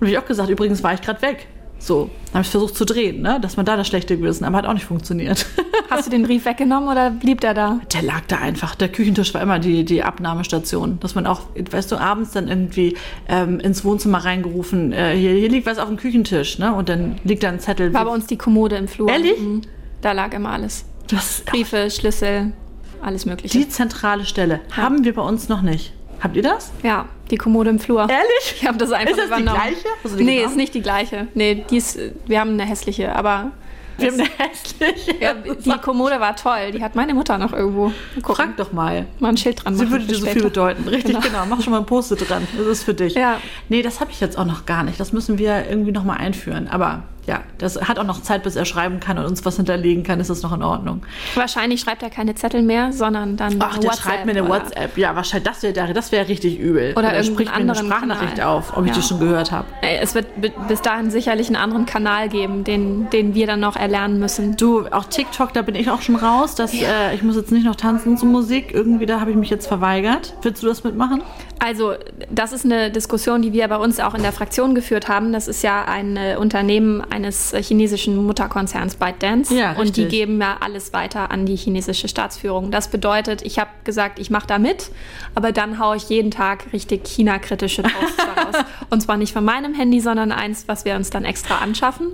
Und 0.00 0.06
habe 0.06 0.10
ich 0.10 0.18
auch 0.18 0.26
gesagt, 0.26 0.48
übrigens 0.48 0.82
war 0.82 0.94
ich 0.94 1.02
gerade 1.02 1.20
weg. 1.22 1.48
So, 1.80 2.10
habe 2.32 2.42
ich 2.42 2.48
versucht 2.48 2.74
zu 2.74 2.84
drehen, 2.84 3.22
ne? 3.22 3.38
dass 3.40 3.56
man 3.56 3.64
da 3.64 3.76
das 3.76 3.86
schlechte 3.86 4.16
Gewissen, 4.16 4.44
aber 4.44 4.58
hat 4.58 4.66
auch 4.66 4.72
nicht 4.72 4.84
funktioniert. 4.84 5.46
Hast 5.90 6.06
du 6.06 6.10
den 6.10 6.24
Brief 6.24 6.44
weggenommen 6.44 6.88
oder 6.88 7.10
blieb 7.10 7.40
der 7.40 7.54
da? 7.54 7.80
Der 7.92 8.02
lag 8.02 8.22
da 8.26 8.38
einfach. 8.38 8.74
Der 8.74 8.88
Küchentisch 8.88 9.32
war 9.32 9.40
immer 9.40 9.58
die, 9.58 9.84
die 9.84 10.02
Abnahmestation. 10.02 10.98
Dass 11.00 11.14
man 11.14 11.26
auch, 11.26 11.42
weißt 11.70 11.90
du, 11.92 11.96
abends 11.96 12.32
dann 12.32 12.48
irgendwie 12.48 12.96
ähm, 13.28 13.58
ins 13.60 13.84
Wohnzimmer 13.84 14.18
reingerufen, 14.18 14.92
äh, 14.92 15.16
hier, 15.16 15.32
hier, 15.32 15.48
liegt 15.48 15.66
was 15.66 15.78
auf 15.78 15.88
dem 15.88 15.96
Küchentisch, 15.96 16.58
ne? 16.58 16.74
Und 16.74 16.88
dann 16.88 17.16
liegt 17.24 17.42
da 17.42 17.48
ein 17.48 17.60
Zettel. 17.60 17.94
War 17.94 18.04
bei 18.04 18.10
uns 18.10 18.26
die 18.26 18.36
Kommode 18.36 18.76
im 18.76 18.88
Flur. 18.88 19.08
Ehrlich? 19.08 19.40
Mhm. 19.40 19.62
Da 20.02 20.12
lag 20.12 20.34
immer 20.34 20.50
alles. 20.50 20.84
Das, 21.08 21.42
Briefe, 21.46 21.90
Schlüssel, 21.90 22.52
alles 23.00 23.24
Mögliche. 23.24 23.56
Die 23.56 23.68
zentrale 23.68 24.26
Stelle 24.26 24.60
ja. 24.70 24.76
haben 24.76 25.04
wir 25.04 25.14
bei 25.14 25.22
uns 25.22 25.48
noch 25.48 25.62
nicht. 25.62 25.94
Habt 26.20 26.36
ihr 26.36 26.42
das? 26.42 26.72
Ja, 26.82 27.06
die 27.30 27.36
Kommode 27.36 27.70
im 27.70 27.78
Flur. 27.78 28.00
Ehrlich? 28.00 28.54
Ich 28.56 28.66
habe 28.66 28.78
das 28.78 28.92
einfach 28.92 29.10
ist 29.10 29.18
das 29.18 29.26
übernommen. 29.26 29.60
Die 29.64 29.70
gleiche? 29.70 29.88
Also 30.04 30.16
die 30.16 30.24
nee, 30.24 30.42
ist 30.42 30.56
nicht 30.56 30.74
die 30.74 30.82
gleiche. 30.82 31.28
Nee, 31.34 31.64
die 31.70 31.76
ist, 31.76 31.98
wir 32.26 32.40
haben 32.40 32.50
eine 32.50 32.64
hässliche, 32.64 33.14
aber. 33.14 33.52
Wir 33.98 34.12
haben 34.12 34.20
eine 34.20 34.28
hässliche. 34.38 35.14
Ja, 35.20 35.34
die 35.34 35.78
Kommode 35.82 36.20
war 36.20 36.36
toll. 36.36 36.70
Die 36.72 36.82
hat 36.82 36.94
meine 36.94 37.14
Mutter 37.14 37.36
noch 37.36 37.52
irgendwo. 37.52 37.92
Gucken. 38.22 38.34
Frag 38.34 38.56
doch 38.56 38.72
mal. 38.72 39.06
Mal 39.18 39.30
ein 39.30 39.36
Schild 39.36 39.64
dran 39.64 39.74
machen. 39.74 39.86
Sie 39.86 39.92
würde 39.92 40.04
dir 40.04 40.14
so 40.14 40.26
viel 40.26 40.42
bedeuten. 40.42 40.86
Richtig, 40.88 41.14
genau. 41.14 41.26
genau. 41.26 41.46
Mach 41.48 41.60
schon 41.62 41.72
mal 41.72 41.80
ein 41.80 41.86
Post 41.86 42.10
dran. 42.28 42.46
Das 42.56 42.66
ist 42.66 42.84
für 42.84 42.94
dich. 42.94 43.14
Ja. 43.14 43.40
Nee, 43.68 43.82
das 43.82 44.00
habe 44.00 44.12
ich 44.12 44.20
jetzt 44.20 44.38
auch 44.38 44.44
noch 44.44 44.66
gar 44.66 44.84
nicht. 44.84 45.00
Das 45.00 45.12
müssen 45.12 45.38
wir 45.38 45.68
irgendwie 45.68 45.90
noch 45.90 46.04
mal 46.04 46.16
einführen. 46.16 46.68
Aber 46.68 47.02
ja, 47.28 47.42
das 47.58 47.80
hat 47.80 47.98
auch 47.98 48.04
noch 48.04 48.22
Zeit, 48.22 48.42
bis 48.42 48.56
er 48.56 48.64
schreiben 48.64 49.00
kann 49.00 49.18
und 49.18 49.26
uns 49.26 49.44
was 49.44 49.56
hinterlegen 49.56 50.02
kann, 50.02 50.18
ist 50.18 50.30
das 50.30 50.42
noch 50.42 50.52
in 50.54 50.62
Ordnung. 50.62 51.02
Wahrscheinlich 51.34 51.80
schreibt 51.80 52.02
er 52.02 52.08
keine 52.08 52.34
Zettel 52.34 52.62
mehr, 52.62 52.90
sondern 52.92 53.36
dann 53.36 53.58
Ach, 53.60 53.76
der 53.76 53.90
WhatsApp 53.90 54.02
schreibt 54.02 54.24
mir 54.24 54.32
eine 54.32 54.44
oder? 54.44 54.64
WhatsApp. 54.64 54.96
Ja, 54.96 55.14
wahrscheinlich, 55.14 55.46
das 55.46 55.62
wäre 55.62 55.92
das 55.92 56.10
wär 56.10 56.26
richtig 56.26 56.58
übel. 56.58 56.94
Oder, 56.96 57.12
er 57.12 57.22
spricht 57.22 57.50
mir 57.50 57.60
eine 57.60 57.74
Sprachnachricht 57.74 58.36
Kanal. 58.36 58.56
auf, 58.56 58.76
ob 58.76 58.86
ja. 58.86 58.90
ich 58.90 58.98
die 58.98 59.02
schon 59.06 59.20
gehört 59.20 59.52
habe. 59.52 59.66
Es 59.82 60.14
wird 60.14 60.26
bis 60.66 60.80
dahin 60.80 61.10
sicherlich 61.10 61.48
einen 61.48 61.56
anderen 61.56 61.84
Kanal 61.84 62.30
geben, 62.30 62.64
den, 62.64 63.10
den 63.10 63.34
wir 63.34 63.46
dann 63.46 63.60
noch 63.60 63.76
erlernen 63.76 64.18
müssen. 64.18 64.56
Du, 64.56 64.86
auch 64.86 65.04
TikTok, 65.04 65.52
da 65.52 65.60
bin 65.60 65.74
ich 65.74 65.90
auch 65.90 66.00
schon 66.00 66.16
raus. 66.16 66.54
Dass, 66.54 66.72
ja. 66.72 67.10
äh, 67.10 67.14
ich 67.14 67.22
muss 67.22 67.36
jetzt 67.36 67.52
nicht 67.52 67.66
noch 67.66 67.76
tanzen 67.76 68.16
zur 68.16 68.28
Musik. 68.28 68.72
Irgendwie, 68.72 69.04
da 69.04 69.20
habe 69.20 69.30
ich 69.30 69.36
mich 69.36 69.50
jetzt 69.50 69.66
verweigert. 69.66 70.34
Willst 70.40 70.62
du 70.62 70.66
das 70.66 70.82
mitmachen? 70.82 71.22
Also, 71.58 71.94
das 72.30 72.52
ist 72.52 72.64
eine 72.64 72.90
Diskussion, 72.90 73.42
die 73.42 73.52
wir 73.52 73.68
bei 73.68 73.76
uns 73.76 74.00
auch 74.00 74.14
in 74.14 74.22
der 74.22 74.32
Fraktion 74.32 74.74
geführt 74.74 75.08
haben. 75.08 75.32
Das 75.32 75.48
ist 75.48 75.62
ja 75.62 75.84
ein 75.84 76.16
äh, 76.16 76.36
Unternehmen 76.38 77.02
eines 77.18 77.52
äh, 77.52 77.62
chinesischen 77.62 78.16
Mutterkonzerns 78.24 78.96
ByteDance. 78.96 79.54
Ja, 79.54 79.72
und 79.72 79.96
die 79.96 80.06
geben 80.06 80.40
ja 80.40 80.56
alles 80.60 80.92
weiter 80.92 81.30
an 81.30 81.46
die 81.46 81.56
chinesische 81.56 82.08
Staatsführung. 82.08 82.70
Das 82.70 82.88
bedeutet, 82.88 83.42
ich 83.42 83.58
habe 83.58 83.70
gesagt, 83.84 84.18
ich 84.18 84.30
mache 84.30 84.46
da 84.46 84.58
mit, 84.58 84.90
aber 85.34 85.52
dann 85.52 85.78
haue 85.78 85.96
ich 85.96 86.08
jeden 86.08 86.30
Tag 86.30 86.72
richtig 86.72 87.06
China-kritische 87.06 87.82
Posts 87.82 88.18
raus. 88.36 88.64
Und 88.90 89.02
zwar 89.02 89.16
nicht 89.16 89.32
von 89.32 89.44
meinem 89.44 89.74
Handy, 89.74 90.00
sondern 90.00 90.32
eins, 90.32 90.68
was 90.68 90.84
wir 90.84 90.94
uns 90.94 91.10
dann 91.10 91.24
extra 91.24 91.58
anschaffen. 91.58 92.12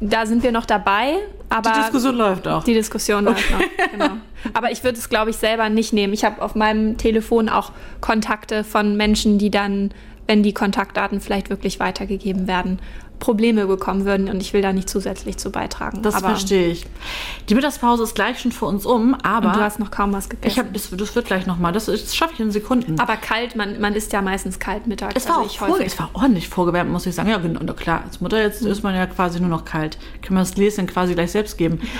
Da 0.00 0.26
sind 0.26 0.42
wir 0.42 0.50
noch 0.50 0.66
dabei, 0.66 1.14
aber. 1.48 1.70
Die 1.70 1.80
Diskussion 1.80 2.16
läuft 2.16 2.48
auch. 2.48 2.64
Die 2.64 2.74
Diskussion 2.74 3.28
okay. 3.28 3.40
läuft 3.52 3.52
noch, 3.52 3.90
genau. 3.92 4.16
Aber 4.54 4.72
ich 4.72 4.82
würde 4.82 4.98
es, 4.98 5.08
glaube 5.08 5.30
ich, 5.30 5.36
selber 5.36 5.68
nicht 5.68 5.92
nehmen. 5.92 6.12
Ich 6.12 6.24
habe 6.24 6.42
auf 6.42 6.56
meinem 6.56 6.96
Telefon 6.96 7.48
auch 7.48 7.70
Kontakte 8.00 8.64
von 8.64 8.96
Menschen, 8.96 9.38
die 9.38 9.52
dann, 9.52 9.92
wenn 10.26 10.42
die 10.42 10.52
Kontaktdaten 10.52 11.20
vielleicht 11.20 11.48
wirklich 11.48 11.78
weitergegeben 11.78 12.48
werden, 12.48 12.80
Probleme 13.22 13.66
bekommen 13.66 14.04
würden 14.04 14.28
und 14.28 14.40
ich 14.40 14.52
will 14.52 14.62
da 14.62 14.72
nicht 14.72 14.90
zusätzlich 14.90 15.38
zu 15.38 15.52
beitragen. 15.52 16.02
Das 16.02 16.16
aber 16.16 16.30
verstehe 16.30 16.66
ich. 16.66 16.86
Die 17.48 17.54
Mittagspause 17.54 18.02
ist 18.02 18.16
gleich 18.16 18.40
schon 18.40 18.50
für 18.50 18.66
uns 18.66 18.84
um, 18.84 19.14
aber. 19.22 19.46
Und 19.46 19.56
du 19.56 19.60
hast 19.60 19.78
noch 19.78 19.92
kaum 19.92 20.12
was 20.12 20.28
gegessen. 20.28 20.50
Ich 20.50 20.58
hab, 20.58 20.72
das, 20.74 20.90
das 20.90 21.14
wird 21.14 21.26
gleich 21.26 21.46
nochmal. 21.46 21.72
Das, 21.72 21.86
das 21.86 22.16
schaffe 22.16 22.34
ich 22.34 22.40
in 22.40 22.50
Sekunden. 22.50 22.98
Aber 22.98 23.16
kalt, 23.16 23.54
man, 23.54 23.80
man 23.80 23.94
isst 23.94 24.12
ja 24.12 24.22
meistens 24.22 24.58
kalt 24.58 24.88
mittags. 24.88 25.14
Es 25.14 25.28
war, 25.28 25.38
also 25.38 25.48
auch 25.48 25.68
vor, 25.68 25.80
es 25.80 25.96
war 26.00 26.10
ordentlich 26.14 26.48
vorgewärmt, 26.48 26.90
muss 26.90 27.06
ich 27.06 27.14
sagen. 27.14 27.30
Ja, 27.30 27.38
genau, 27.38 27.60
klar. 27.74 28.02
Als 28.04 28.20
Mutter 28.20 28.42
jetzt 28.42 28.62
mhm. 28.62 28.72
ist 28.72 28.82
man 28.82 28.96
ja 28.96 29.06
quasi 29.06 29.38
nur 29.38 29.48
noch 29.48 29.64
kalt. 29.64 29.98
Können 30.20 30.36
wir 30.36 30.40
das 30.40 30.54
Gläschen 30.54 30.88
quasi 30.88 31.14
gleich 31.14 31.30
selbst 31.30 31.56
geben. 31.56 31.80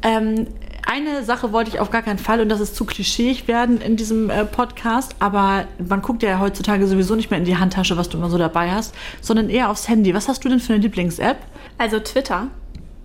Ähm, 0.00 0.46
eine 0.88 1.22
Sache 1.22 1.52
wollte 1.52 1.70
ich 1.70 1.80
auf 1.80 1.90
gar 1.90 2.02
keinen 2.02 2.18
Fall 2.18 2.40
und 2.40 2.48
das 2.48 2.60
ist 2.60 2.74
zu 2.74 2.86
klischeeig 2.86 3.46
werden 3.46 3.80
in 3.80 3.96
diesem 3.96 4.30
äh, 4.30 4.44
Podcast, 4.46 5.14
aber 5.18 5.66
man 5.86 6.00
guckt 6.00 6.22
ja 6.22 6.40
heutzutage 6.40 6.86
sowieso 6.86 7.14
nicht 7.14 7.30
mehr 7.30 7.38
in 7.38 7.44
die 7.44 7.58
Handtasche, 7.58 7.96
was 7.98 8.08
du 8.08 8.16
immer 8.16 8.30
so 8.30 8.38
dabei 8.38 8.70
hast, 8.70 8.94
sondern 9.20 9.50
eher 9.50 9.70
aufs 9.70 9.88
Handy. 9.88 10.14
Was 10.14 10.28
hast 10.28 10.44
du 10.44 10.48
denn 10.48 10.60
für 10.60 10.72
eine 10.72 10.82
Lieblings-App? 10.82 11.36
Also 11.76 12.00
Twitter. 12.00 12.48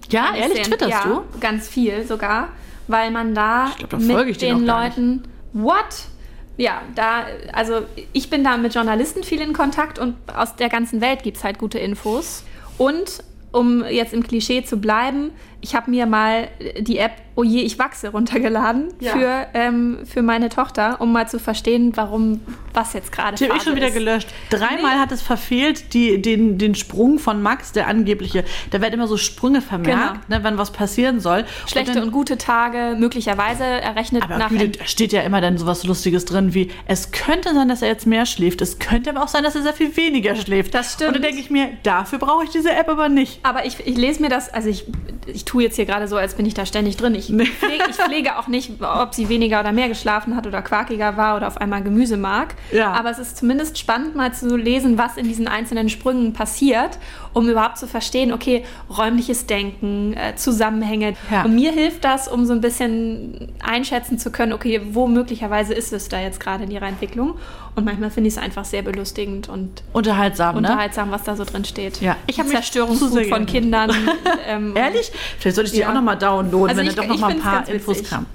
Ja, 0.09 0.27
Kann 0.27 0.35
ehrlich, 0.35 0.61
twitterst 0.61 0.91
ja, 0.91 1.03
du? 1.03 1.39
ganz 1.39 1.67
viel 1.67 2.05
sogar, 2.05 2.49
weil 2.87 3.11
man 3.11 3.35
da, 3.35 3.71
glaub, 3.77 3.89
da 3.89 3.97
mit 3.97 4.41
den 4.41 4.65
Leuten... 4.65 5.23
What? 5.51 6.07
Ja, 6.55 6.81
da, 6.95 7.25
also 7.51 7.81
ich 8.13 8.29
bin 8.29 8.43
da 8.43 8.57
mit 8.57 8.73
Journalisten 8.75 9.23
viel 9.23 9.41
in 9.41 9.53
Kontakt 9.53 9.99
und 9.99 10.15
aus 10.33 10.55
der 10.55 10.69
ganzen 10.69 11.01
Welt 11.01 11.23
gibt 11.23 11.37
es 11.37 11.43
halt 11.43 11.59
gute 11.59 11.79
Infos. 11.79 12.43
Und 12.77 13.23
um 13.51 13.85
jetzt 13.85 14.13
im 14.13 14.23
Klischee 14.23 14.63
zu 14.63 14.77
bleiben, 14.77 15.31
ich 15.63 15.73
habe 15.75 15.89
mir 15.89 16.05
mal 16.05 16.49
die 16.79 16.97
App 16.99 17.13
Oh 17.35 17.41
je, 17.43 17.61
ich 17.61 17.79
wachse 17.79 18.09
runtergeladen 18.09 18.89
Ja. 18.99 19.13
für, 19.13 19.47
ähm, 19.55 19.97
für 20.05 20.21
meine 20.21 20.49
Tochter, 20.49 21.01
um 21.01 21.11
mal 21.11 21.27
zu 21.27 21.39
verstehen, 21.39 21.91
warum 21.95 22.41
was 22.75 22.93
jetzt 22.93 23.11
gerade 23.11 23.35
Die 23.37 23.45
habe 23.49 23.57
ich 23.57 23.63
schon 23.63 23.75
wieder 23.75 23.87
ist. 23.87 23.95
gelöscht. 23.95 24.27
Dreimal 24.51 24.97
Nee. 24.97 25.01
hat 25.01 25.11
es 25.11 25.23
verfehlt, 25.23 25.95
die, 25.95 26.21
den, 26.21 26.59
den 26.59 26.75
Sprung 26.75 27.17
von 27.17 27.41
Max, 27.41 27.71
der 27.71 27.87
angebliche. 27.87 28.43
Da 28.69 28.81
werden 28.81 28.93
immer 28.93 29.07
so 29.07 29.17
Sprünge 29.17 29.61
vermerkt, 29.63 30.29
ne, 30.29 30.43
wenn 30.43 30.59
was 30.59 30.69
passieren 30.73 31.19
soll. 31.19 31.37
Genau. 31.41 31.49
Schlechte 31.67 31.93
dann- 31.93 32.03
und, 32.03 32.11
gute 32.11 32.37
Tage, 32.37 32.95
möglicherweise 32.99 33.63
errechnet 33.63 34.21
Aber 34.21 34.37
nach 34.37 34.49
Güte, 34.49 34.77
da 34.77 34.85
steht 34.85 35.11
ja 35.11 35.21
immer 35.21 35.41
dann 35.41 35.57
sowas 35.57 35.83
Lustiges 35.85 36.25
drin 36.25 36.53
wie, 36.53 36.69
es 36.85 37.11
könnte 37.11 37.55
sein, 37.55 37.67
dass 37.67 37.81
er 37.81 37.87
jetzt 37.87 38.05
mehr 38.05 38.27
schläft. 38.27 38.61
Es 38.61 38.77
könnte 38.77 39.09
aber 39.09 39.23
auch 39.23 39.27
sein, 39.27 39.41
dass 39.43 39.55
er 39.55 39.63
sehr 39.63 39.73
viel 39.73 39.97
weniger 39.97 40.35
schläft. 40.35 40.75
Das 40.75 40.93
stimmt. 40.93 41.07
Und 41.09 41.13
dann 41.15 41.23
denke 41.23 41.39
ich 41.39 41.49
mir, 41.49 41.69
dafür 41.81 42.19
brauche 42.19 42.43
ich 42.43 42.51
diese 42.51 42.71
App 42.71 42.89
aber 42.89 43.09
nicht. 43.09 43.39
Aber 43.41 43.65
ich, 43.65 43.77
ich 43.87 43.97
lese 43.97 44.21
mir 44.21 44.29
das, 44.29 44.53
also 44.53 44.69
ich, 44.69 44.85
ich 45.25 45.45
tue 45.45 45.52
jetzt 45.59 45.75
hier 45.75 45.85
gerade 45.85 46.07
so, 46.07 46.17
als 46.17 46.35
bin 46.35 46.45
ich 46.45 46.53
da 46.53 46.65
ständig 46.65 46.97
drin. 46.97 47.15
Ich, 47.15 47.25
pflege, 47.27 47.83
ich 47.89 47.95
pflege 47.95 48.37
auch 48.37 48.47
nicht, 48.47 48.71
ob 48.81 49.13
sie 49.13 49.29
weniger 49.29 49.59
oder 49.61 49.71
mehr 49.71 49.87
geschlafen 49.87 50.35
hat 50.35 50.45
oder 50.45 50.61
quakiger 50.61 51.17
war 51.17 51.37
oder 51.37 51.47
auf 51.47 51.57
einmal 51.57 51.81
Gemüse 51.81 52.17
mag. 52.17 52.55
Ja. 52.71 52.91
Aber 52.91 53.09
es 53.09 53.19
ist 53.19 53.37
zumindest 53.37 53.77
spannend, 53.77 54.15
mal 54.15 54.33
zu 54.33 54.55
lesen, 54.57 54.97
was 54.97 55.17
in 55.17 55.27
diesen 55.27 55.47
einzelnen 55.47 55.89
Sprüngen 55.89 56.33
passiert, 56.33 56.99
um 57.33 57.49
überhaupt 57.49 57.77
zu 57.77 57.87
verstehen, 57.87 58.33
okay, 58.33 58.63
räumliches 58.95 59.45
Denken, 59.45 60.13
äh, 60.13 60.35
Zusammenhänge. 60.35 61.15
Ja. 61.31 61.43
Und 61.43 61.55
mir 61.55 61.71
hilft 61.71 62.03
das, 62.03 62.27
um 62.27 62.45
so 62.45 62.53
ein 62.53 62.61
bisschen 62.61 63.53
einschätzen 63.63 64.19
zu 64.19 64.31
können, 64.31 64.53
okay, 64.53 64.81
wo 64.91 65.07
möglicherweise 65.07 65.73
ist 65.73 65.93
es 65.93 66.09
da 66.09 66.19
jetzt 66.19 66.39
gerade 66.39 66.65
in 66.65 66.71
ihrer 66.71 66.87
Entwicklung. 66.87 67.35
Und 67.75 67.85
manchmal 67.85 68.11
finde 68.11 68.27
ich 68.27 68.35
es 68.35 68.41
einfach 68.41 68.65
sehr 68.65 68.83
belustigend 68.83 69.49
und 69.49 69.81
Unterhaltsam, 69.93 70.53
ne? 70.53 70.59
unterhaltsam, 70.59 71.09
was 71.09 71.23
da 71.23 71.35
so 71.35 71.43
drin 71.43 71.65
steht. 71.65 72.01
Ja. 72.01 72.17
Ich 72.27 72.33
ich 72.33 72.39
hab 72.39 72.47
habe 72.47 72.55
Zerstörungswut 72.55 73.27
von. 73.27 73.45
Kindern. 73.45 73.91
ähm, 74.47 74.75
Ehrlich? 74.75 75.11
Vielleicht 75.43 75.55
sollte 75.57 75.67
ich 75.67 75.73
die 75.73 75.81
Ja. 75.81 75.89
auch 75.89 75.93
nochmal 75.93 76.17
downloaden, 76.17 76.69
Also 76.69 76.79
wenn 76.79 76.87
ich- 76.87 76.95
da 76.95 77.01
doch 77.01 77.13
ich 77.15 77.19
noch 77.19 77.27
mal 77.27 77.31
ein 77.35 77.41
paar 77.41 77.67
Infos 77.67 78.01
kamen. 78.01 78.27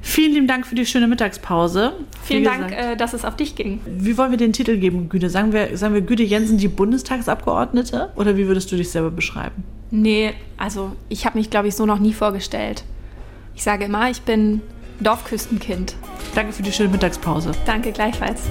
Vielen 0.00 0.32
lieben 0.32 0.46
Dank 0.46 0.64
für 0.64 0.76
die 0.76 0.86
schöne 0.86 1.08
Mittagspause. 1.08 1.94
Vielen 2.22 2.44
Dank, 2.44 2.70
äh, 2.70 2.94
dass 2.94 3.14
es 3.14 3.24
auf 3.24 3.34
dich 3.34 3.56
ging. 3.56 3.80
Wie 3.84 4.16
wollen 4.16 4.30
wir 4.30 4.38
den 4.38 4.52
Titel 4.52 4.76
geben, 4.78 5.08
Güte? 5.08 5.28
Sagen 5.28 5.52
wir, 5.52 5.76
sagen 5.76 5.94
wir 5.94 6.02
Güte 6.02 6.22
Jensen, 6.22 6.56
die 6.56 6.68
Bundestagsabgeordnete? 6.68 8.10
Oder 8.14 8.36
wie 8.36 8.46
würdest 8.46 8.70
du 8.70 8.76
dich 8.76 8.88
selber 8.92 9.10
beschreiben? 9.10 9.64
Nee, 9.90 10.34
also 10.56 10.92
ich 11.08 11.26
habe 11.26 11.36
mich, 11.36 11.50
glaube 11.50 11.66
ich, 11.66 11.74
so 11.74 11.84
noch 11.84 11.98
nie 11.98 12.12
vorgestellt. 12.12 12.84
Ich 13.56 13.64
sage 13.64 13.86
immer, 13.86 14.08
ich 14.08 14.22
bin 14.22 14.60
Dorfküstenkind. 15.00 15.96
Danke 16.36 16.52
für 16.52 16.62
die 16.62 16.70
schöne 16.70 16.90
Mittagspause. 16.90 17.50
Danke 17.64 17.90
gleichfalls. 17.90 18.42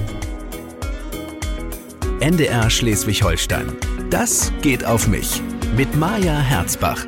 NDR 2.19 2.69
Schleswig-Holstein. 2.69 3.71
Das 4.09 4.51
geht 4.61 4.83
auf 4.83 5.07
mich. 5.07 5.41
Mit 5.77 5.95
Maja 5.95 6.37
Herzbach. 6.37 7.05